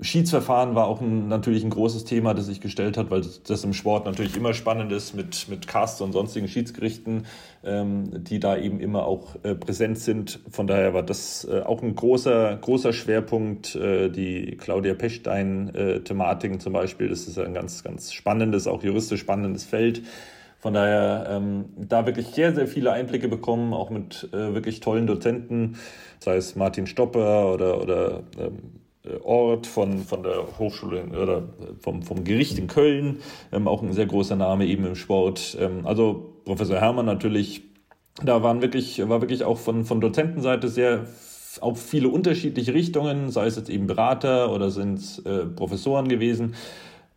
Schiedsverfahren 0.00 0.76
war 0.76 0.86
auch 0.86 1.00
ein, 1.00 1.26
natürlich 1.26 1.64
ein 1.64 1.70
großes 1.70 2.04
Thema, 2.04 2.32
das 2.32 2.46
sich 2.46 2.60
gestellt 2.60 2.96
hat, 2.96 3.10
weil 3.10 3.22
das 3.46 3.64
im 3.64 3.72
Sport 3.72 4.06
natürlich 4.06 4.36
immer 4.36 4.54
spannend 4.54 4.92
ist 4.92 5.14
mit, 5.14 5.48
mit 5.48 5.66
Cast 5.66 6.00
und 6.02 6.12
sonstigen 6.12 6.46
Schiedsgerichten, 6.46 7.26
ähm, 7.64 8.24
die 8.24 8.38
da 8.38 8.56
eben 8.56 8.78
immer 8.78 9.06
auch 9.06 9.36
äh, 9.42 9.56
präsent 9.56 9.98
sind. 9.98 10.38
Von 10.50 10.68
daher 10.68 10.94
war 10.94 11.02
das 11.02 11.48
äh, 11.50 11.62
auch 11.62 11.82
ein 11.82 11.96
großer, 11.96 12.56
großer 12.56 12.92
Schwerpunkt. 12.92 13.74
Äh, 13.74 14.10
die 14.10 14.56
Claudia 14.56 14.94
Pechstein-Thematiken 14.94 16.60
zum 16.60 16.74
Beispiel, 16.74 17.08
das 17.08 17.26
ist 17.26 17.38
ein 17.38 17.54
ganz, 17.54 17.82
ganz 17.82 18.12
spannendes, 18.12 18.68
auch 18.68 18.84
juristisch 18.84 19.20
spannendes 19.20 19.64
Feld. 19.64 20.02
Von 20.60 20.74
daher 20.74 21.26
ähm, 21.30 21.66
da 21.76 22.06
wirklich 22.06 22.28
sehr, 22.28 22.52
sehr 22.52 22.66
viele 22.66 22.92
Einblicke 22.92 23.28
bekommen, 23.28 23.72
auch 23.72 23.90
mit 23.90 24.28
äh, 24.32 24.54
wirklich 24.54 24.80
tollen 24.80 25.06
Dozenten, 25.06 25.76
sei 26.18 26.36
es 26.36 26.56
Martin 26.56 26.88
Stopper 26.88 27.52
oder, 27.52 27.80
oder 27.80 28.22
ähm, 28.38 28.44
äh, 28.44 28.77
Ort 29.22 29.66
von, 29.66 29.98
von 29.98 30.22
der 30.22 30.58
Hochschule 30.58 31.04
oder 31.20 31.42
vom, 31.80 32.02
vom 32.02 32.24
Gericht 32.24 32.58
in 32.58 32.66
Köln, 32.66 33.18
ähm, 33.52 33.68
auch 33.68 33.82
ein 33.82 33.92
sehr 33.92 34.06
großer 34.06 34.36
Name 34.36 34.66
eben 34.66 34.86
im 34.86 34.94
Sport. 34.94 35.56
Ähm, 35.60 35.86
also 35.86 36.34
Professor 36.44 36.80
Hermann 36.80 37.06
natürlich, 37.06 37.62
da 38.22 38.42
waren 38.42 38.62
wirklich, 38.62 39.06
war 39.08 39.20
wirklich 39.20 39.44
auch 39.44 39.58
von, 39.58 39.84
von 39.84 40.00
Dozentenseite 40.00 40.68
sehr 40.68 41.06
auf 41.60 41.82
viele 41.82 42.08
unterschiedliche 42.08 42.74
Richtungen, 42.74 43.30
sei 43.30 43.46
es 43.46 43.56
jetzt 43.56 43.70
eben 43.70 43.86
Berater 43.86 44.52
oder 44.52 44.70
sind 44.70 44.98
es 44.98 45.18
äh, 45.20 45.46
Professoren 45.46 46.08
gewesen. 46.08 46.54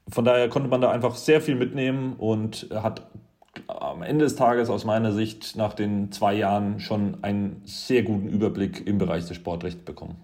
Von 0.09 0.25
daher 0.25 0.49
konnte 0.49 0.69
man 0.69 0.81
da 0.81 0.89
einfach 0.89 1.15
sehr 1.15 1.41
viel 1.41 1.55
mitnehmen 1.55 2.13
und 2.17 2.67
hat 2.73 3.07
am 3.67 4.01
Ende 4.01 4.25
des 4.25 4.35
Tages 4.35 4.69
aus 4.69 4.85
meiner 4.85 5.11
Sicht 5.11 5.55
nach 5.55 5.73
den 5.73 6.11
zwei 6.11 6.33
Jahren 6.33 6.79
schon 6.79 7.17
einen 7.21 7.61
sehr 7.65 8.03
guten 8.03 8.27
Überblick 8.27 8.85
im 8.87 8.97
Bereich 8.97 9.25
des 9.27 9.37
Sportrechts 9.37 9.83
bekommen. 9.83 10.15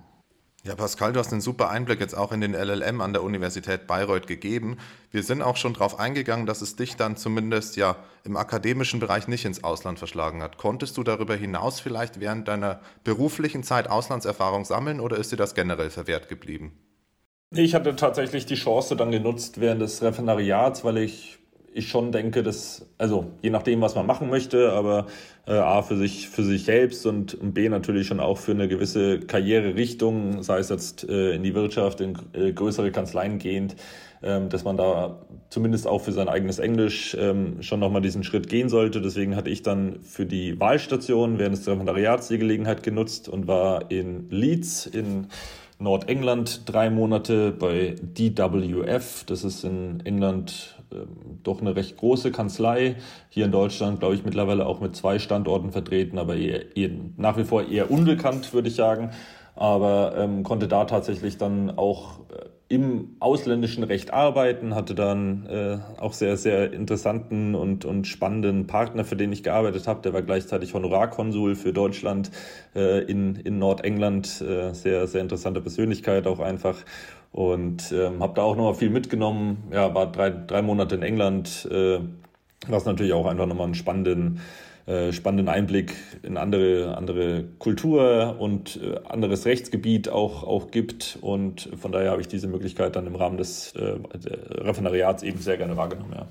Ja, 0.68 0.76
Pascal, 0.76 1.14
du 1.14 1.20
hast 1.22 1.32
einen 1.32 1.40
super 1.40 1.70
Einblick 1.70 2.02
jetzt 2.02 2.14
auch 2.14 2.34
in 2.34 2.42
den 2.42 2.52
LLM 2.52 3.00
an 3.00 3.14
der 3.14 3.24
Universität 3.24 3.88
Bayreuth 3.88 4.28
gegeben. 4.28 4.76
Wir 5.12 5.24
sind 5.24 5.42
auch 5.42 5.56
schon 5.56 5.72
darauf 5.72 5.98
eingegangen, 5.98 6.46
dass 6.46 6.62
es 6.62 6.76
dich 6.76 6.98
dann 6.98 7.16
zumindest 7.16 7.78
ja 7.78 7.96
im 8.26 8.36
akademischen 8.36 9.00
Bereich 9.00 9.30
nicht 9.30 9.46
ins 9.46 9.64
Ausland 9.64 9.98
verschlagen 9.98 10.44
hat. 10.44 10.58
Konntest 10.58 10.98
du 10.98 11.04
darüber 11.04 11.36
hinaus 11.36 11.80
vielleicht 11.80 12.20
während 12.20 12.50
deiner 12.50 12.82
beruflichen 13.06 13.64
Zeit 13.64 13.90
Auslandserfahrung 13.90 14.66
sammeln 14.66 15.00
oder 15.00 15.16
ist 15.16 15.32
dir 15.32 15.38
das 15.38 15.56
generell 15.56 15.90
verwehrt 15.90 16.28
geblieben? 16.28 16.78
Ich 17.52 17.74
hatte 17.74 17.96
tatsächlich 17.96 18.46
die 18.46 18.56
Chance 18.56 18.98
dann 18.98 19.12
genutzt 19.12 19.62
während 19.62 19.82
des 19.82 20.02
Referendariats, 20.04 20.84
weil 20.84 20.98
ich 20.98 21.40
ich 21.78 21.90
schon 21.90 22.12
denke, 22.12 22.44
dass, 22.44 22.86
also 22.98 23.28
je 23.42 23.50
nachdem, 23.50 23.82
was 23.82 23.96
man 23.96 24.06
machen 24.06 24.30
möchte, 24.30 24.72
aber 24.72 25.08
äh, 25.46 25.54
A 25.54 25.82
für 25.82 25.96
sich, 25.96 26.28
für 26.30 26.44
sich 26.44 26.66
selbst 26.66 27.06
und, 27.06 27.38
B 27.54 27.70
natürlich 27.70 28.08
schon 28.08 28.20
auch 28.20 28.38
für 28.38 28.52
eine 28.52 28.68
gewisse 28.68 29.20
Karriererichtung, 29.20 30.44
sei 30.44 30.60
es 30.60 30.70
jetzt 30.70 31.08
äh, 31.08 31.36
in 31.36 31.44
die 31.44 31.54
Wirtschaft, 31.54 32.02
in 32.02 32.18
äh, 32.34 32.52
größere 32.52 32.92
Kanzleien 32.92 33.40
gehend, 33.40 33.76
ähm, 34.24 34.50
dass 34.50 34.64
man 34.64 34.78
da 34.78 35.20
zumindest 35.50 35.88
auch 35.88 36.02
für 36.02 36.12
sein 36.12 36.28
eigenes 36.28 36.60
Englisch 36.60 37.16
ähm, 37.20 37.62
schon 37.62 37.80
nochmal 37.80 38.02
diesen 38.02 38.24
Schritt 38.24 38.50
gehen 38.50 38.70
sollte. 38.70 39.00
Deswegen 39.02 39.36
hatte 39.36 39.50
ich 39.50 39.62
dann 39.62 40.02
für 40.02 40.26
die 40.26 40.60
Wahlstation 40.60 41.38
während 41.38 41.58
des 41.58 41.68
Referendariats 41.68 42.28
die 42.28 42.40
Gelegenheit 42.40 42.84
genutzt 42.84 43.30
und 43.30 43.48
war 43.48 43.92
in 43.92 44.30
Leeds 44.30 44.88
in 44.88 45.28
Nordengland 45.80 46.64
drei 46.66 46.90
Monate 46.90 47.52
bei 47.52 47.96
DWF. 48.02 49.24
Das 49.26 49.44
ist 49.44 49.64
in 49.64 50.02
England 50.06 50.77
ähm, 50.92 51.40
doch 51.44 51.62
eine 51.62 51.76
recht 51.76 51.98
große 51.98 52.32
Kanzlei. 52.32 52.96
Hier 53.30 53.46
in 53.46 53.52
Deutschland, 53.52 54.00
glaube 54.00 54.16
ich, 54.16 54.24
mittlerweile 54.24 54.66
auch 54.66 54.80
mit 54.80 54.96
zwei 54.96 55.20
Standorten 55.20 55.72
vertreten, 55.72 56.18
aber 56.18 56.36
eher, 56.36 56.76
eher, 56.76 56.92
nach 57.18 57.38
wie 57.38 57.44
vor 57.44 57.68
eher 57.68 57.92
unbekannt, 57.92 58.54
würde 58.54 58.70
ich 58.70 58.76
sagen. 58.76 59.12
Aber 59.58 60.14
ähm, 60.16 60.44
konnte 60.44 60.68
da 60.68 60.86
tatsächlich 60.86 61.38
dann 61.38 61.78
auch 61.78 62.20
äh, 62.30 62.46
im 62.70 63.16
ausländischen 63.20 63.84
Recht 63.84 64.14
arbeiten, 64.14 64.76
hatte 64.76 64.94
dann 64.94 65.46
äh, 65.48 65.78
auch 66.00 66.14
sehr, 66.14 66.38
sehr 66.38 66.74
interessanten 66.74 67.56
und, 67.56 67.86
und 67.86 68.06
spannenden 68.06 68.68
Partner, 68.68 69.04
für 69.04 69.16
den 69.16 69.32
ich 69.32 69.42
gearbeitet 69.42 69.88
habe. 69.88 70.02
Der 70.02 70.14
war 70.14 70.22
gleichzeitig 70.22 70.74
Honorarkonsul 70.74 71.56
für 71.56 71.74
Deutschland 71.74 72.30
äh, 72.76 73.04
in, 73.04 73.38
in 73.38 73.58
Nordengland. 73.58 74.42
Äh, 74.42 74.74
sehr, 74.74 75.08
sehr 75.08 75.22
interessante 75.22 75.62
Persönlichkeit 75.62 76.28
auch 76.28 76.40
einfach. 76.40 76.78
Und 77.32 77.92
ähm, 77.94 78.22
habe 78.22 78.34
da 78.36 78.44
auch 78.44 78.56
noch 78.56 78.76
viel 78.76 78.90
mitgenommen. 78.90 79.64
Ja, 79.72 79.96
war 79.96 80.12
drei, 80.12 80.30
drei 80.30 80.62
Monate 80.62 80.96
in 80.96 81.04
England, 81.04 81.68
äh, 81.72 82.00
was 82.68 82.86
natürlich 82.86 83.14
auch 83.14 83.26
einfach 83.26 83.46
nochmal 83.46 83.66
einen 83.66 83.76
spannenden 83.76 84.42
äh, 84.88 85.12
spannenden 85.12 85.50
Einblick 85.50 85.96
in 86.24 86.38
andere, 86.38 86.96
andere 86.96 87.44
Kultur 87.60 88.38
und 88.40 88.80
äh, 88.82 88.98
anderes 89.10 89.46
Rechtsgebiet 89.46 90.08
auch, 90.08 90.44
auch 90.44 90.72
gibt. 90.72 91.18
Und 91.20 91.70
von 91.76 91.92
daher 91.92 92.12
habe 92.12 92.22
ich 92.22 92.30
diese 92.30 92.48
Möglichkeit 92.48 92.96
dann 92.96 93.06
im 93.06 93.16
Rahmen 93.16 93.38
des 93.38 93.74
äh, 93.74 93.96
Referendariats 94.50 95.24
eben 95.24 95.40
sehr 95.40 95.58
gerne 95.58 95.76
wahrgenommen. 95.76 96.14
Ja. 96.16 96.28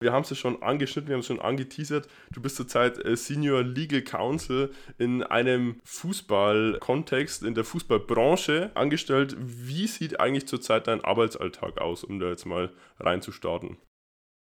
Wir 0.00 0.12
haben 0.12 0.22
es 0.22 0.30
ja 0.30 0.36
schon 0.36 0.62
angeschnitten, 0.62 1.08
wir 1.08 1.14
haben 1.14 1.20
es 1.20 1.26
schon 1.26 1.40
angeteasert. 1.40 2.08
Du 2.32 2.40
bist 2.40 2.56
zurzeit 2.56 3.04
äh, 3.04 3.14
Senior 3.14 3.62
Legal 3.62 4.00
Counsel 4.00 4.70
in 4.96 5.22
einem 5.22 5.80
Fußballkontext, 5.84 7.42
in 7.42 7.54
der 7.54 7.64
Fußballbranche 7.64 8.70
angestellt. 8.74 9.36
Wie 9.38 9.86
sieht 9.86 10.18
eigentlich 10.18 10.46
zurzeit 10.46 10.86
dein 10.86 11.04
Arbeitsalltag 11.04 11.78
aus, 11.78 12.04
um 12.04 12.20
da 12.20 12.28
jetzt 12.28 12.46
mal 12.46 12.72
reinzustarten? 12.98 13.76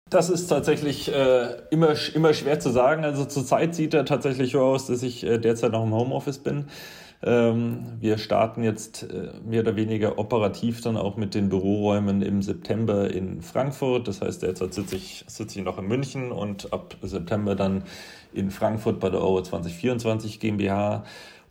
Das 0.09 0.29
ist 0.29 0.47
tatsächlich 0.47 1.13
äh, 1.13 1.57
immer, 1.69 1.95
immer 2.13 2.33
schwer 2.33 2.59
zu 2.59 2.69
sagen. 2.69 3.03
Also 3.03 3.25
zurzeit 3.25 3.75
sieht 3.75 3.93
er 3.93 4.05
tatsächlich 4.05 4.51
so 4.53 4.61
aus, 4.61 4.87
dass 4.87 5.03
ich 5.03 5.25
äh, 5.25 5.37
derzeit 5.37 5.73
noch 5.73 5.83
im 5.83 5.93
Homeoffice 5.93 6.39
bin. 6.39 6.65
Ähm, 7.23 7.97
wir 7.99 8.17
starten 8.17 8.63
jetzt 8.63 9.03
äh, 9.03 9.31
mehr 9.43 9.61
oder 9.61 9.75
weniger 9.75 10.17
operativ 10.19 10.81
dann 10.81 10.97
auch 10.97 11.17
mit 11.17 11.33
den 11.33 11.49
Büroräumen 11.49 12.21
im 12.21 12.41
September 12.41 13.09
in 13.09 13.41
Frankfurt. 13.41 14.07
Das 14.07 14.21
heißt, 14.21 14.43
derzeit 14.43 14.73
sitze 14.73 14.95
ich, 14.95 15.25
sitze 15.27 15.59
ich 15.59 15.65
noch 15.65 15.77
in 15.77 15.87
München 15.87 16.31
und 16.31 16.71
ab 16.71 16.95
September 17.01 17.55
dann 17.55 17.83
in 18.33 18.51
Frankfurt 18.51 18.99
bei 18.99 19.09
der 19.09 19.19
Euro 19.19 19.41
2024 19.41 20.39
GmbH. 20.39 21.03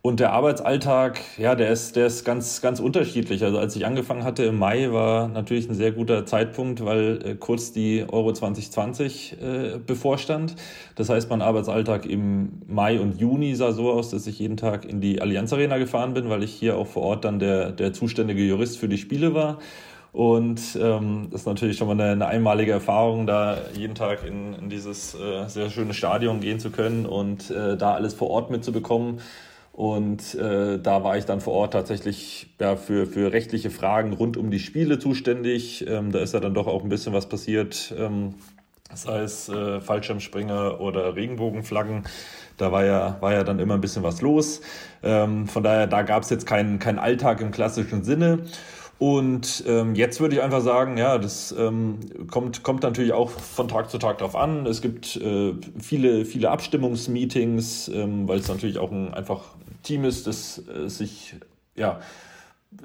Und 0.07 0.21
der 0.21 0.31
Arbeitsalltag, 0.31 1.19
ja, 1.37 1.53
der 1.53 1.69
ist, 1.69 1.97
der 1.97 2.07
ist 2.07 2.23
ganz, 2.23 2.61
ganz 2.61 2.79
unterschiedlich. 2.79 3.43
Also 3.43 3.59
als 3.59 3.75
ich 3.75 3.85
angefangen 3.85 4.23
hatte 4.23 4.45
im 4.45 4.57
Mai, 4.57 4.93
war 4.93 5.27
natürlich 5.27 5.67
ein 5.67 5.75
sehr 5.75 5.91
guter 5.91 6.25
Zeitpunkt, 6.25 6.85
weil 6.85 7.19
äh, 7.25 7.35
kurz 7.35 7.73
die 7.73 8.05
Euro 8.07 8.31
2020 8.31 9.35
äh, 9.41 9.79
bevorstand. 9.85 10.55
Das 10.95 11.09
heißt, 11.09 11.29
mein 11.29 11.41
Arbeitsalltag 11.41 12.05
im 12.05 12.61
Mai 12.67 13.01
und 13.01 13.19
Juni 13.19 13.53
sah 13.55 13.73
so 13.73 13.91
aus, 13.91 14.09
dass 14.09 14.27
ich 14.27 14.39
jeden 14.39 14.55
Tag 14.55 14.85
in 14.85 15.01
die 15.01 15.21
Allianz 15.21 15.51
Arena 15.51 15.77
gefahren 15.77 16.13
bin, 16.13 16.29
weil 16.29 16.41
ich 16.41 16.53
hier 16.53 16.77
auch 16.77 16.87
vor 16.87 17.03
Ort 17.03 17.25
dann 17.25 17.39
der, 17.39 17.73
der 17.73 17.91
zuständige 17.91 18.43
Jurist 18.43 18.77
für 18.77 18.87
die 18.87 18.97
Spiele 18.97 19.33
war. 19.33 19.57
Und 20.13 20.79
ähm, 20.81 21.27
das 21.31 21.41
ist 21.41 21.47
natürlich 21.47 21.75
schon 21.75 21.87
mal 21.87 22.01
eine, 22.01 22.13
eine, 22.13 22.27
einmalige 22.27 22.71
Erfahrung, 22.71 23.27
da 23.27 23.57
jeden 23.73 23.93
Tag 23.93 24.25
in, 24.25 24.53
in 24.53 24.69
dieses 24.69 25.15
äh, 25.15 25.49
sehr 25.49 25.69
schöne 25.69 25.93
Stadion 25.93 26.39
gehen 26.39 26.61
zu 26.61 26.69
können 26.69 27.05
und 27.05 27.51
äh, 27.51 27.75
da 27.75 27.93
alles 27.93 28.13
vor 28.13 28.29
Ort 28.29 28.49
mitzubekommen. 28.49 29.19
Und 29.77 30.33
äh, 30.33 30.79
da 30.79 31.03
war 31.03 31.17
ich 31.17 31.25
dann 31.25 31.39
vor 31.39 31.53
Ort 31.53 31.73
tatsächlich 31.73 32.49
ja, 32.59 32.75
für, 32.75 33.05
für 33.05 33.31
rechtliche 33.31 33.69
Fragen 33.69 34.11
rund 34.11 34.35
um 34.35 34.49
die 34.49 34.57
Spiele 34.57 34.97
zuständig. 34.97 35.85
Ähm, 35.87 36.11
da 36.11 36.17
ist 36.17 36.33
ja 36.33 36.39
dann 36.39 36.55
doch 36.55 36.65
auch 36.65 36.81
ein 36.81 36.89
bisschen 36.89 37.13
was 37.13 37.29
passiert, 37.29 37.93
ähm, 37.95 38.33
sei 38.91 39.19
es 39.19 39.49
äh, 39.49 39.79
Fallschirmspringer 39.79 40.81
oder 40.81 41.15
Regenbogenflaggen. 41.15 42.05
Da 42.57 42.71
war 42.71 42.85
ja, 42.85 43.17
war 43.19 43.33
ja 43.33 43.43
dann 43.43 43.59
immer 43.59 43.75
ein 43.75 43.81
bisschen 43.81 44.01
was 44.01 44.19
los. 44.21 44.61
Ähm, 45.03 45.47
von 45.47 45.61
daher, 45.61 45.85
da 45.85 46.01
gab 46.01 46.23
es 46.23 46.31
jetzt 46.31 46.47
keinen 46.47 46.79
kein 46.79 46.97
Alltag 46.97 47.39
im 47.39 47.51
klassischen 47.51 48.03
Sinne. 48.03 48.39
Und 48.99 49.63
ähm, 49.67 49.93
jetzt 49.93 50.19
würde 50.19 50.35
ich 50.35 50.41
einfach 50.41 50.61
sagen, 50.61 50.97
ja, 50.97 51.19
das 51.19 51.53
ähm, 51.57 51.99
kommt, 52.31 52.63
kommt 52.63 52.81
natürlich 52.81 53.13
auch 53.13 53.29
von 53.29 53.67
Tag 53.67 53.91
zu 53.91 53.99
Tag 53.99 54.17
drauf 54.17 54.35
an. 54.35 54.65
Es 54.65 54.81
gibt 54.81 55.15
äh, 55.17 55.53
viele, 55.79 56.25
viele 56.25 56.49
Abstimmungsmeetings, 56.49 57.89
ähm, 57.89 58.27
weil 58.27 58.39
es 58.39 58.47
natürlich 58.47 58.79
auch 58.79 58.91
ein, 58.91 59.13
einfach 59.13 59.43
Team 59.83 60.03
ist, 60.03 60.25
das 60.25 60.63
äh, 60.67 60.89
sich 60.89 61.35
ja, 61.75 61.99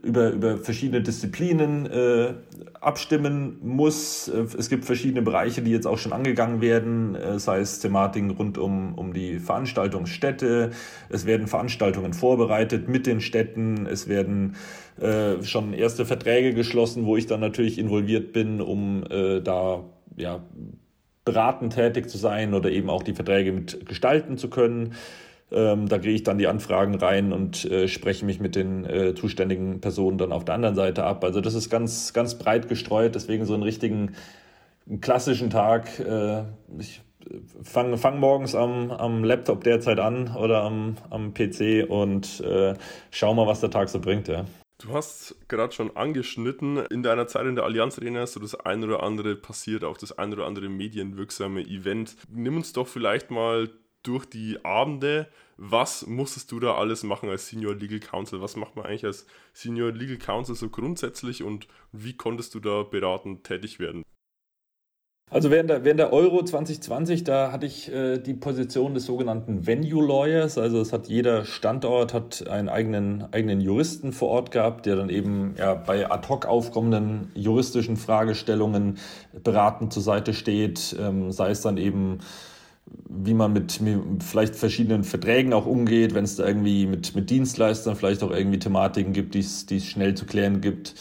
über, 0.02 0.30
über 0.30 0.58
verschiedene 0.58 1.02
Disziplinen 1.02 1.86
äh, 1.86 2.34
abstimmen 2.80 3.58
muss. 3.62 4.28
Äh, 4.28 4.46
es 4.58 4.68
gibt 4.68 4.84
verschiedene 4.84 5.22
Bereiche, 5.22 5.62
die 5.62 5.70
jetzt 5.70 5.86
auch 5.86 5.98
schon 5.98 6.12
angegangen 6.12 6.60
werden, 6.60 7.14
äh, 7.14 7.38
sei 7.38 7.60
es 7.60 7.80
Thematiken 7.80 8.30
rund 8.30 8.58
um, 8.58 8.94
um 8.94 9.12
die 9.12 9.38
Veranstaltungsstätte. 9.38 10.70
Es 11.08 11.26
werden 11.26 11.46
Veranstaltungen 11.46 12.12
vorbereitet 12.12 12.88
mit 12.88 13.06
den 13.06 13.20
Städten. 13.20 13.86
Es 13.86 14.08
werden 14.08 14.56
äh, 15.00 15.42
schon 15.42 15.72
erste 15.72 16.06
Verträge 16.06 16.54
geschlossen, 16.54 17.04
wo 17.04 17.16
ich 17.16 17.26
dann 17.26 17.40
natürlich 17.40 17.78
involviert 17.78 18.32
bin, 18.32 18.60
um 18.60 19.04
äh, 19.10 19.40
da 19.40 19.84
ja, 20.16 20.42
beratend 21.24 21.74
tätig 21.74 22.08
zu 22.08 22.18
sein 22.18 22.54
oder 22.54 22.70
eben 22.70 22.90
auch 22.90 23.02
die 23.02 23.14
Verträge 23.14 23.52
mit 23.52 23.86
gestalten 23.86 24.38
zu 24.38 24.50
können. 24.50 24.94
Ähm, 25.52 25.88
da 25.88 25.98
kriege 25.98 26.14
ich 26.14 26.22
dann 26.22 26.38
die 26.38 26.46
Anfragen 26.46 26.94
rein 26.94 27.32
und 27.32 27.64
äh, 27.70 27.88
spreche 27.88 28.24
mich 28.24 28.40
mit 28.40 28.56
den 28.56 28.84
äh, 28.84 29.14
zuständigen 29.14 29.80
Personen 29.80 30.18
dann 30.18 30.32
auf 30.32 30.44
der 30.44 30.54
anderen 30.54 30.74
Seite 30.74 31.04
ab. 31.04 31.24
Also 31.24 31.40
das 31.40 31.54
ist 31.54 31.70
ganz, 31.70 32.12
ganz 32.12 32.36
breit 32.36 32.68
gestreut, 32.68 33.14
deswegen 33.14 33.44
so 33.44 33.54
einen 33.54 33.62
richtigen 33.62 34.12
einen 34.88 35.00
klassischen 35.00 35.50
Tag. 35.50 35.98
Äh, 36.00 36.44
ich 36.78 37.02
fange 37.62 37.98
fang 37.98 38.18
morgens 38.18 38.54
am, 38.54 38.90
am 38.90 39.24
Laptop 39.24 39.62
derzeit 39.64 40.00
an 40.00 40.34
oder 40.34 40.62
am, 40.62 40.96
am 41.10 41.34
PC 41.34 41.88
und 41.88 42.40
äh, 42.40 42.74
schau 43.10 43.34
mal, 43.34 43.46
was 43.46 43.60
der 43.60 43.70
Tag 43.70 43.88
so 43.88 44.00
bringt. 44.00 44.28
Ja. 44.28 44.44
Du 44.78 44.92
hast 44.92 45.36
gerade 45.46 45.72
schon 45.72 45.96
angeschnitten, 45.96 46.78
in 46.90 47.04
deiner 47.04 47.28
Zeit 47.28 47.46
in 47.46 47.54
der 47.54 47.64
Allianz 47.64 47.98
Arena 47.98 48.24
ist 48.24 48.32
so 48.32 48.40
das 48.40 48.56
ein 48.56 48.82
oder 48.82 49.02
andere 49.04 49.36
passiert, 49.36 49.84
auch 49.84 49.96
das 49.96 50.18
ein 50.18 50.32
oder 50.32 50.44
andere 50.44 50.68
medienwirksame 50.68 51.62
Event. 51.62 52.16
Nimm 52.28 52.56
uns 52.56 52.72
doch 52.72 52.88
vielleicht 52.88 53.30
mal 53.30 53.70
durch 54.02 54.26
die 54.26 54.64
Abende. 54.64 55.28
Was 55.56 56.06
musstest 56.06 56.50
du 56.52 56.60
da 56.60 56.74
alles 56.74 57.02
machen 57.02 57.28
als 57.28 57.48
Senior 57.48 57.74
Legal 57.74 58.00
Counsel? 58.00 58.40
Was 58.40 58.56
macht 58.56 58.76
man 58.76 58.86
eigentlich 58.86 59.04
als 59.04 59.26
Senior 59.52 59.92
Legal 59.92 60.18
Counsel 60.18 60.54
so 60.54 60.68
grundsätzlich 60.68 61.42
und 61.42 61.68
wie 61.92 62.16
konntest 62.16 62.54
du 62.54 62.60
da 62.60 62.82
beratend 62.82 63.44
tätig 63.44 63.78
werden? 63.78 64.02
Also 65.32 65.50
während 65.50 65.70
der, 65.70 65.82
während 65.82 65.98
der 65.98 66.12
Euro 66.12 66.44
2020, 66.44 67.24
da 67.24 67.52
hatte 67.52 67.64
ich 67.64 67.90
äh, 67.90 68.18
die 68.18 68.34
Position 68.34 68.92
des 68.92 69.06
sogenannten 69.06 69.66
Venue 69.66 70.06
Lawyers. 70.06 70.58
Also 70.58 70.78
es 70.82 70.92
hat 70.92 71.08
jeder 71.08 71.46
Standort 71.46 72.12
hat 72.12 72.46
einen 72.48 72.68
eigenen, 72.68 73.32
eigenen 73.32 73.62
Juristen 73.62 74.12
vor 74.12 74.28
Ort 74.28 74.50
gehabt, 74.50 74.84
der 74.84 74.96
dann 74.96 75.08
eben 75.08 75.54
ja, 75.56 75.72
bei 75.72 76.10
ad 76.10 76.28
hoc 76.28 76.44
aufkommenden 76.44 77.30
juristischen 77.34 77.96
Fragestellungen 77.96 78.98
beratend 79.42 79.94
zur 79.94 80.02
Seite 80.02 80.34
steht, 80.34 80.94
ähm, 81.00 81.32
sei 81.32 81.50
es 81.50 81.62
dann 81.62 81.78
eben 81.78 82.18
wie 82.86 83.34
man 83.34 83.52
mit, 83.52 83.80
vielleicht 84.20 84.56
verschiedenen 84.56 85.04
Verträgen 85.04 85.52
auch 85.52 85.66
umgeht, 85.66 86.14
wenn 86.14 86.24
es 86.24 86.36
da 86.36 86.46
irgendwie 86.46 86.86
mit, 86.86 87.14
mit 87.14 87.30
Dienstleistern 87.30 87.96
vielleicht 87.96 88.22
auch 88.22 88.30
irgendwie 88.30 88.58
Thematiken 88.58 89.12
gibt, 89.12 89.34
die 89.34 89.40
es 89.40 89.86
schnell 89.86 90.14
zu 90.14 90.26
klären 90.26 90.60
gibt. 90.60 90.94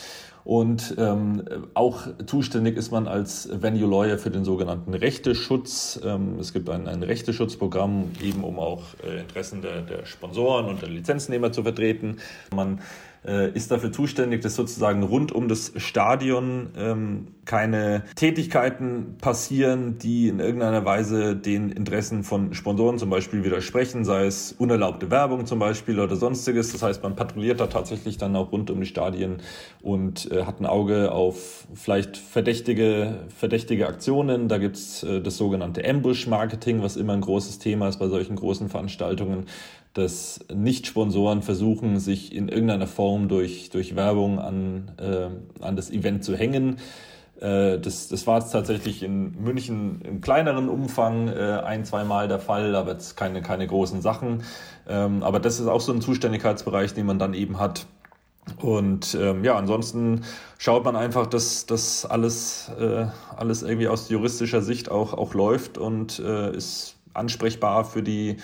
Und 0.44 0.96
ähm, 0.98 1.44
auch 1.76 2.08
zuständig 2.26 2.76
ist 2.76 2.92
man 2.92 3.08
als 3.08 3.48
Venue 3.62 3.88
Lawyer 3.88 4.18
für 4.18 4.32
den 4.32 4.44
sogenannten 4.44 4.94
Rechteschutz. 4.94 6.00
Ähm, 6.04 6.40
es 6.40 6.52
gibt 6.52 6.68
ein, 6.70 6.88
ein 6.88 7.04
Rechteschutzprogramm, 7.04 8.12
eben 8.24 8.44
um 8.44 8.58
auch 8.58 8.82
äh, 9.08 9.20
Interessen 9.20 9.62
der, 9.62 9.82
der 9.82 10.06
Sponsoren 10.06 10.66
und 10.66 10.82
der 10.82 10.90
Lizenznehmer 10.90 11.52
zu 11.52 11.62
vertreten. 11.62 12.18
Man 12.56 12.80
ist 13.24 13.70
dafür 13.70 13.92
zuständig, 13.92 14.42
dass 14.42 14.56
sozusagen 14.56 15.04
rund 15.04 15.32
um 15.32 15.48
das 15.48 15.74
Stadion 15.76 16.70
ähm, 16.76 17.28
keine 17.46 18.04
Tätigkeiten 18.16 19.18
passieren, 19.20 19.98
die 19.98 20.28
in 20.28 20.40
irgendeiner 20.40 20.86
Weise 20.86 21.36
den 21.36 21.70
Interessen 21.70 22.24
von 22.24 22.54
Sponsoren 22.54 22.98
zum 22.98 23.10
Beispiel 23.10 23.44
widersprechen, 23.44 24.06
sei 24.06 24.26
es 24.26 24.54
unerlaubte 24.54 25.12
Werbung 25.12 25.46
zum 25.46 25.60
Beispiel 25.60 26.00
oder 26.00 26.16
sonstiges. 26.16 26.72
Das 26.72 26.82
heißt, 26.84 27.04
man 27.04 27.16
patrouilliert 27.16 27.60
da 27.60 27.68
tatsächlich 27.68 28.18
dann 28.18 28.36
auch 28.36 28.52
rund 28.52 28.70
um 28.70 28.80
die 28.80 28.86
Stadien 28.88 29.38
und 29.82 30.32
äh, 30.32 30.44
hat 30.46 30.60
ein 30.60 30.66
Auge 30.66 31.12
auf 31.12 31.68
vielleicht 31.74 32.18
verdächtige, 32.18 33.26
verdächtige 33.36 33.88
Aktionen. 33.88 34.48
Da 34.48 34.58
gibt's 34.58 35.04
äh, 35.04 35.22
das 35.22 35.38
sogenannte 35.38 35.88
Ambush-Marketing, 35.88 36.82
was 36.82 36.96
immer 36.96 37.14
ein 37.14 37.22
großes 37.22 37.60
Thema 37.60 37.88
ist 37.88 37.98
bei 37.98 38.08
solchen 38.08 38.36
großen 38.36 38.70
Veranstaltungen 38.70 39.46
dass 39.94 40.40
Nicht-Sponsoren 40.54 41.42
versuchen, 41.42 42.00
sich 42.00 42.34
in 42.34 42.48
irgendeiner 42.48 42.88
Form 42.88 43.28
durch, 43.28 43.70
durch 43.70 43.96
Werbung 43.96 44.40
an, 44.40 44.92
äh, 44.98 45.28
an 45.64 45.76
das 45.76 45.92
Event 45.92 46.24
zu 46.24 46.36
hängen. 46.36 46.78
Äh, 47.42 47.80
das, 47.80 48.08
das 48.08 48.26
war 48.28 48.40
jetzt 48.40 48.52
tatsächlich 48.52 49.04
in 49.04 49.44
München 49.44 50.02
im 50.02 50.22
kleineren 50.22 50.70
Umfang 50.70 51.28
äh, 51.28 51.62
ein, 51.66 51.84
zwei 51.84 52.04
Mal 52.04 52.28
der 52.28 52.40
Fall, 52.40 52.76
aber 52.76 52.94
jetzt 52.94 53.18
keine, 53.18 53.42
keine 53.42 53.68
großen 53.68 54.02
Sachen. 54.02 54.44
Ähm, 54.88 55.24
aber 55.24 55.40
das 55.40 55.60
ist 55.60 55.68
auch 55.68 55.82
so 55.82 55.92
ein 55.92 56.02
Zuständigkeitsbereich, 56.02 56.94
den 56.94 57.06
man 57.06 57.20
dann 57.20 57.34
eben 57.34 57.60
hat. 57.60 57.86
Und 58.60 59.16
ähm, 59.20 59.44
ja, 59.44 59.56
ansonsten 59.56 60.24
schaut 60.58 60.84
man 60.84 60.96
einfach, 60.96 61.28
dass 61.28 61.66
das 61.66 62.06
alles, 62.06 62.72
äh, 62.80 63.06
alles 63.36 63.62
irgendwie 63.64 63.88
aus 63.88 64.10
juristischer 64.10 64.62
Sicht 64.62 64.90
auch, 64.90 65.14
auch 65.14 65.34
läuft 65.34 65.78
und 65.78 66.20
äh, 66.20 66.56
ist 66.56 66.96
ansprechbar 67.14 67.86
für 67.86 68.02
die, 68.02 68.38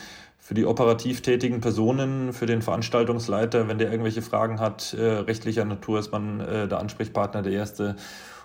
für 0.47 0.53
die 0.53 0.65
operativ 0.65 1.19
tätigen 1.19 1.59
Personen, 1.59 2.31
für 2.31 2.45
den 2.45 2.61
Veranstaltungsleiter, 2.61 3.67
wenn 3.67 3.79
der 3.79 3.91
irgendwelche 3.91 4.21
Fragen 4.21 4.61
hat, 4.61 4.93
äh, 4.93 5.03
rechtlicher 5.03 5.65
Natur 5.65 5.99
ist 5.99 6.13
man 6.13 6.39
äh, 6.39 6.69
der 6.69 6.79
Ansprechpartner, 6.79 7.41
der 7.41 7.51
erste. 7.51 7.97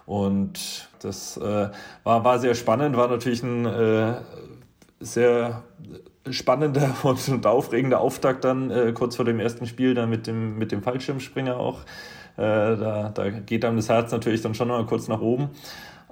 Und 0.04 0.88
das 1.00 1.36
äh, 1.36 1.68
war, 2.02 2.24
war 2.24 2.40
sehr 2.40 2.56
spannend, 2.56 2.96
war 2.96 3.06
natürlich 3.06 3.44
ein 3.44 3.66
äh, 3.66 4.14
sehr 4.98 5.62
spannender 6.28 6.92
und, 7.04 7.46
aufregender 7.46 8.00
Auftakt 8.00 8.42
dann 8.42 8.72
äh, 8.72 8.90
kurz 8.92 9.14
vor 9.14 9.24
dem 9.24 9.38
ersten 9.38 9.68
Spiel 9.68 9.94
dann 9.94 10.10
mit 10.10 10.26
dem, 10.26 10.58
mit 10.58 10.72
dem 10.72 10.82
Fallschirmspringer 10.82 11.56
auch. 11.56 11.82
Äh, 12.36 12.40
da, 12.42 13.12
da 13.14 13.30
geht 13.30 13.64
einem 13.64 13.76
das 13.76 13.88
Herz 13.88 14.10
natürlich 14.10 14.42
dann 14.42 14.56
schon 14.56 14.66
mal 14.66 14.84
kurz 14.86 15.06
nach 15.06 15.20
oben. 15.20 15.50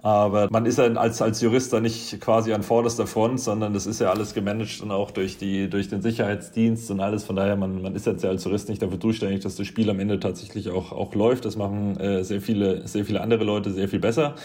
Aber 0.03 0.49
man 0.51 0.65
ist 0.65 0.79
ja 0.79 0.85
als, 0.95 1.21
als 1.21 1.41
Jurist 1.43 1.73
da 1.73 1.81
nicht 1.81 2.21
quasi 2.21 2.53
an 2.53 2.63
vorderster 2.63 3.07
Front, 3.07 3.41
sondern 3.41 3.75
das 3.75 3.87
ist 3.87 4.01
ja 4.01 4.11
alles 4.11 4.33
gemanagt 4.33 4.81
und 4.81 4.91
auch 4.91 5.11
durch, 5.11 5.37
die, 5.37 5.69
durch 5.69 5.89
den 5.89 6.01
Sicherheitsdienst 6.01 6.91
und 6.91 7.01
alles. 7.01 7.25
Von 7.25 7.37
daher, 7.37 7.57
man, 7.57 7.83
man 7.83 7.95
ist 7.95 8.07
jetzt 8.07 8.25
ja 8.25 8.31
als 8.31 8.45
Jurist 8.45 8.69
nicht 8.71 8.81
dafür 8.81 8.99
zuständig, 8.99 9.41
dass 9.41 9.57
das 9.57 9.67
Spiel 9.67 9.91
am 9.91 10.01
Ende 10.01 10.19
tatsächlich 10.19 10.71
auch, 10.71 10.93
auch 10.93 11.15
läuft. 11.15 11.45
Das 11.45 11.57
machen 11.57 11.99
äh, 12.01 12.25
sehr, 12.25 12.41
viele, 12.41 12.87
sehr 12.89 13.05
viele 13.05 13.21
andere 13.21 13.45
Leute 13.45 13.73
sehr 13.73 13.89
viel 13.89 14.01
besser. 14.01 14.37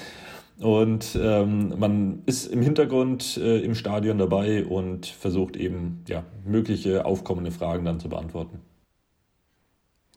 Und 0.60 1.18
ähm, 1.22 1.74
man 1.78 2.22
ist 2.26 2.48
im 2.48 2.62
Hintergrund 2.62 3.38
äh, 3.38 3.60
im 3.60 3.76
Stadion 3.76 4.18
dabei 4.18 4.66
und 4.66 5.06
versucht 5.06 5.58
eben 5.58 6.04
ja, 6.08 6.24
mögliche 6.46 7.06
aufkommende 7.06 7.52
Fragen 7.52 7.86
dann 7.86 8.00
zu 8.00 8.08
beantworten. 8.08 8.62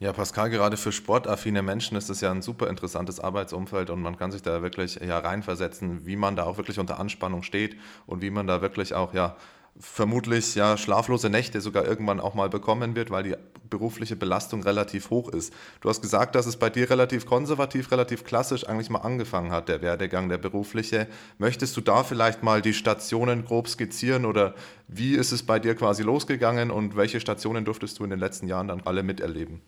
Ja, 0.00 0.12
Pascal, 0.12 0.48
gerade 0.48 0.76
für 0.76 0.92
sportaffine 0.92 1.60
Menschen 1.60 1.96
ist 1.96 2.08
es 2.08 2.20
ja 2.20 2.30
ein 2.30 2.40
super 2.40 2.68
interessantes 2.68 3.18
Arbeitsumfeld 3.18 3.90
und 3.90 4.00
man 4.00 4.16
kann 4.16 4.30
sich 4.30 4.42
da 4.42 4.62
wirklich 4.62 4.94
ja 4.96 5.18
reinversetzen, 5.18 6.06
wie 6.06 6.14
man 6.14 6.36
da 6.36 6.44
auch 6.44 6.56
wirklich 6.56 6.78
unter 6.78 7.00
Anspannung 7.00 7.42
steht 7.42 7.76
und 8.06 8.22
wie 8.22 8.30
man 8.30 8.46
da 8.46 8.62
wirklich 8.62 8.94
auch 8.94 9.12
ja 9.12 9.36
vermutlich 9.80 10.54
ja 10.54 10.76
schlaflose 10.76 11.30
Nächte 11.30 11.60
sogar 11.60 11.84
irgendwann 11.84 12.20
auch 12.20 12.34
mal 12.34 12.48
bekommen 12.48 12.94
wird, 12.94 13.10
weil 13.10 13.24
die 13.24 13.34
berufliche 13.70 14.14
Belastung 14.14 14.62
relativ 14.62 15.10
hoch 15.10 15.30
ist. 15.30 15.52
Du 15.80 15.88
hast 15.88 16.00
gesagt, 16.00 16.36
dass 16.36 16.46
es 16.46 16.56
bei 16.56 16.70
dir 16.70 16.88
relativ 16.90 17.26
konservativ, 17.26 17.90
relativ 17.90 18.22
klassisch 18.22 18.68
eigentlich 18.68 18.90
mal 18.90 19.00
angefangen 19.00 19.50
hat, 19.50 19.68
der 19.68 19.82
Werdegang, 19.82 20.28
der 20.28 20.38
berufliche. 20.38 21.08
Möchtest 21.38 21.76
du 21.76 21.80
da 21.80 22.04
vielleicht 22.04 22.44
mal 22.44 22.62
die 22.62 22.74
Stationen 22.74 23.44
grob 23.44 23.66
skizzieren 23.66 24.26
oder 24.26 24.54
wie 24.86 25.14
ist 25.14 25.32
es 25.32 25.42
bei 25.42 25.58
dir 25.58 25.74
quasi 25.74 26.04
losgegangen 26.04 26.70
und 26.70 26.94
welche 26.94 27.18
Stationen 27.18 27.64
durftest 27.64 27.98
du 27.98 28.04
in 28.04 28.10
den 28.10 28.20
letzten 28.20 28.46
Jahren 28.46 28.68
dann 28.68 28.82
alle 28.82 29.02
miterleben? 29.02 29.60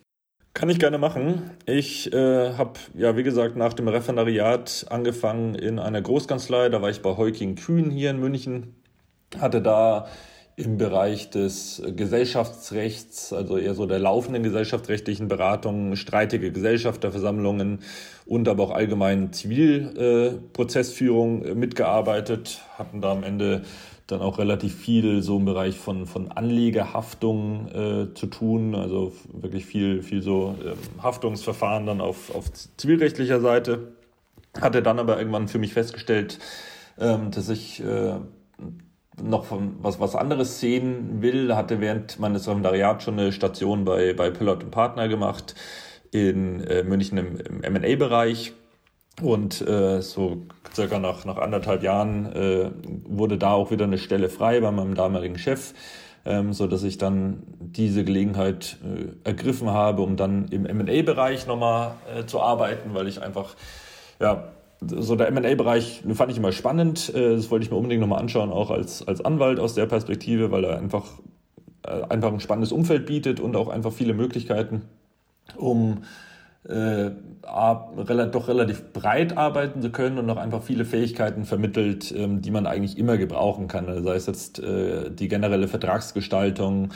Kann 0.52 0.68
ich 0.68 0.78
gerne 0.78 0.98
machen. 0.98 1.50
Ich 1.66 2.12
äh, 2.12 2.54
habe, 2.54 2.72
ja, 2.94 3.16
wie 3.16 3.22
gesagt, 3.22 3.56
nach 3.56 3.72
dem 3.72 3.88
Referendariat 3.88 4.86
angefangen 4.90 5.54
in 5.54 5.78
einer 5.78 6.02
Großkanzlei. 6.02 6.68
Da 6.68 6.82
war 6.82 6.90
ich 6.90 7.02
bei 7.02 7.16
Heuking 7.16 7.54
Kühn 7.54 7.90
hier 7.90 8.10
in 8.10 8.18
München 8.18 8.74
hatte 9.38 9.62
da 9.62 10.08
im 10.56 10.76
Bereich 10.76 11.30
des 11.30 11.82
Gesellschaftsrechts, 11.96 13.32
also 13.32 13.56
eher 13.56 13.74
so 13.74 13.86
der 13.86 13.98
laufenden 13.98 14.42
gesellschaftsrechtlichen 14.42 15.26
Beratungen, 15.28 15.96
streitige 15.96 16.52
Gesellschafterversammlungen 16.52 17.78
und 18.26 18.46
aber 18.46 18.64
auch 18.64 18.72
allgemein 18.72 19.32
Zivilprozessführung 19.32 21.44
äh, 21.44 21.54
mitgearbeitet, 21.54 22.60
hatten 22.76 23.00
da 23.00 23.12
am 23.12 23.22
Ende 23.22 23.62
dann 24.10 24.20
auch 24.20 24.38
relativ 24.38 24.74
viel 24.74 25.22
so 25.22 25.38
im 25.38 25.44
Bereich 25.44 25.78
von, 25.78 26.06
von 26.06 26.30
Anlegehaftung 26.30 27.68
äh, 27.68 28.14
zu 28.14 28.26
tun, 28.26 28.74
also 28.74 29.12
wirklich 29.32 29.66
viel, 29.66 30.02
viel 30.02 30.22
so 30.22 30.54
ähm, 30.64 31.02
Haftungsverfahren 31.02 31.86
dann 31.86 32.00
auf, 32.00 32.34
auf 32.34 32.52
zivilrechtlicher 32.52 33.40
Seite. 33.40 33.92
Hatte 34.60 34.82
dann 34.82 34.98
aber 34.98 35.18
irgendwann 35.18 35.48
für 35.48 35.58
mich 35.58 35.72
festgestellt, 35.72 36.38
ähm, 36.98 37.30
dass 37.30 37.48
ich 37.48 37.82
äh, 37.84 38.14
noch 39.22 39.44
von 39.44 39.76
was, 39.80 40.00
was 40.00 40.16
anderes 40.16 40.60
sehen 40.60 41.22
will, 41.22 41.54
hatte 41.54 41.80
während 41.80 42.18
meines 42.18 42.42
Referendariats 42.46 43.04
schon 43.04 43.18
eine 43.18 43.32
Station 43.32 43.84
bei, 43.84 44.12
bei 44.12 44.30
Pillot 44.30 44.64
und 44.64 44.70
Partner 44.70 45.08
gemacht 45.08 45.54
in 46.10 46.60
äh, 46.64 46.82
München 46.82 47.18
im, 47.18 47.36
im 47.36 47.62
M&A-Bereich. 47.62 48.52
Und 49.22 49.60
äh, 49.66 50.00
so 50.00 50.38
circa 50.74 50.98
nach, 50.98 51.24
nach 51.24 51.36
anderthalb 51.36 51.82
Jahren 51.82 52.32
äh, 52.32 52.70
wurde 53.04 53.38
da 53.38 53.52
auch 53.52 53.70
wieder 53.70 53.84
eine 53.84 53.98
Stelle 53.98 54.28
frei 54.28 54.60
bei 54.60 54.70
meinem 54.70 54.94
damaligen 54.94 55.38
Chef, 55.38 55.74
ähm, 56.24 56.52
so 56.52 56.70
ich 56.70 56.98
dann 56.98 57.42
diese 57.58 58.04
Gelegenheit 58.04 58.78
äh, 58.84 59.28
ergriffen 59.28 59.70
habe, 59.70 60.02
um 60.02 60.16
dann 60.16 60.48
im 60.48 60.66
M&A-Bereich 60.66 61.46
nochmal 61.46 61.92
äh, 62.14 62.24
zu 62.24 62.40
arbeiten, 62.40 62.94
weil 62.94 63.08
ich 63.08 63.22
einfach 63.22 63.56
ja, 64.20 64.52
so 64.80 65.16
der 65.16 65.28
M&A-Bereich 65.28 66.02
fand 66.14 66.30
ich 66.30 66.38
immer 66.38 66.52
spannend. 66.52 67.12
Äh, 67.14 67.36
das 67.36 67.50
wollte 67.50 67.64
ich 67.64 67.70
mir 67.70 67.76
unbedingt 67.76 68.00
nochmal 68.00 68.20
anschauen, 68.20 68.50
auch 68.50 68.70
als, 68.70 69.06
als 69.06 69.24
Anwalt 69.24 69.60
aus 69.60 69.74
der 69.74 69.86
Perspektive, 69.86 70.50
weil 70.50 70.64
er 70.64 70.78
einfach, 70.78 71.06
äh, 71.86 72.02
einfach 72.08 72.32
ein 72.32 72.40
spannendes 72.40 72.72
Umfeld 72.72 73.06
bietet 73.06 73.40
und 73.40 73.56
auch 73.56 73.68
einfach 73.68 73.92
viele 73.92 74.14
Möglichkeiten, 74.14 74.82
um 75.56 76.02
äh, 76.68 77.10
doch 77.42 78.48
relativ 78.48 78.92
breit 78.92 79.36
arbeiten 79.36 79.80
zu 79.80 79.90
können 79.90 80.18
und 80.18 80.26
noch 80.26 80.36
einfach 80.36 80.62
viele 80.62 80.84
Fähigkeiten 80.84 81.44
vermittelt, 81.44 82.12
ähm, 82.16 82.42
die 82.42 82.50
man 82.50 82.66
eigentlich 82.66 82.98
immer 82.98 83.16
gebrauchen 83.16 83.66
kann. 83.66 83.88
Also 83.88 84.02
sei 84.02 84.14
es 84.16 84.26
jetzt 84.26 84.58
äh, 84.58 85.10
die 85.10 85.28
generelle 85.28 85.68
Vertragsgestaltung 85.68 86.90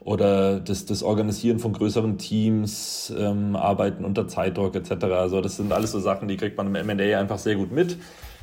oder 0.00 0.60
das, 0.60 0.86
das 0.86 1.02
Organisieren 1.02 1.58
von 1.58 1.72
größeren 1.72 2.18
Teams, 2.18 3.12
ähm, 3.16 3.54
Arbeiten 3.54 4.04
unter 4.04 4.26
Zeitdruck 4.28 4.74
etc. 4.74 5.04
Also 5.04 5.40
das 5.40 5.56
sind 5.56 5.72
alles 5.72 5.92
so 5.92 6.00
Sachen, 6.00 6.26
die 6.26 6.36
kriegt 6.36 6.56
man 6.56 6.74
im 6.74 6.74
M&A 6.74 7.18
einfach 7.18 7.38
sehr 7.38 7.56
gut 7.56 7.70
mit. 7.70 7.98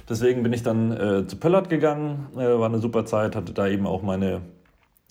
Deswegen 0.07 0.43
bin 0.43 0.53
ich 0.53 0.63
dann 0.63 0.91
äh, 0.91 1.27
zu 1.27 1.35
Pöllert 1.35 1.69
gegangen, 1.69 2.27
äh, 2.35 2.37
war 2.37 2.67
eine 2.67 2.79
super 2.79 3.05
Zeit, 3.05 3.35
hatte 3.35 3.53
da 3.53 3.67
eben 3.67 3.87
auch 3.87 4.01
meine 4.01 4.41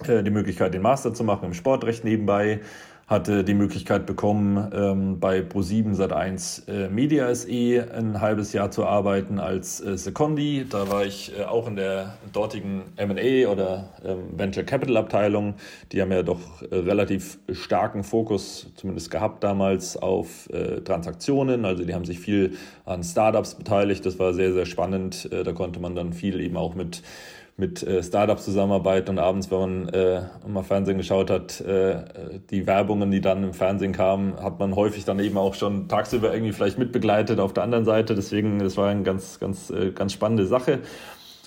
die 0.06 0.30
Möglichkeit, 0.30 0.74
den 0.74 0.82
Master 0.82 1.12
zu 1.12 1.24
machen 1.24 1.46
im 1.46 1.54
Sportrecht 1.54 2.04
nebenbei 2.04 2.60
hatte 3.08 3.42
die 3.42 3.54
Möglichkeit 3.54 4.04
bekommen, 4.04 4.70
ähm, 4.74 5.18
bei 5.18 5.40
Pro7 5.40 5.96
Sat1 5.96 6.68
äh, 6.68 6.88
Media 6.90 7.34
SE 7.34 7.88
ein 7.96 8.20
halbes 8.20 8.52
Jahr 8.52 8.70
zu 8.70 8.84
arbeiten 8.84 9.40
als 9.40 9.80
äh, 9.80 9.96
Secondi. 9.96 10.66
Da 10.68 10.90
war 10.90 11.06
ich 11.06 11.32
äh, 11.36 11.44
auch 11.44 11.66
in 11.66 11.76
der 11.76 12.18
dortigen 12.34 12.82
M&A 12.96 13.50
oder 13.50 13.88
ähm, 14.04 14.38
Venture 14.38 14.64
Capital 14.64 14.98
Abteilung. 14.98 15.54
Die 15.90 16.02
haben 16.02 16.12
ja 16.12 16.22
doch 16.22 16.60
äh, 16.70 16.74
relativ 16.76 17.38
starken 17.50 18.04
Fokus, 18.04 18.66
zumindest 18.76 19.10
gehabt 19.10 19.42
damals, 19.42 19.96
auf 19.96 20.50
äh, 20.50 20.82
Transaktionen. 20.82 21.64
Also 21.64 21.84
die 21.84 21.94
haben 21.94 22.04
sich 22.04 22.20
viel 22.20 22.58
an 22.84 23.02
Startups 23.02 23.54
beteiligt. 23.54 24.04
Das 24.04 24.18
war 24.18 24.34
sehr, 24.34 24.52
sehr 24.52 24.66
spannend. 24.66 25.32
Äh, 25.32 25.44
da 25.44 25.52
konnte 25.52 25.80
man 25.80 25.94
dann 25.94 26.12
viel 26.12 26.40
eben 26.42 26.58
auch 26.58 26.74
mit 26.74 27.02
mit 27.58 27.82
äh, 27.82 28.04
Startups 28.04 28.44
zusammenarbeiten 28.44 29.10
und 29.10 29.18
abends, 29.18 29.50
wenn 29.50 29.58
man 29.58 29.88
äh, 29.88 30.22
mal 30.46 30.62
Fernsehen 30.62 30.96
geschaut 30.96 31.28
hat, 31.28 31.60
äh, 31.60 32.38
die 32.50 32.68
Werbungen, 32.68 33.10
die 33.10 33.20
dann 33.20 33.42
im 33.42 33.52
Fernsehen 33.52 33.92
kamen, 33.92 34.40
hat 34.40 34.60
man 34.60 34.76
häufig 34.76 35.04
dann 35.04 35.18
eben 35.18 35.36
auch 35.36 35.54
schon 35.54 35.88
tagsüber 35.88 36.32
irgendwie 36.32 36.52
vielleicht 36.52 36.78
mitbegleitet 36.78 37.40
auf 37.40 37.52
der 37.52 37.64
anderen 37.64 37.84
Seite. 37.84 38.14
Deswegen, 38.14 38.60
das 38.60 38.76
war 38.76 38.88
eine 38.88 39.02
ganz, 39.02 39.40
ganz, 39.40 39.70
äh, 39.70 39.90
ganz 39.90 40.12
spannende 40.12 40.46
Sache 40.46 40.78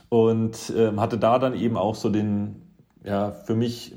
und 0.09 0.73
äh, 0.75 0.91
hatte 0.97 1.17
da 1.17 1.39
dann 1.39 1.55
eben 1.55 1.77
auch 1.77 1.95
so 1.95 2.09
den, 2.09 2.61
ja, 3.05 3.31
für 3.31 3.55
mich 3.55 3.95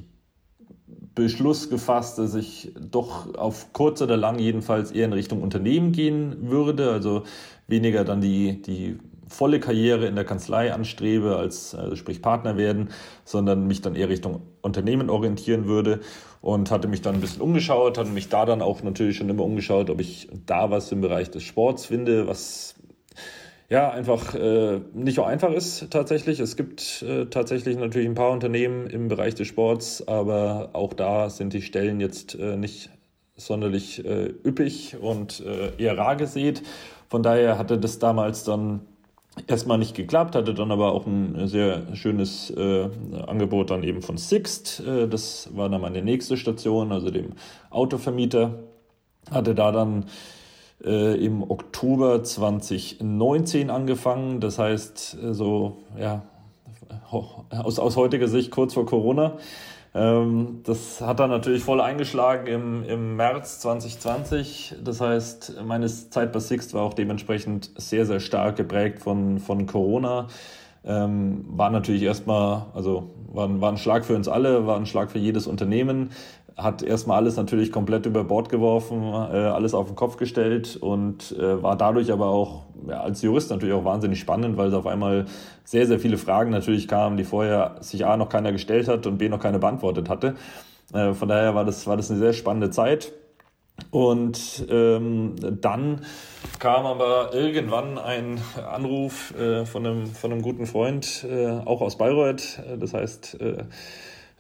Beschluss 1.17 1.69
gefasst, 1.69 2.19
dass 2.19 2.37
ich 2.37 2.73
doch 2.81 3.35
auf 3.35 3.73
kurz 3.73 4.01
oder 4.03 4.17
lang 4.17 4.39
jedenfalls 4.39 4.93
eher 4.93 5.07
in 5.07 5.13
Richtung 5.13 5.43
Unternehmen 5.43 5.91
gehen 5.91 6.49
würde, 6.49 6.93
also 6.93 7.25
weniger 7.67 8.05
dann 8.05 8.21
die, 8.21 8.63
die 8.63 8.99
volle 9.29 9.61
Karriere 9.61 10.07
in 10.07 10.15
der 10.15 10.25
Kanzlei 10.25 10.73
anstrebe, 10.73 11.37
als 11.37 11.75
also 11.75 11.97
sprich 11.97 12.23
Partner 12.23 12.57
werden, 12.57 12.91
sondern 13.25 13.67
mich 13.67 13.81
dann 13.81 13.95
eher 13.95 14.09
Richtung 14.09 14.43
Unternehmen 14.63 15.11
orientieren 15.11 15.67
würde 15.67 16.01
und 16.41 16.71
hatte 16.71 16.89
mich 16.89 17.03
dann 17.03 17.15
ein 17.15 17.21
bisschen 17.21 17.43
umgeschaut, 17.43 17.99
hatte 17.99 18.11
mich 18.11 18.29
da 18.29 18.45
dann 18.45 18.63
auch 18.63 18.83
natürlich 18.83 19.17
schon 19.17 19.29
immer 19.29 19.45
umgeschaut, 19.45 19.91
ob 19.91 20.01
ich 20.01 20.29
da 20.47 20.71
was 20.71 20.93
im 20.93 21.01
Bereich 21.01 21.31
des 21.31 21.43
Sports 21.43 21.87
finde, 21.87 22.27
was 22.27 22.75
ja 23.69 23.91
einfach 23.91 24.35
äh, 24.35 24.81
nicht 24.93 25.17
so 25.17 25.25
einfach 25.25 25.53
ist 25.53 25.91
tatsächlich. 25.91 26.41
Es 26.41 26.57
gibt 26.57 27.03
äh, 27.03 27.27
tatsächlich 27.27 27.77
natürlich 27.77 28.09
ein 28.09 28.15
paar 28.15 28.31
Unternehmen 28.31 28.87
im 28.87 29.09
Bereich 29.09 29.35
des 29.35 29.49
Sports, 29.49 30.07
aber 30.07 30.71
auch 30.75 30.93
da 30.93 31.31
sind 31.31 31.53
die 31.53 31.63
Stellen 31.63 32.01
jetzt 32.01 32.35
äh, 32.35 32.57
nicht 32.57 32.91
sonderlich 33.37 34.05
äh, 34.05 34.33
üppig 34.45 34.97
und 35.01 35.41
äh, 35.41 35.73
eher 35.83 35.99
rar 35.99 36.17
gesät. 36.17 36.63
Von 37.09 37.23
daher 37.23 37.59
hatte 37.59 37.79
das 37.79 37.99
damals 37.99 38.45
dann 38.45 38.83
erstmal 39.47 39.79
nicht 39.79 39.95
geklappt, 39.95 40.35
hatte 40.35 40.55
dann 40.55 40.71
aber 40.71 40.93
auch 40.93 41.07
ein 41.07 41.47
sehr 41.49 41.95
schönes 41.95 42.51
äh, 42.51 42.89
Angebot 43.27 43.71
dann 43.71 43.83
eben 43.83 44.03
von 44.03 44.17
Sixt. 44.17 44.81
Äh, 44.87 45.09
das 45.09 45.51
war 45.55 45.69
dann 45.69 45.81
meine 45.81 46.03
nächste 46.03 46.37
Station, 46.37 46.93
also 46.93 47.11
dem 47.11 47.33
Autovermieter. 47.71 48.55
Hatte 49.31 49.55
da 49.55 49.73
dann 49.73 50.05
äh, 50.85 51.15
im 51.25 51.43
Oktober 51.43 52.23
2019 52.23 53.71
angefangen. 53.71 54.41
Das 54.41 54.59
heißt, 54.59 55.19
äh, 55.23 55.35
so, 55.35 55.79
ja, 55.99 56.23
aus, 57.11 57.79
aus 57.79 57.97
heutiger 57.97 58.29
Sicht 58.29 58.51
kurz 58.51 58.75
vor 58.75 58.87
Corona. 58.87 59.39
Ähm, 59.95 60.61
das 60.65 61.01
hat 61.01 61.21
dann 61.21 61.31
natürlich 61.31 61.63
voll 61.63 61.81
eingeschlagen 61.81 62.47
im, 62.49 62.85
im 62.85 63.17
März 63.17 63.61
2020. 63.61 64.77
Das 64.83 65.01
heißt, 65.01 65.63
meine 65.65 65.87
Zeit 65.87 66.33
bei 66.33 66.41
Sixt 66.41 66.75
war 66.75 66.83
auch 66.83 66.95
dementsprechend 66.95 67.71
sehr, 67.77 68.05
sehr 68.05 68.21
stark 68.21 68.57
geprägt 68.57 69.01
von, 69.01 69.39
von 69.39 69.67
Corona. 69.67 70.27
Ähm, 70.85 71.47
war 71.49 71.71
natürlich 71.71 72.03
erstmal, 72.03 72.67
also 72.75 73.11
war, 73.33 73.61
war 73.61 73.73
ein 73.73 73.79
Schlag 73.79 74.05
für 74.05 74.17
uns 74.17 74.29
alle, 74.29 74.67
war 74.67 74.77
ein 74.77 74.87
Schlag 74.87 75.11
für 75.11 75.19
jedes 75.19 75.47
Unternehmen 75.47 76.11
hat 76.57 76.83
erstmal 76.83 77.19
alles 77.19 77.37
natürlich 77.37 77.73
komplett 77.73 78.07
über 78.07 78.25
Bord 78.25 78.49
geworfen, 78.49 79.03
äh, 79.03 79.37
alles 79.37 79.75
auf 79.75 79.89
den 79.89 79.97
Kopf 79.97 80.17
gestellt 80.17 80.77
und 80.77 81.33
äh, 81.33 81.63
war 81.63 81.77
dadurch 81.77 82.13
aber 82.13 82.27
auch 82.27 82.63
ja, 82.87 83.01
als 83.01 83.23
Jurist 83.23 83.51
natürlich 83.51 83.75
auch 83.75 83.85
wahnsinnig 83.85 84.21
spannend, 84.21 84.57
weil 84.57 84.69
es 84.69 84.75
auf 84.75 84.87
einmal 84.87 85.27
sehr, 85.65 85.87
sehr 85.87 85.99
viele 85.99 86.19
Fragen 86.19 86.51
natürlich 86.51 86.87
kamen, 86.87 87.17
die 87.17 87.25
vorher 87.25 87.77
sich 87.81 88.07
A 88.07 88.17
noch 88.17 88.29
keiner 88.29 88.53
gestellt 88.53 88.89
hat 88.89 89.07
und 89.07 89.19
B 89.19 89.29
noch 89.29 89.41
keiner 89.41 89.59
beantwortet 89.59 90.09
hatte. 90.09 90.35
Äh, 90.93 91.13
von 91.13 91.29
daher 91.29 91.55
war 91.55 91.65
das, 91.65 91.87
war 91.87 91.97
das 91.97 92.11
eine 92.11 92.21
sehr 92.21 92.33
spannende 92.33 92.71
Zeit. 92.71 93.13
Und 93.91 94.67
ähm, 94.71 95.35
dann 95.61 96.03
kam 96.61 96.87
aber 96.87 97.35
irgendwann 97.35 97.99
ein 97.99 98.41
Anruf 98.71 99.35
äh, 99.37 99.67
von, 99.67 99.85
einem, 99.85 100.07
von 100.07 100.31
einem 100.31 100.43
guten 100.43 100.67
Freund, 100.67 101.27
äh, 101.29 101.49
auch 101.65 101.81
aus 101.81 101.99
Bayreuth. 101.99 102.61
Das 102.79 102.95
heißt, 102.95 103.41
äh, 103.41 103.65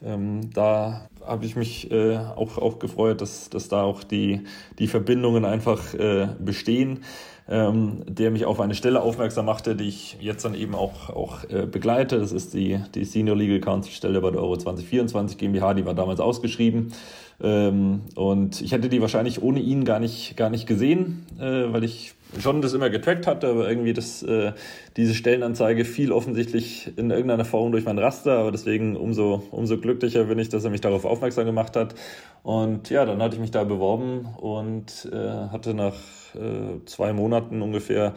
ähm, 0.04 0.52
da 0.52 1.08
habe 1.26 1.44
ich 1.44 1.56
mich 1.56 1.90
äh, 1.90 2.16
auch, 2.16 2.58
auch 2.58 2.78
gefreut, 2.78 3.20
dass, 3.20 3.50
dass 3.50 3.68
da 3.68 3.82
auch 3.82 4.04
die, 4.04 4.42
die 4.78 4.86
Verbindungen 4.86 5.44
einfach 5.44 5.94
äh, 5.94 6.28
bestehen, 6.38 7.00
ähm, 7.48 8.02
der 8.06 8.30
mich 8.30 8.44
auf 8.46 8.60
eine 8.60 8.74
Stelle 8.74 9.02
aufmerksam 9.02 9.46
machte, 9.46 9.76
die 9.76 9.88
ich 9.88 10.16
jetzt 10.20 10.44
dann 10.44 10.54
eben 10.54 10.74
auch, 10.74 11.10
auch 11.10 11.44
äh, 11.50 11.66
begleite. 11.66 12.18
Das 12.18 12.32
ist 12.32 12.54
die, 12.54 12.80
die 12.94 13.04
Senior 13.04 13.36
Legal 13.36 13.60
Counsel 13.60 13.92
Stelle 13.92 14.20
bei 14.20 14.30
der 14.30 14.40
Euro 14.40 14.56
2024 14.56 15.36
GmbH, 15.38 15.74
die 15.74 15.84
war 15.84 15.94
damals 15.94 16.20
ausgeschrieben. 16.20 16.92
Ähm, 17.42 18.02
und 18.14 18.60
ich 18.60 18.72
hätte 18.72 18.88
die 18.88 19.00
wahrscheinlich 19.00 19.42
ohne 19.42 19.60
ihn 19.60 19.84
gar 19.84 19.98
nicht, 19.98 20.36
gar 20.36 20.50
nicht 20.50 20.66
gesehen, 20.66 21.26
äh, 21.38 21.72
weil 21.72 21.84
ich 21.84 22.14
schon 22.40 22.62
das 22.62 22.72
immer 22.74 22.90
getrackt 22.90 23.26
hatte, 23.26 23.48
aber 23.48 23.68
irgendwie 23.68 23.92
das, 23.92 24.22
äh, 24.22 24.52
diese 24.96 25.14
Stellenanzeige 25.14 25.84
fiel 25.84 26.12
offensichtlich 26.12 26.92
in 26.96 27.10
irgendeiner 27.10 27.44
Form 27.44 27.72
durch 27.72 27.84
mein 27.84 27.98
Raster, 27.98 28.38
aber 28.38 28.52
deswegen 28.52 28.96
umso, 28.96 29.42
umso 29.50 29.78
glücklicher 29.78 30.24
bin 30.24 30.38
ich, 30.38 30.48
dass 30.48 30.64
er 30.64 30.70
mich 30.70 30.80
darauf 30.80 31.04
aufmerksam 31.04 31.46
gemacht 31.46 31.76
hat. 31.76 31.94
Und 32.42 32.90
ja, 32.90 33.04
dann 33.04 33.22
hatte 33.22 33.36
ich 33.36 33.40
mich 33.40 33.50
da 33.50 33.64
beworben 33.64 34.26
und 34.36 35.08
äh, 35.12 35.48
hatte 35.50 35.74
nach 35.74 35.94
äh, 36.34 36.84
zwei 36.86 37.12
Monaten 37.12 37.62
ungefähr 37.62 38.14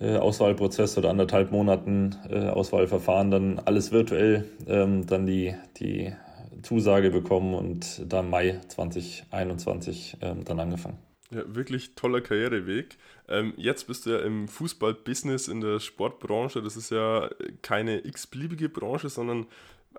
äh, 0.00 0.16
Auswahlprozess 0.16 0.96
oder 0.96 1.10
anderthalb 1.10 1.50
Monaten 1.52 2.16
äh, 2.30 2.48
Auswahlverfahren 2.48 3.30
dann 3.30 3.58
alles 3.58 3.92
virtuell, 3.92 4.46
ähm, 4.66 5.06
dann 5.06 5.26
die, 5.26 5.54
die 5.78 6.12
Zusage 6.62 7.10
bekommen 7.10 7.54
und 7.54 8.10
da 8.10 8.22
Mai 8.22 8.60
2021 8.68 10.16
ähm, 10.22 10.44
dann 10.44 10.60
angefangen. 10.60 10.98
Ja, 11.30 11.42
wirklich 11.46 11.94
toller 11.94 12.20
Karriereweg. 12.20 12.96
Ähm, 13.30 13.54
jetzt 13.56 13.86
bist 13.86 14.06
du 14.06 14.10
ja 14.10 14.18
im 14.18 14.48
Fußball-Business, 14.48 15.48
in 15.48 15.60
der 15.60 15.80
Sportbranche. 15.80 16.62
Das 16.62 16.76
ist 16.76 16.90
ja 16.90 17.30
keine 17.62 18.04
x-beliebige 18.04 18.68
Branche, 18.68 19.08
sondern 19.08 19.46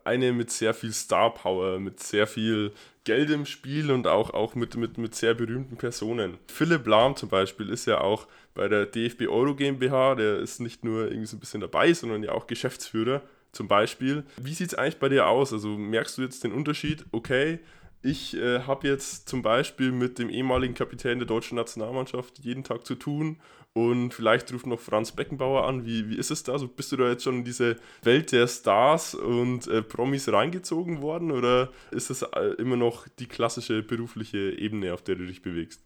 eine 0.03 0.33
mit 0.33 0.51
sehr 0.51 0.73
viel 0.73 0.91
Star-Power, 0.91 1.79
mit 1.79 2.01
sehr 2.01 2.27
viel 2.27 2.71
Geld 3.03 3.29
im 3.29 3.45
Spiel 3.45 3.91
und 3.91 4.07
auch, 4.07 4.31
auch 4.31 4.55
mit, 4.55 4.75
mit, 4.75 4.97
mit 4.97 5.15
sehr 5.15 5.33
berühmten 5.33 5.77
Personen. 5.77 6.37
Philipp 6.47 6.85
Lahm 6.87 7.15
zum 7.15 7.29
Beispiel 7.29 7.69
ist 7.69 7.87
ja 7.87 7.99
auch 8.01 8.27
bei 8.53 8.67
der 8.67 8.85
DFB 8.85 9.27
Euro 9.27 9.55
GmbH, 9.55 10.15
der 10.15 10.37
ist 10.39 10.59
nicht 10.59 10.83
nur 10.83 11.05
irgendwie 11.07 11.25
so 11.25 11.37
ein 11.37 11.39
bisschen 11.39 11.61
dabei, 11.61 11.93
sondern 11.93 12.23
ja 12.23 12.31
auch 12.31 12.47
Geschäftsführer 12.47 13.21
zum 13.51 13.67
Beispiel. 13.67 14.23
Wie 14.37 14.53
sieht 14.53 14.69
es 14.69 14.75
eigentlich 14.75 14.99
bei 14.99 15.09
dir 15.09 15.27
aus? 15.27 15.51
Also 15.51 15.69
merkst 15.69 16.17
du 16.17 16.21
jetzt 16.21 16.43
den 16.43 16.51
Unterschied, 16.51 17.05
okay, 17.11 17.59
ich 18.01 18.35
äh, 18.35 18.61
habe 18.61 18.87
jetzt 18.87 19.29
zum 19.29 19.41
Beispiel 19.41 19.91
mit 19.91 20.19
dem 20.19 20.29
ehemaligen 20.29 20.73
Kapitän 20.73 21.19
der 21.19 21.27
deutschen 21.27 21.55
Nationalmannschaft 21.55 22.39
jeden 22.39 22.63
Tag 22.63 22.85
zu 22.85 22.95
tun 22.95 23.37
und 23.73 24.13
vielleicht 24.13 24.51
ruft 24.53 24.65
noch 24.65 24.79
Franz 24.79 25.13
Beckenbauer 25.13 25.65
an. 25.65 25.85
Wie, 25.85 26.09
wie 26.09 26.17
ist 26.17 26.31
es 26.31 26.43
da? 26.43 26.57
So, 26.57 26.67
bist 26.67 26.91
du 26.91 26.97
da 26.97 27.09
jetzt 27.09 27.23
schon 27.23 27.37
in 27.37 27.43
diese 27.43 27.77
Welt 28.03 28.31
der 28.31 28.47
Stars 28.47 29.15
und 29.15 29.67
äh, 29.67 29.81
Promis 29.81 30.31
reingezogen 30.31 31.01
worden 31.01 31.31
oder 31.31 31.71
ist 31.91 32.09
das 32.09 32.23
äh, 32.23 32.55
immer 32.57 32.75
noch 32.75 33.07
die 33.19 33.27
klassische 33.27 33.81
berufliche 33.81 34.37
Ebene, 34.37 34.93
auf 34.93 35.03
der 35.03 35.15
du 35.15 35.25
dich 35.25 35.41
bewegst? 35.41 35.81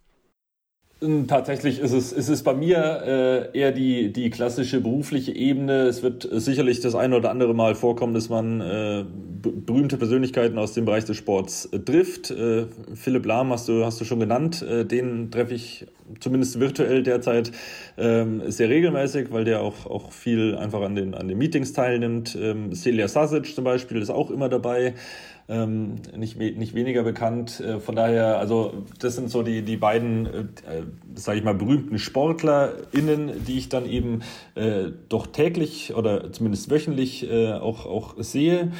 Ähm, 1.01 1.27
tatsächlich 1.27 1.79
ist 1.79 1.91
es, 1.91 2.13
ist 2.13 2.29
es 2.29 2.43
bei 2.43 2.53
mir 2.53 3.51
äh, 3.53 3.57
eher 3.57 3.71
die, 3.71 4.13
die 4.13 4.29
klassische 4.29 4.79
berufliche 4.79 5.35
Ebene. 5.35 5.83
Es 5.83 6.03
wird 6.03 6.27
sicherlich 6.31 6.79
das 6.79 6.95
eine 6.95 7.17
oder 7.17 7.31
andere 7.31 7.53
Mal 7.53 7.75
vorkommen, 7.75 8.13
dass 8.13 8.29
man 8.29 8.61
äh, 8.61 9.03
berühmte 9.41 9.97
Persönlichkeiten 9.97 10.57
aus 10.57 10.73
dem 10.73 10.85
Bereich 10.85 11.05
des 11.05 11.17
Sports 11.17 11.65
äh, 11.71 11.79
trifft. 11.79 12.31
Äh, 12.31 12.67
Philipp 12.93 13.25
Lahm 13.25 13.51
hast 13.51 13.67
du, 13.67 13.83
hast 13.83 13.99
du 13.99 14.05
schon 14.05 14.21
genannt. 14.21 14.61
Äh, 14.61 14.85
den 14.85 15.31
treffe 15.31 15.53
ich 15.53 15.85
zumindest 16.19 16.59
virtuell 16.59 17.03
derzeit 17.03 17.51
ähm, 17.97 18.43
sehr 18.49 18.69
regelmäßig, 18.69 19.31
weil 19.31 19.43
der 19.43 19.61
auch, 19.61 19.85
auch 19.87 20.11
viel 20.11 20.55
einfach 20.55 20.81
an 20.81 20.95
den, 20.95 21.13
an 21.13 21.27
den 21.27 21.37
Meetings 21.37 21.73
teilnimmt. 21.73 22.37
Ähm, 22.39 22.73
Celia 22.73 23.07
Sasic 23.07 23.53
zum 23.53 23.65
Beispiel 23.65 24.01
ist 24.01 24.11
auch 24.11 24.31
immer 24.31 24.47
dabei 24.47 24.93
ähm, 25.47 25.95
nicht, 26.15 26.37
nicht 26.37 26.73
weniger 26.73 27.03
bekannt. 27.03 27.59
Äh, 27.59 27.79
von 27.79 27.95
daher, 27.95 28.39
also 28.39 28.83
das 28.99 29.15
sind 29.15 29.29
so 29.29 29.43
die, 29.43 29.61
die 29.61 29.77
beiden, 29.77 30.25
äh, 30.25 30.83
sage 31.13 31.37
ich 31.37 31.43
mal, 31.43 31.53
berühmten 31.53 31.99
SportlerInnen, 31.99 33.45
die 33.45 33.57
ich 33.57 33.69
dann 33.69 33.85
eben 33.85 34.21
äh, 34.55 34.85
doch 35.09 35.27
täglich 35.27 35.93
oder 35.95 36.31
zumindest 36.31 36.69
wöchentlich 36.69 37.29
äh, 37.29 37.53
auch, 37.53 37.85
auch 37.85 38.15
sehe. 38.17 38.71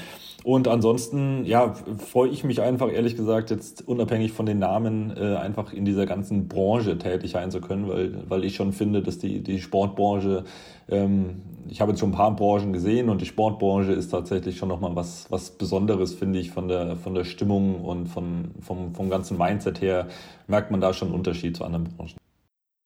Und 0.45 0.67
ansonsten, 0.67 1.43
ja, 1.43 1.73
freue 1.97 2.29
ich 2.29 2.43
mich 2.43 2.62
einfach, 2.62 2.91
ehrlich 2.91 3.15
gesagt, 3.15 3.49
jetzt 3.49 3.88
unabhängig 3.88 4.31
von 4.31 4.45
den 4.45 4.60
Namen, 4.60 5.12
äh, 5.17 5.38
einfach 5.38 5.73
in 5.73 5.86
dieser 5.86 6.05
ganzen 6.05 6.47
Branche 6.47 6.99
tätig 6.99 7.31
sein 7.31 7.49
zu 7.49 7.62
können, 7.62 7.89
weil, 7.89 8.29
weil 8.29 8.45
ich 8.45 8.55
schon 8.55 8.71
finde, 8.71 9.01
dass 9.01 9.17
die, 9.17 9.41
die 9.41 9.60
Sportbranche, 9.60 10.43
ähm, 10.88 11.41
ich 11.67 11.81
habe 11.81 11.93
jetzt 11.93 11.99
schon 11.99 12.10
ein 12.10 12.15
paar 12.15 12.36
Branchen 12.36 12.73
gesehen 12.73 13.10
und 13.10 13.21
die 13.21 13.25
Sportbranche 13.25 13.93
ist 13.93 14.10
tatsächlich 14.10 14.58
schon 14.58 14.69
nochmal 14.69 14.95
was, 14.95 15.25
was 15.31 15.49
Besonderes, 15.49 16.13
finde 16.13 16.38
ich, 16.38 16.51
von 16.51 16.67
der, 16.67 16.95
von 16.95 17.15
der 17.15 17.23
Stimmung 17.23 17.81
und 17.84 18.05
von, 18.05 18.51
vom, 18.62 18.93
vom 18.93 19.10
ganzen 19.10 19.39
Mindset 19.39 19.81
her 19.81 20.10
merkt 20.45 20.69
man 20.69 20.79
da 20.79 20.93
schon 20.93 21.08
einen 21.08 21.17
Unterschied 21.17 21.58
zu 21.58 21.63
anderen 21.63 21.86
Branchen. 21.86 22.17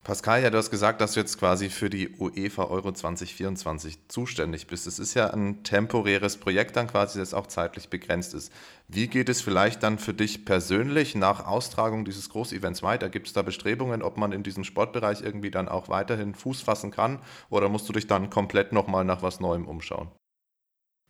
Pascal, 0.10 0.42
ja, 0.42 0.50
du 0.50 0.58
hast 0.58 0.72
gesagt, 0.72 1.02
dass 1.02 1.14
du 1.14 1.20
jetzt 1.20 1.38
quasi 1.38 1.70
für 1.70 1.88
die 1.88 2.10
UEFA 2.18 2.64
Euro 2.64 2.92
2024 2.92 4.08
zuständig 4.08 4.66
bist. 4.66 4.88
Es 4.88 4.98
ist 4.98 5.14
ja 5.14 5.28
ein 5.30 5.62
temporäres 5.62 6.38
Projekt 6.38 6.78
dann 6.78 6.88
quasi, 6.88 7.20
das 7.20 7.36
auch 7.36 7.46
zeitlich 7.46 7.90
begrenzt 7.90 8.34
ist. 8.34 8.52
Wie 8.88 9.06
geht 9.06 9.30
es 9.30 9.40
vielleicht 9.44 9.84
dann 9.84 10.00
für 10.00 10.16
dich 10.16 10.46
persönlich 10.46 11.14
nach 11.14 11.46
Austragung 11.46 12.06
dieses 12.06 12.30
Großevents 12.30 12.82
weiter? 12.82 13.08
Gibt 13.08 13.28
es 13.28 13.34
da 13.34 13.44
Bestrebungen, 13.44 14.02
ob 14.02 14.18
man 14.18 14.32
in 14.32 14.42
diesem 14.42 14.64
Sportbereich 14.64 15.22
irgendwie 15.22 15.52
dann 15.52 15.70
auch 15.70 15.90
weiterhin 15.90 16.34
Fuß 16.34 16.64
fassen 16.64 16.90
kann? 16.90 17.20
Oder 17.52 17.70
musst 17.70 17.88
du 17.88 17.94
dich 17.94 18.08
dann 18.08 18.32
komplett 18.32 18.74
nochmal 18.74 19.06
nach 19.06 19.22
was 19.22 19.40
Neuem 19.40 19.68
umschauen? 19.68 20.10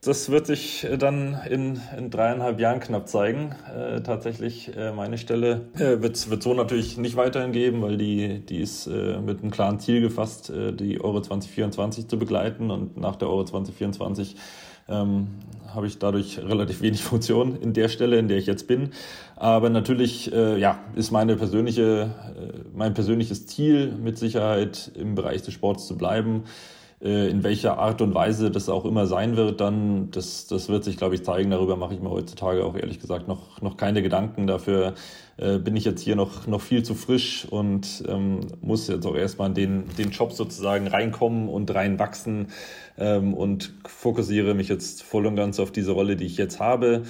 Das 0.01 0.29
wird 0.29 0.47
sich 0.47 0.85
äh, 0.85 0.97
dann 0.97 1.37
in, 1.49 1.81
in 1.97 2.09
dreieinhalb 2.09 2.61
Jahren 2.61 2.79
knapp 2.79 3.09
zeigen. 3.09 3.53
Äh, 3.75 3.99
tatsächlich, 3.99 4.73
äh, 4.77 4.93
meine 4.93 5.17
Stelle 5.17 5.67
äh, 5.75 6.01
wird 6.01 6.15
es 6.15 6.29
so 6.39 6.53
natürlich 6.53 6.97
nicht 6.97 7.17
weiterhin 7.17 7.51
geben, 7.51 7.81
weil 7.81 7.97
die, 7.97 8.39
die 8.39 8.61
ist 8.61 8.87
äh, 8.87 9.19
mit 9.19 9.41
einem 9.41 9.51
klaren 9.51 9.81
Ziel 9.81 9.99
gefasst, 9.99 10.51
äh, 10.51 10.71
die 10.71 11.01
Euro 11.01 11.19
2024 11.19 12.07
zu 12.07 12.17
begleiten. 12.17 12.71
Und 12.71 12.95
nach 12.95 13.17
der 13.17 13.27
Euro 13.27 13.43
2024 13.43 14.37
ähm, 14.87 15.27
habe 15.67 15.87
ich 15.87 15.99
dadurch 15.99 16.39
relativ 16.39 16.81
wenig 16.81 17.03
Funktion 17.03 17.57
in 17.57 17.73
der 17.73 17.89
Stelle, 17.89 18.19
in 18.19 18.29
der 18.29 18.37
ich 18.37 18.45
jetzt 18.45 18.67
bin. 18.67 18.91
Aber 19.35 19.69
natürlich 19.69 20.31
äh, 20.31 20.57
ja, 20.57 20.79
ist 20.95 21.11
meine 21.11 21.35
persönliche, 21.35 22.03
äh, 22.37 22.59
mein 22.73 22.93
persönliches 22.93 23.47
Ziel 23.47 23.91
mit 23.91 24.17
Sicherheit 24.17 24.93
im 24.95 25.15
Bereich 25.15 25.41
des 25.41 25.53
Sports 25.53 25.87
zu 25.87 25.97
bleiben. 25.97 26.45
Äh, 27.01 27.29
in 27.29 27.43
welcher 27.43 27.77
Art 27.79 28.01
und 28.01 28.13
Weise 28.13 28.51
das 28.51 28.67
auch 28.67 28.83
immer 28.83 29.07
sein 29.07 29.37
wird, 29.37 29.61
dann, 29.61 30.11
das, 30.11 30.47
das 30.47 30.67
wird 30.67 30.83
sich, 30.83 30.97
glaube 30.97 31.15
ich, 31.15 31.23
zeigen. 31.23 31.51
Darüber 31.51 31.77
mache 31.77 31.93
ich 31.93 32.01
mir 32.01 32.09
heutzutage 32.09 32.65
auch 32.65 32.75
ehrlich 32.75 32.99
gesagt 32.99 33.27
noch, 33.27 33.61
noch 33.61 33.77
keine 33.77 34.01
Gedanken. 34.01 34.47
Dafür 34.47 34.95
äh, 35.37 35.59
bin 35.59 35.77
ich 35.77 35.85
jetzt 35.85 36.01
hier 36.01 36.17
noch, 36.17 36.45
noch 36.45 36.61
viel 36.61 36.83
zu 36.83 36.95
frisch 36.95 37.47
und 37.49 38.03
ähm, 38.07 38.41
muss 38.61 38.87
jetzt 38.89 39.05
auch 39.05 39.15
erstmal 39.15 39.49
in 39.49 39.55
den, 39.55 39.83
den 39.97 40.11
Job 40.11 40.33
sozusagen 40.33 40.87
reinkommen 40.87 41.47
und 41.47 41.73
reinwachsen 41.73 42.47
ähm, 42.97 43.33
und 43.33 43.73
fokussiere 43.85 44.53
mich 44.53 44.67
jetzt 44.67 45.03
voll 45.03 45.25
und 45.25 45.37
ganz 45.37 45.59
auf 45.59 45.71
diese 45.71 45.91
Rolle, 45.91 46.17
die 46.17 46.25
ich 46.25 46.37
jetzt 46.37 46.59
habe 46.59 47.03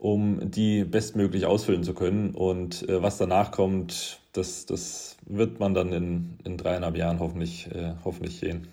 um 0.00 0.50
die 0.52 0.84
bestmöglich 0.84 1.44
ausfüllen 1.44 1.82
zu 1.82 1.92
können. 1.92 2.30
Und 2.30 2.88
äh, 2.88 3.02
was 3.02 3.18
danach 3.18 3.50
kommt, 3.50 4.20
das, 4.32 4.64
das 4.64 5.16
wird 5.26 5.58
man 5.58 5.74
dann 5.74 5.92
in, 5.92 6.38
in 6.44 6.56
dreieinhalb 6.56 6.96
Jahren 6.96 7.18
hoffentlich, 7.18 7.68
äh, 7.74 7.94
hoffentlich 8.04 8.38
sehen. 8.38 8.68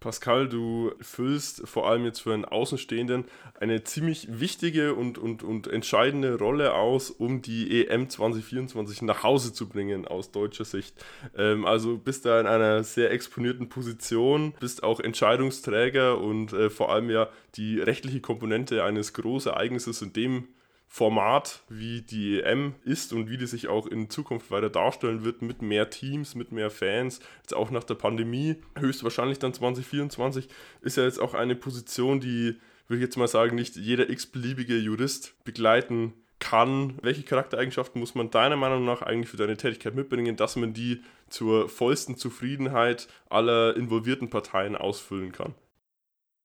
Pascal, 0.00 0.48
du 0.48 0.92
füllst 1.00 1.68
vor 1.68 1.88
allem 1.88 2.06
jetzt 2.06 2.20
für 2.20 2.32
einen 2.32 2.46
Außenstehenden 2.46 3.26
eine 3.60 3.84
ziemlich 3.84 4.40
wichtige 4.40 4.94
und, 4.94 5.18
und, 5.18 5.42
und 5.42 5.66
entscheidende 5.66 6.38
Rolle 6.38 6.74
aus, 6.74 7.10
um 7.10 7.42
die 7.42 7.86
EM 7.86 8.08
2024 8.08 9.02
nach 9.02 9.22
Hause 9.22 9.52
zu 9.52 9.68
bringen 9.68 10.08
aus 10.08 10.32
deutscher 10.32 10.64
Sicht. 10.64 10.94
Ähm, 11.36 11.66
also 11.66 11.98
bist 11.98 12.24
da 12.24 12.40
in 12.40 12.46
einer 12.46 12.82
sehr 12.82 13.10
exponierten 13.10 13.68
Position, 13.68 14.54
bist 14.58 14.82
auch 14.82 15.00
Entscheidungsträger 15.00 16.18
und 16.18 16.54
äh, 16.54 16.70
vor 16.70 16.90
allem 16.90 17.10
ja 17.10 17.28
die 17.56 17.78
rechtliche 17.78 18.20
Komponente 18.20 18.82
eines 18.82 19.12
Großereignisses 19.12 20.00
in 20.00 20.14
dem 20.14 20.48
Format, 20.92 21.62
wie 21.68 22.02
die 22.02 22.40
EM 22.40 22.74
ist 22.84 23.12
und 23.12 23.30
wie 23.30 23.38
die 23.38 23.46
sich 23.46 23.68
auch 23.68 23.86
in 23.86 24.10
Zukunft 24.10 24.50
weiter 24.50 24.68
darstellen 24.68 25.22
wird, 25.22 25.40
mit 25.40 25.62
mehr 25.62 25.88
Teams, 25.88 26.34
mit 26.34 26.50
mehr 26.50 26.68
Fans, 26.68 27.20
jetzt 27.42 27.54
auch 27.54 27.70
nach 27.70 27.84
der 27.84 27.94
Pandemie, 27.94 28.56
höchstwahrscheinlich 28.76 29.38
dann 29.38 29.54
2024, 29.54 30.48
ist 30.82 30.96
ja 30.96 31.04
jetzt 31.04 31.20
auch 31.20 31.34
eine 31.34 31.54
Position, 31.54 32.18
die, 32.18 32.56
würde 32.88 32.96
ich 32.96 33.02
jetzt 33.02 33.16
mal 33.16 33.28
sagen, 33.28 33.54
nicht 33.54 33.76
jeder 33.76 34.10
x-beliebige 34.10 34.76
Jurist 34.78 35.36
begleiten 35.44 36.12
kann. 36.40 36.98
Welche 37.02 37.22
Charaktereigenschaften 37.22 38.00
muss 38.00 38.16
man 38.16 38.32
deiner 38.32 38.56
Meinung 38.56 38.84
nach 38.84 39.00
eigentlich 39.00 39.30
für 39.30 39.36
deine 39.36 39.56
Tätigkeit 39.56 39.94
mitbringen, 39.94 40.34
dass 40.34 40.56
man 40.56 40.72
die 40.72 41.02
zur 41.28 41.68
vollsten 41.68 42.16
Zufriedenheit 42.16 43.06
aller 43.28 43.76
involvierten 43.76 44.28
Parteien 44.28 44.74
ausfüllen 44.74 45.30
kann? 45.30 45.54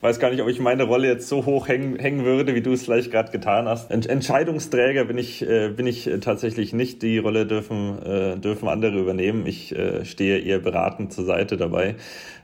Weiß 0.05 0.19
gar 0.19 0.29
nicht, 0.29 0.41
ob 0.43 0.47
ich 0.47 0.59
meine 0.59 0.83
Rolle 0.83 1.07
jetzt 1.07 1.27
so 1.27 1.47
hoch 1.47 1.67
hängen, 1.67 1.97
hängen 1.97 2.25
würde, 2.25 2.53
wie 2.53 2.61
du 2.61 2.73
es 2.73 2.83
vielleicht 2.83 3.09
gerade 3.09 3.31
getan 3.31 3.67
hast. 3.67 3.89
Ent 3.89 4.07
Entscheidungsträger 4.07 5.05
bin 5.05 5.17
ich, 5.17 5.41
äh, 5.41 5.69
bin 5.69 5.87
ich 5.87 6.05
äh, 6.05 6.19
tatsächlich 6.19 6.73
nicht. 6.73 7.01
Die 7.01 7.17
Rolle 7.17 7.47
dürfen, 7.47 7.97
äh, 8.05 8.37
dürfen 8.37 8.69
andere 8.69 8.99
übernehmen. 8.99 9.47
Ich 9.47 9.75
äh, 9.75 10.05
stehe 10.05 10.37
eher 10.37 10.59
beratend 10.59 11.11
zur 11.11 11.25
Seite 11.25 11.57
dabei 11.57 11.95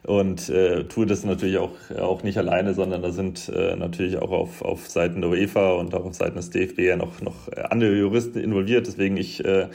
und 0.01 0.49
äh, 0.49 0.85
tue 0.85 1.05
das 1.05 1.23
natürlich 1.23 1.59
auch, 1.59 1.69
auch 1.99 2.23
nicht 2.23 2.39
alleine, 2.39 2.73
sondern 2.73 3.03
da 3.03 3.11
sind 3.11 3.51
äh, 3.55 3.75
natürlich 3.75 4.17
auch 4.17 4.31
auf, 4.31 4.63
auf 4.63 4.89
Seiten 4.89 5.21
der 5.21 5.29
UEFA 5.29 5.73
und 5.73 5.93
auch 5.93 6.05
auf 6.05 6.15
Seiten 6.15 6.37
des 6.37 6.49
DFB 6.49 6.79
ja 6.79 6.97
noch, 6.97 7.21
noch 7.21 7.47
andere 7.69 7.95
Juristen 7.95 8.39
involviert. 8.39 8.87
Deswegen 8.87 9.17
ich 9.17 9.45
äh, 9.45 9.67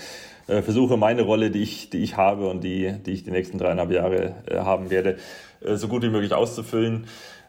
äh, 0.49 0.61
versuche 0.63 0.97
meine 0.97 1.23
Rolle, 1.23 1.53
die 1.53 1.63
ich, 1.63 1.89
die 1.91 1.99
ich 1.99 2.17
habe 2.17 2.49
und 2.49 2.65
die, 2.65 2.95
die 3.07 3.13
ich 3.13 3.23
die 3.23 3.31
nächsten 3.31 3.59
dreieinhalb 3.59 3.93
Jahre 3.93 4.35
äh, 4.51 4.57
haben 4.57 4.91
werde, 4.91 5.19
so 5.63 5.89
gut 5.89 6.03
wie 6.03 6.11
möglich 6.11 6.35
auszufüllen. 6.35 7.07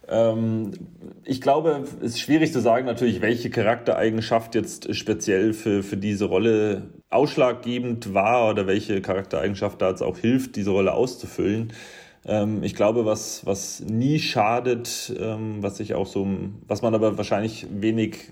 Ähm, 0.09 0.71
ich 1.23 1.41
glaube, 1.41 1.83
es 2.01 2.13
ist 2.13 2.19
schwierig 2.21 2.53
zu 2.53 2.61
sagen 2.61 2.85
natürlich, 2.85 3.21
welche 3.21 3.49
Charaktereigenschaft 3.49 4.55
jetzt 4.55 4.95
speziell 4.95 5.53
für, 5.53 5.83
für 5.83 5.97
diese 5.97 6.25
Rolle 6.25 6.89
ausschlaggebend 7.09 8.13
war 8.13 8.49
oder 8.49 8.67
welche 8.67 9.01
Charaktereigenschaft 9.01 9.81
da 9.81 9.89
jetzt 9.89 10.01
auch 10.01 10.17
hilft, 10.17 10.55
diese 10.55 10.71
Rolle 10.71 10.93
auszufüllen. 10.93 11.73
Ähm, 12.25 12.63
ich 12.63 12.75
glaube, 12.75 13.05
was, 13.05 13.45
was 13.45 13.81
nie 13.81 14.19
schadet, 14.19 15.13
ähm, 15.19 15.61
was 15.61 15.79
ich 15.79 15.93
auch 15.95 16.07
so, 16.07 16.27
was 16.67 16.81
man 16.81 16.95
aber 16.95 17.17
wahrscheinlich 17.17 17.67
wenig 17.69 18.31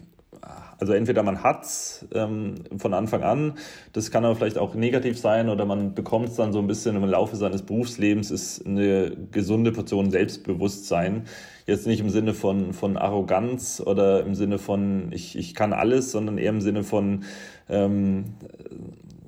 also 0.79 0.93
entweder 0.93 1.23
man 1.23 1.43
hat's 1.43 2.05
ähm, 2.13 2.55
von 2.77 2.93
Anfang 2.93 3.23
an, 3.23 3.53
das 3.93 4.11
kann 4.11 4.25
aber 4.25 4.35
vielleicht 4.35 4.57
auch 4.57 4.75
negativ 4.75 5.19
sein, 5.19 5.49
oder 5.49 5.65
man 5.65 5.93
bekommt 5.93 6.29
es 6.29 6.35
dann 6.35 6.53
so 6.53 6.59
ein 6.59 6.67
bisschen 6.67 6.95
im 6.95 7.05
Laufe 7.05 7.35
seines 7.35 7.61
Berufslebens, 7.61 8.31
ist 8.31 8.65
eine 8.65 9.15
gesunde 9.31 9.71
Portion 9.71 10.11
Selbstbewusstsein. 10.11 11.23
Jetzt 11.65 11.87
nicht 11.87 11.99
im 11.99 12.09
Sinne 12.09 12.33
von, 12.33 12.73
von 12.73 12.97
Arroganz 12.97 13.81
oder 13.83 14.23
im 14.25 14.35
Sinne 14.35 14.59
von 14.59 15.11
ich, 15.11 15.35
ich 15.35 15.55
kann 15.55 15.73
alles, 15.73 16.11
sondern 16.11 16.37
eher 16.37 16.51
im 16.51 16.61
Sinne 16.61 16.83
von 16.83 17.23
ähm, 17.69 18.25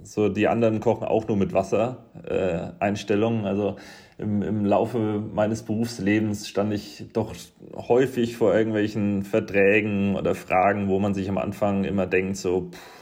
so 0.08 0.30
die 0.30 0.48
anderen 0.48 0.80
kochen 0.80 1.08
auch 1.08 1.28
nur 1.28 1.38
mit 1.38 1.54
Wasser 1.54 2.06
äh. 2.24 2.70
Also 2.80 3.76
im, 4.18 4.42
im 4.42 4.66
Laufe 4.66 4.98
meines 5.34 5.64
Berufslebens 5.64 6.48
stand 6.48 6.74
ich 6.74 7.06
doch 7.14 7.34
häufig 7.76 8.38
vor 8.38 8.56
irgendwelchen 8.56 9.24
Verträgen 9.24 10.16
oder 10.16 10.34
Fragen, 10.34 10.88
wo 10.88 11.00
man 11.00 11.14
sich 11.14 11.30
am 11.30 11.38
Anfang 11.38 11.84
immer 11.84 12.08
denkt, 12.08 12.38
so, 12.38 12.70
pff, 12.72 12.98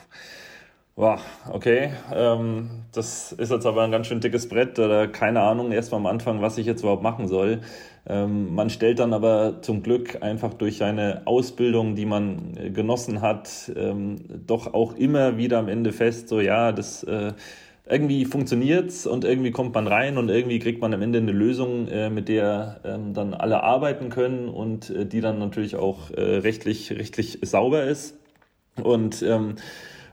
Wow, 0.97 1.19
okay. 1.51 1.91
Ähm, 2.13 2.69
das 2.93 3.33
ist 3.33 3.51
jetzt 3.51 3.65
aber 3.65 3.83
ein 3.83 3.91
ganz 3.91 4.07
schön 4.07 4.21
dickes 4.21 4.47
Brett 4.47 4.79
oder 4.79 5.09
keine 5.09 5.41
Ahnung 5.41 5.73
erst 5.73 5.91
mal 5.91 5.97
am 5.97 6.05
Anfang, 6.05 6.41
was 6.41 6.57
ich 6.57 6.65
jetzt 6.65 6.83
überhaupt 6.83 7.03
machen 7.03 7.27
soll. 7.27 7.59
Ähm, 8.07 8.53
man 8.53 8.69
stellt 8.69 8.99
dann 8.99 9.13
aber 9.13 9.61
zum 9.61 9.81
Glück 9.81 10.21
einfach 10.21 10.53
durch 10.53 10.83
eine 10.83 11.23
Ausbildung, 11.25 11.95
die 11.95 12.05
man 12.05 12.55
äh, 12.55 12.69
genossen 12.69 13.21
hat, 13.21 13.71
ähm, 13.75 14.17
doch 14.45 14.73
auch 14.73 14.95
immer 14.95 15.37
wieder 15.37 15.57
am 15.57 15.67
Ende 15.67 15.91
fest, 15.91 16.29
so 16.29 16.39
ja, 16.39 16.71
das 16.71 17.03
äh, 17.03 17.33
irgendwie 17.87 18.25
funktioniert's 18.25 19.07
und 19.07 19.25
irgendwie 19.25 19.51
kommt 19.51 19.73
man 19.73 19.87
rein 19.87 20.17
und 20.17 20.29
irgendwie 20.29 20.59
kriegt 20.59 20.81
man 20.81 20.93
am 20.93 21.01
Ende 21.01 21.17
eine 21.19 21.31
Lösung, 21.31 21.87
äh, 21.87 22.11
mit 22.11 22.29
der 22.29 22.79
ähm, 22.83 23.13
dann 23.13 23.33
alle 23.33 23.63
arbeiten 23.63 24.09
können 24.09 24.49
und 24.49 24.93
die 24.95 25.21
dann 25.21 25.39
natürlich 25.39 25.75
auch 25.75 26.11
rechtlich, 26.15 26.91
rechtlich 26.91 27.39
sauber 27.41 27.83
ist. 27.83 28.17
Und 28.81 29.21
ähm, 29.21 29.55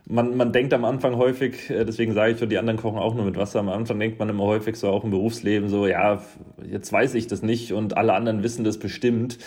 man, 0.06 0.36
man 0.36 0.52
denkt 0.52 0.74
am 0.74 0.84
Anfang 0.84 1.16
häufig, 1.16 1.70
äh, 1.70 1.84
deswegen 1.84 2.12
sage 2.12 2.32
ich 2.32 2.38
so, 2.38 2.46
die 2.46 2.58
anderen 2.58 2.78
kochen 2.78 2.98
auch 2.98 3.14
nur 3.14 3.24
mit 3.24 3.36
Wasser. 3.36 3.60
Am 3.60 3.68
Anfang 3.68 3.98
denkt 3.98 4.18
man 4.18 4.28
immer 4.28 4.44
häufig 4.44 4.76
so 4.76 4.88
auch 4.88 5.04
im 5.04 5.10
Berufsleben 5.10 5.68
so, 5.68 5.86
ja, 5.86 6.22
jetzt 6.68 6.92
weiß 6.92 7.14
ich 7.14 7.26
das 7.26 7.42
nicht 7.42 7.72
und 7.72 7.96
alle 7.96 8.14
anderen 8.14 8.42
wissen 8.42 8.64
das 8.64 8.78
bestimmt. 8.78 9.38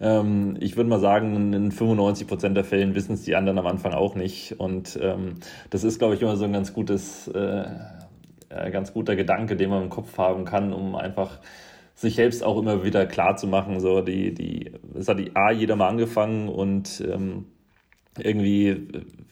Ähm, 0.00 0.56
ich 0.60 0.76
würde 0.76 0.88
mal 0.88 1.00
sagen, 1.00 1.52
in 1.52 1.72
95 1.72 2.26
Prozent 2.26 2.56
der 2.56 2.64
Fällen 2.64 2.94
wissen 2.94 3.14
es 3.14 3.22
die 3.22 3.36
anderen 3.36 3.58
am 3.58 3.66
Anfang 3.66 3.92
auch 3.92 4.14
nicht. 4.14 4.58
Und 4.58 4.98
ähm, 5.02 5.34
das 5.70 5.84
ist, 5.84 5.98
glaube 5.98 6.14
ich, 6.14 6.22
immer 6.22 6.36
so 6.36 6.44
ein 6.44 6.52
ganz 6.52 6.72
gutes, 6.72 7.28
äh, 7.28 7.64
äh, 8.48 8.70
ganz 8.70 8.92
guter 8.92 9.16
Gedanke, 9.16 9.56
den 9.56 9.70
man 9.70 9.84
im 9.84 9.90
Kopf 9.90 10.16
haben 10.18 10.44
kann, 10.44 10.72
um 10.72 10.94
einfach 10.94 11.38
sich 11.94 12.14
selbst 12.14 12.44
auch 12.44 12.58
immer 12.58 12.84
wieder 12.84 13.06
klar 13.06 13.36
zu 13.36 13.48
machen. 13.48 13.80
So 13.80 14.00
die, 14.00 14.32
die, 14.32 14.72
es 14.94 15.08
hat 15.08 15.18
die 15.18 15.34
A 15.34 15.50
jeder 15.50 15.74
mal 15.74 15.88
angefangen 15.88 16.48
und 16.48 17.02
ähm, 17.06 17.46
irgendwie 18.22 18.88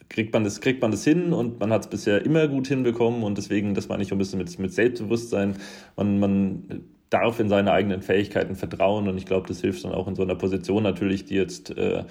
kriegt 0.08 0.32
man 0.32 0.44
das, 0.44 0.60
kriegt 0.60 0.82
man 0.82 0.90
das 0.90 1.04
hin 1.04 1.32
und 1.32 1.60
man 1.60 1.72
hat 1.72 1.82
es 1.82 1.90
bisher 1.90 2.24
immer 2.24 2.48
gut 2.48 2.68
hinbekommen 2.68 3.22
und 3.22 3.38
deswegen, 3.38 3.74
das 3.74 3.88
meine 3.88 4.02
ich 4.02 4.12
ein 4.12 4.18
bisschen 4.18 4.38
mit, 4.38 4.58
mit 4.58 4.72
Selbstbewusstsein. 4.72 5.56
Man, 5.96 6.18
man 6.18 6.84
darf 7.10 7.40
in 7.40 7.48
seine 7.48 7.72
eigenen 7.72 8.02
Fähigkeiten 8.02 8.56
vertrauen 8.56 9.08
und 9.08 9.16
ich 9.16 9.26
glaube, 9.26 9.48
das 9.48 9.60
hilft 9.60 9.84
dann 9.84 9.92
auch 9.92 10.08
in 10.08 10.14
so 10.14 10.22
einer 10.22 10.34
Position 10.34 10.82
natürlich, 10.82 11.24
die 11.24 11.34
jetzt, 11.34 11.76
äh, 11.76 12.04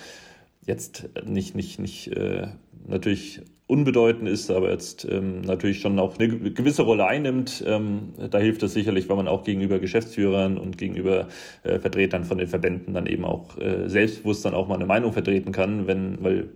jetzt 0.66 1.10
nicht, 1.26 1.56
nicht, 1.56 1.80
nicht 1.80 2.08
äh, 2.08 2.48
natürlich 2.88 3.42
unbedeutend 3.68 4.30
ist, 4.30 4.52
aber 4.52 4.72
jetzt 4.72 5.08
ähm, 5.10 5.42
natürlich 5.42 5.80
schon 5.82 5.98
auch 5.98 6.20
eine 6.20 6.28
gewisse 6.52 6.84
Rolle 6.84 7.08
einnimmt. 7.08 7.64
Ähm, 7.66 8.14
da 8.30 8.38
hilft 8.38 8.62
es 8.62 8.74
sicherlich, 8.74 9.10
weil 9.10 9.16
man 9.16 9.28
auch 9.28 9.44
gegenüber 9.44 9.80
Geschäftsführern 9.80 10.58
und 10.58 10.78
gegenüber 10.78 11.28
äh, 11.64 11.80
Vertretern 11.80 12.26
von 12.26 12.38
den 12.38 12.48
Verbänden 12.48 12.94
dann 12.94 13.08
eben 13.08 13.26
auch 13.26 13.58
äh, 13.58 13.90
selbstbewusst 13.90 14.46
dann 14.46 14.54
auch 14.54 14.68
mal 14.68 14.76
eine 14.76 14.86
Meinung 14.86 15.14
vertreten 15.14 15.52
kann, 15.52 15.88
wenn, 15.88 16.24
weil 16.24 16.50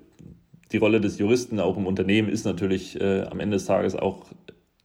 die 0.71 0.77
Rolle 0.77 1.01
des 1.01 1.17
Juristen 1.17 1.59
auch 1.59 1.77
im 1.77 1.87
Unternehmen 1.87 2.29
ist 2.29 2.45
natürlich 2.45 2.99
äh, 3.01 3.23
am 3.23 3.39
Ende 3.39 3.57
des 3.57 3.65
Tages 3.65 3.95
auch 3.95 4.27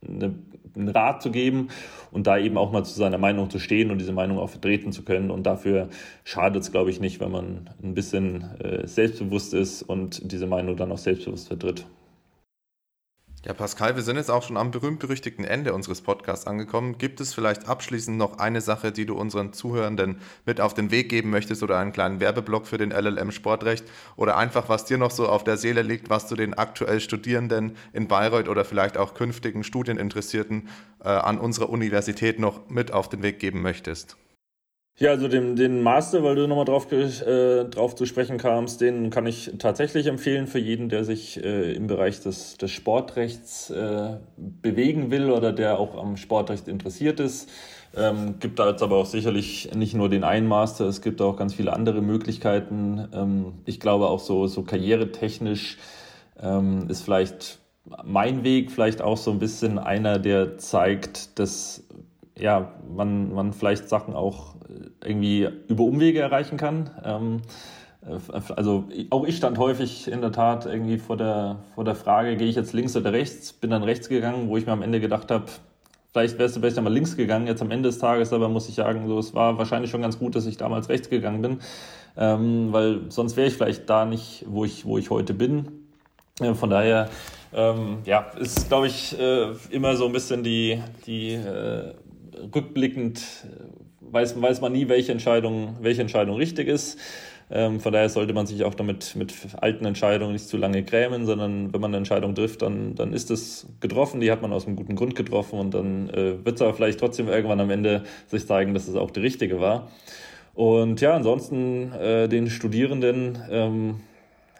eine, 0.06 0.34
einen 0.74 0.88
Rat 0.88 1.22
zu 1.22 1.30
geben 1.30 1.68
und 2.10 2.26
da 2.26 2.38
eben 2.38 2.56
auch 2.56 2.72
mal 2.72 2.84
zu 2.84 2.94
seiner 2.94 3.18
Meinung 3.18 3.50
zu 3.50 3.58
stehen 3.58 3.90
und 3.90 3.98
diese 3.98 4.12
Meinung 4.12 4.38
auch 4.38 4.48
vertreten 4.48 4.92
zu 4.92 5.02
können. 5.02 5.30
Und 5.30 5.44
dafür 5.44 5.90
schadet 6.24 6.62
es, 6.62 6.72
glaube 6.72 6.88
ich, 6.88 7.00
nicht, 7.00 7.20
wenn 7.20 7.30
man 7.30 7.70
ein 7.82 7.92
bisschen 7.92 8.44
äh, 8.60 8.86
selbstbewusst 8.86 9.52
ist 9.52 9.82
und 9.82 10.32
diese 10.32 10.46
Meinung 10.46 10.76
dann 10.76 10.90
auch 10.90 10.98
selbstbewusst 10.98 11.48
vertritt. 11.48 11.84
Ja, 13.44 13.52
Pascal, 13.52 13.94
wir 13.94 14.02
sind 14.02 14.16
jetzt 14.16 14.30
auch 14.30 14.42
schon 14.42 14.56
am 14.56 14.70
berühmt-berüchtigten 14.70 15.44
Ende 15.44 15.74
unseres 15.74 16.00
Podcasts 16.00 16.46
angekommen. 16.46 16.96
Gibt 16.96 17.20
es 17.20 17.34
vielleicht 17.34 17.68
abschließend 17.68 18.16
noch 18.16 18.38
eine 18.38 18.62
Sache, 18.62 18.90
die 18.90 19.04
du 19.04 19.16
unseren 19.16 19.52
Zuhörenden 19.52 20.16
mit 20.46 20.62
auf 20.62 20.72
den 20.72 20.90
Weg 20.90 21.10
geben 21.10 21.28
möchtest 21.28 21.62
oder 21.62 21.78
einen 21.78 21.92
kleinen 21.92 22.20
Werbeblock 22.20 22.66
für 22.66 22.78
den 22.78 22.90
LLM 22.90 23.32
Sportrecht 23.32 23.84
oder 24.16 24.38
einfach, 24.38 24.70
was 24.70 24.86
dir 24.86 24.96
noch 24.96 25.10
so 25.10 25.28
auf 25.28 25.44
der 25.44 25.58
Seele 25.58 25.82
liegt, 25.82 26.08
was 26.08 26.26
du 26.26 26.36
den 26.36 26.54
aktuell 26.54 27.00
Studierenden 27.00 27.76
in 27.92 28.08
Bayreuth 28.08 28.48
oder 28.48 28.64
vielleicht 28.64 28.96
auch 28.96 29.12
künftigen 29.12 29.62
Studieninteressierten 29.62 30.70
äh, 31.04 31.08
an 31.08 31.38
unserer 31.38 31.68
Universität 31.68 32.38
noch 32.38 32.70
mit 32.70 32.94
auf 32.94 33.10
den 33.10 33.22
Weg 33.22 33.40
geben 33.40 33.60
möchtest? 33.60 34.16
Ja, 34.96 35.10
also 35.10 35.26
den, 35.26 35.56
den 35.56 35.82
Master, 35.82 36.22
weil 36.22 36.36
du 36.36 36.46
nochmal 36.46 36.66
drauf, 36.66 36.90
äh, 36.92 37.64
drauf 37.64 37.96
zu 37.96 38.06
sprechen 38.06 38.38
kamst, 38.38 38.80
den 38.80 39.10
kann 39.10 39.26
ich 39.26 39.50
tatsächlich 39.58 40.06
empfehlen 40.06 40.46
für 40.46 40.60
jeden, 40.60 40.88
der 40.88 41.02
sich 41.04 41.42
äh, 41.44 41.72
im 41.72 41.88
Bereich 41.88 42.20
des, 42.20 42.58
des 42.58 42.70
Sportrechts 42.70 43.70
äh, 43.70 44.18
bewegen 44.36 45.10
will 45.10 45.30
oder 45.30 45.52
der 45.52 45.80
auch 45.80 45.96
am 45.96 46.16
Sportrecht 46.16 46.68
interessiert 46.68 47.18
ist. 47.18 47.48
Ähm, 47.96 48.36
gibt 48.38 48.60
da 48.60 48.70
jetzt 48.70 48.84
aber 48.84 48.96
auch 48.96 49.06
sicherlich 49.06 49.74
nicht 49.74 49.94
nur 49.94 50.08
den 50.08 50.22
einen 50.22 50.46
Master, 50.46 50.86
es 50.86 51.02
gibt 51.02 51.20
auch 51.20 51.36
ganz 51.36 51.54
viele 51.54 51.72
andere 51.72 52.00
Möglichkeiten. 52.00 53.08
Ähm, 53.12 53.54
ich 53.64 53.80
glaube 53.80 54.06
auch 54.06 54.20
so, 54.20 54.46
so 54.46 54.62
karrieretechnisch 54.62 55.76
ähm, 56.40 56.86
ist 56.88 57.02
vielleicht 57.02 57.58
mein 58.04 58.44
Weg 58.44 58.70
vielleicht 58.70 59.02
auch 59.02 59.16
so 59.16 59.32
ein 59.32 59.40
bisschen 59.40 59.78
einer, 59.80 60.20
der 60.20 60.56
zeigt, 60.58 61.38
dass 61.40 61.82
ja, 62.38 62.72
man, 62.88 63.32
man 63.32 63.52
vielleicht 63.52 63.88
Sachen 63.88 64.14
auch 64.14 64.53
irgendwie 65.02 65.48
über 65.68 65.84
Umwege 65.84 66.20
erreichen 66.20 66.56
kann. 66.56 66.90
Ähm, 67.04 67.42
äh, 68.06 68.52
also 68.54 68.84
auch 69.10 69.24
ich 69.24 69.36
stand 69.36 69.58
häufig 69.58 70.08
in 70.08 70.20
der 70.20 70.32
Tat 70.32 70.66
irgendwie 70.66 70.98
vor 70.98 71.16
der, 71.16 71.56
vor 71.74 71.84
der 71.84 71.94
Frage, 71.94 72.36
gehe 72.36 72.48
ich 72.48 72.56
jetzt 72.56 72.72
links 72.72 72.96
oder 72.96 73.12
rechts? 73.12 73.52
Bin 73.52 73.70
dann 73.70 73.82
rechts 73.82 74.08
gegangen, 74.08 74.48
wo 74.48 74.56
ich 74.56 74.66
mir 74.66 74.72
am 74.72 74.82
Ende 74.82 75.00
gedacht 75.00 75.30
habe, 75.30 75.46
vielleicht 76.12 76.38
wärst 76.38 76.56
du 76.56 76.60
vielleicht 76.60 76.78
einmal 76.78 76.92
links 76.92 77.16
gegangen, 77.16 77.46
jetzt 77.46 77.60
am 77.60 77.70
Ende 77.70 77.88
des 77.88 77.98
Tages, 77.98 78.32
aber 78.32 78.48
muss 78.48 78.68
ich 78.68 78.76
sagen, 78.76 79.08
so, 79.08 79.18
es 79.18 79.34
war 79.34 79.58
wahrscheinlich 79.58 79.90
schon 79.90 80.02
ganz 80.02 80.18
gut, 80.18 80.36
dass 80.36 80.46
ich 80.46 80.56
damals 80.56 80.88
rechts 80.88 81.10
gegangen 81.10 81.42
bin, 81.42 81.58
ähm, 82.16 82.72
weil 82.72 83.10
sonst 83.10 83.36
wäre 83.36 83.48
ich 83.48 83.54
vielleicht 83.54 83.90
da 83.90 84.04
nicht, 84.04 84.44
wo 84.48 84.64
ich, 84.64 84.84
wo 84.86 84.96
ich 84.96 85.10
heute 85.10 85.34
bin. 85.34 85.84
Äh, 86.40 86.54
von 86.54 86.70
daher, 86.70 87.08
ähm, 87.52 87.98
ja, 88.04 88.26
ist, 88.38 88.68
glaube 88.68 88.86
ich, 88.86 89.18
äh, 89.18 89.52
immer 89.70 89.96
so 89.96 90.06
ein 90.06 90.12
bisschen 90.12 90.44
die, 90.44 90.80
die 91.06 91.32
äh, 91.32 91.94
rückblickend 92.54 93.20
weiß, 94.14 94.40
weiß 94.40 94.60
man 94.60 94.72
nie, 94.72 94.88
welche 94.88 95.12
Entscheidung, 95.12 95.76
welche 95.80 96.00
Entscheidung 96.00 96.36
richtig 96.36 96.68
ist. 96.68 96.98
Ähm, 97.50 97.80
von 97.80 97.92
daher 97.92 98.08
sollte 98.08 98.32
man 98.32 98.46
sich 98.46 98.64
auch 98.64 98.74
damit 98.74 99.16
mit 99.16 99.34
alten 99.60 99.84
Entscheidungen 99.84 100.32
nicht 100.32 100.48
zu 100.48 100.56
lange 100.56 100.82
grämen, 100.82 101.26
sondern 101.26 101.74
wenn 101.74 101.80
man 101.80 101.90
eine 101.90 101.98
Entscheidung 101.98 102.34
trifft, 102.34 102.62
dann, 102.62 102.94
dann 102.94 103.12
ist 103.12 103.30
es 103.30 103.66
getroffen, 103.80 104.20
die 104.20 104.30
hat 104.30 104.40
man 104.40 104.52
aus 104.52 104.66
einem 104.66 104.76
guten 104.76 104.96
Grund 104.96 105.14
getroffen 105.14 105.58
und 105.58 105.74
dann 105.74 106.08
äh, 106.08 106.44
wird 106.44 106.56
es 106.56 106.62
aber 106.62 106.72
vielleicht 106.72 107.00
trotzdem 107.00 107.28
irgendwann 107.28 107.60
am 107.60 107.70
Ende 107.70 108.04
sich 108.28 108.46
zeigen, 108.46 108.72
dass 108.72 108.88
es 108.88 108.96
auch 108.96 109.10
die 109.10 109.20
richtige 109.20 109.60
war. 109.60 109.88
Und 110.54 111.00
ja, 111.00 111.14
ansonsten 111.14 111.92
äh, 111.92 112.28
den 112.28 112.48
Studierenden, 112.48 113.38
ähm, 113.50 114.00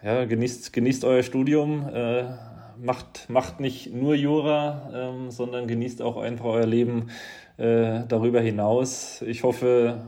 ja, 0.03 0.25
genießt, 0.25 0.71
genießt 0.73 1.05
euer 1.05 1.23
Studium, 1.23 1.89
äh, 1.91 2.25
macht, 2.81 3.29
macht 3.29 3.59
nicht 3.59 3.93
nur 3.93 4.13
Jura, 4.13 4.91
ähm, 4.93 5.31
sondern 5.31 5.67
genießt 5.67 6.01
auch 6.01 6.17
einfach 6.17 6.45
euer 6.45 6.65
Leben 6.65 7.07
äh, 7.57 8.01
darüber 8.07 8.41
hinaus. 8.41 9.21
Ich 9.21 9.43
hoffe 9.43 10.01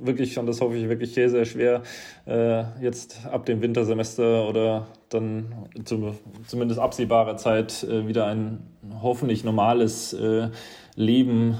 wirklich, 0.00 0.38
und 0.38 0.46
das 0.46 0.60
hoffe 0.60 0.76
ich 0.76 0.88
wirklich 0.88 1.14
sehr, 1.14 1.30
sehr 1.30 1.44
schwer, 1.44 1.82
äh, 2.26 2.64
jetzt 2.82 3.26
ab 3.26 3.46
dem 3.46 3.62
Wintersemester 3.62 4.48
oder 4.48 4.86
dann 5.08 5.68
zu, 5.84 6.14
zumindest 6.46 6.80
absehbarer 6.80 7.36
Zeit 7.36 7.82
äh, 7.84 8.06
wieder 8.06 8.26
ein 8.26 8.58
hoffentlich 9.02 9.44
normales 9.44 10.12
äh, 10.12 10.50
Leben 10.94 11.56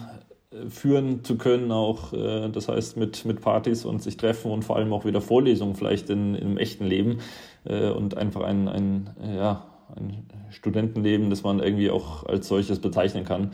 führen 0.68 1.24
zu 1.24 1.36
können, 1.36 1.72
auch 1.72 2.12
äh, 2.12 2.48
das 2.48 2.68
heißt 2.68 2.96
mit, 2.96 3.24
mit 3.24 3.40
Partys 3.40 3.84
und 3.84 4.02
sich 4.02 4.16
treffen 4.16 4.50
und 4.50 4.64
vor 4.64 4.76
allem 4.76 4.92
auch 4.92 5.04
wieder 5.04 5.20
Vorlesungen 5.20 5.74
vielleicht 5.74 6.10
in, 6.10 6.34
im 6.34 6.58
echten 6.58 6.86
Leben 6.86 7.18
äh, 7.64 7.90
und 7.90 8.16
einfach 8.16 8.42
ein, 8.42 8.68
ein, 8.68 9.10
ja, 9.36 9.66
ein 9.94 10.26
Studentenleben, 10.50 11.30
das 11.30 11.42
man 11.42 11.60
irgendwie 11.60 11.90
auch 11.90 12.24
als 12.24 12.48
solches 12.48 12.78
bezeichnen 12.80 13.24
kann. 13.24 13.52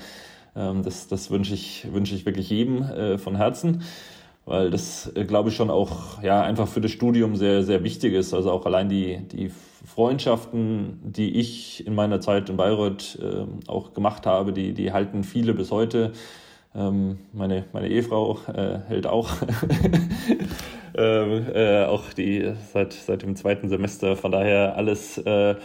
Ähm, 0.57 0.82
das 0.82 1.09
das 1.09 1.30
wünsche 1.30 1.55
ich, 1.55 1.86
wünsche 1.92 2.14
ich 2.14 2.26
wirklich 2.26 2.50
jedem 2.50 2.82
äh, 2.82 3.18
von 3.18 3.36
Herzen, 3.36 3.82
weil 4.44 4.70
das, 4.70 5.11
äh, 5.14 5.24
glaube 5.24 5.50
ich, 5.50 5.57
schon 5.57 5.70
auch 5.70 6.22
ja, 6.22 6.42
einfach 6.42 6.68
für 6.68 6.80
das 6.80 6.90
Studium 6.90 7.36
sehr, 7.36 7.62
sehr 7.62 7.84
wichtig 7.84 8.12
ist. 8.14 8.34
Also 8.34 8.50
auch 8.50 8.66
allein 8.66 8.88
die, 8.88 9.18
die 9.32 9.50
Freundschaften, 9.84 11.00
die 11.03 11.38
ich 11.38 11.86
in 11.86 11.94
meiner 11.94 12.20
Zeit 12.20 12.48
in 12.50 12.57
Bayreuth 12.57 13.18
äh, 13.20 13.46
auch 13.68 13.94
gemacht 13.94 14.26
habe, 14.26 14.53
die, 14.53 14.74
die 14.74 14.92
halten 14.92 15.24
viele 15.24 15.55
bis 15.55 15.70
heute. 15.70 16.12
Ähm, 16.74 17.18
meine, 17.32 17.64
meine 17.72 17.88
Ehefrau 17.88 18.38
äh, 18.55 18.78
hält 18.88 19.07
auch, 19.07 19.30
ähm, 20.96 21.46
äh, 21.55 21.84
auch 21.84 22.12
die 22.14 22.53
seit, 22.72 22.94
seit 22.94 23.22
dem 23.22 23.36
zweiten 23.36 23.68
Semester. 23.68 24.16
Von 24.16 24.32
daher 24.32 24.76
alles 24.76 25.18
äh, 25.18 25.57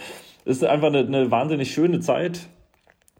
ist 0.43 0.63
einfach 0.63 0.87
eine, 0.87 0.99
eine 0.99 1.31
wahnsinnig 1.31 1.71
schöne 1.71 1.99
Zeit, 2.01 2.47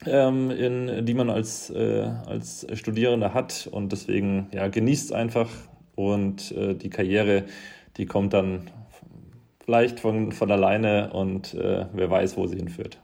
ähm, 0.06 0.52
in, 0.52 1.06
die 1.06 1.14
man 1.14 1.30
als, 1.30 1.70
äh, 1.70 2.10
als 2.26 2.68
Studierender 2.74 3.34
hat. 3.34 3.68
Und 3.72 3.92
deswegen 3.92 4.48
ja, 4.54 4.68
genießt 4.68 5.14
einfach 5.14 5.50
und 5.96 6.52
äh, 6.52 6.76
die 6.76 6.90
Karriere, 6.90 7.46
die 7.98 8.06
kommt 8.06 8.34
dann 8.34 8.70
vielleicht 9.64 10.00
von, 10.00 10.32
von 10.32 10.52
alleine 10.52 11.12
und 11.12 11.54
äh, 11.54 11.88
wer 11.94 12.10
weiß, 12.10 12.38
wo 12.38 12.48
sie 12.48 12.58
hinführt. 12.58 13.00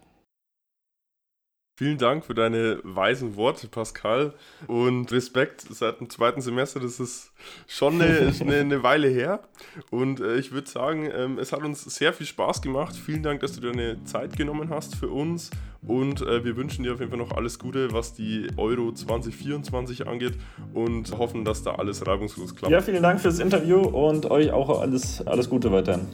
Vielen 1.84 1.98
Dank 1.98 2.24
für 2.24 2.34
deine 2.34 2.80
weisen 2.84 3.36
Worte, 3.36 3.68
Pascal. 3.68 4.32
Und 4.68 5.12
Respekt 5.12 5.66
seit 5.70 6.00
dem 6.00 6.10
zweiten 6.10 6.40
Semester, 6.40 6.80
das 6.80 6.98
ist 7.02 7.34
schon 7.68 8.02
eine, 8.02 8.32
eine, 8.40 8.56
eine 8.56 8.84
Weile 8.84 9.10
her. 9.10 9.42
Und 9.90 10.22
äh, 10.22 10.38
ich 10.38 10.54
würde 10.54 10.70
sagen, 10.70 11.10
ähm, 11.14 11.38
es 11.40 11.52
hat 11.52 11.62
uns 11.62 11.84
sehr 11.84 12.14
viel 12.14 12.26
Spaß 12.26 12.62
gemacht. 12.62 12.96
Vielen 12.96 13.22
Dank, 13.22 13.42
dass 13.42 13.52
du 13.52 13.60
deine 13.60 14.02
Zeit 14.06 14.38
genommen 14.38 14.70
hast 14.70 14.96
für 14.96 15.10
uns. 15.10 15.52
Und 15.86 16.22
äh, 16.22 16.46
wir 16.46 16.56
wünschen 16.56 16.84
dir 16.84 16.94
auf 16.94 17.02
jeden 17.02 17.12
Fall 17.12 17.20
noch 17.20 17.36
alles 17.36 17.60
Gute, 17.60 17.92
was 17.92 18.14
die 18.14 18.48
Euro 18.56 18.94
2024 18.94 20.08
angeht. 20.08 20.36
Und 20.74 21.18
hoffen, 21.18 21.44
dass 21.44 21.64
da 21.64 21.76
alles 21.76 22.08
reibungslos 22.08 22.56
klappt. 22.56 22.72
Ja, 22.72 22.80
vielen 22.80 23.04
Dank 23.04 23.20
fürs 23.20 23.40
Interview 23.40 23.82
und 23.82 24.32
euch 24.32 24.54
auch 24.54 24.80
alles, 24.80 25.28
alles 25.28 25.50
Gute 25.50 25.70
weiterhin. 25.70 26.08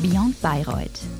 Beyond 0.00 0.40
Bayreuth 0.40 1.17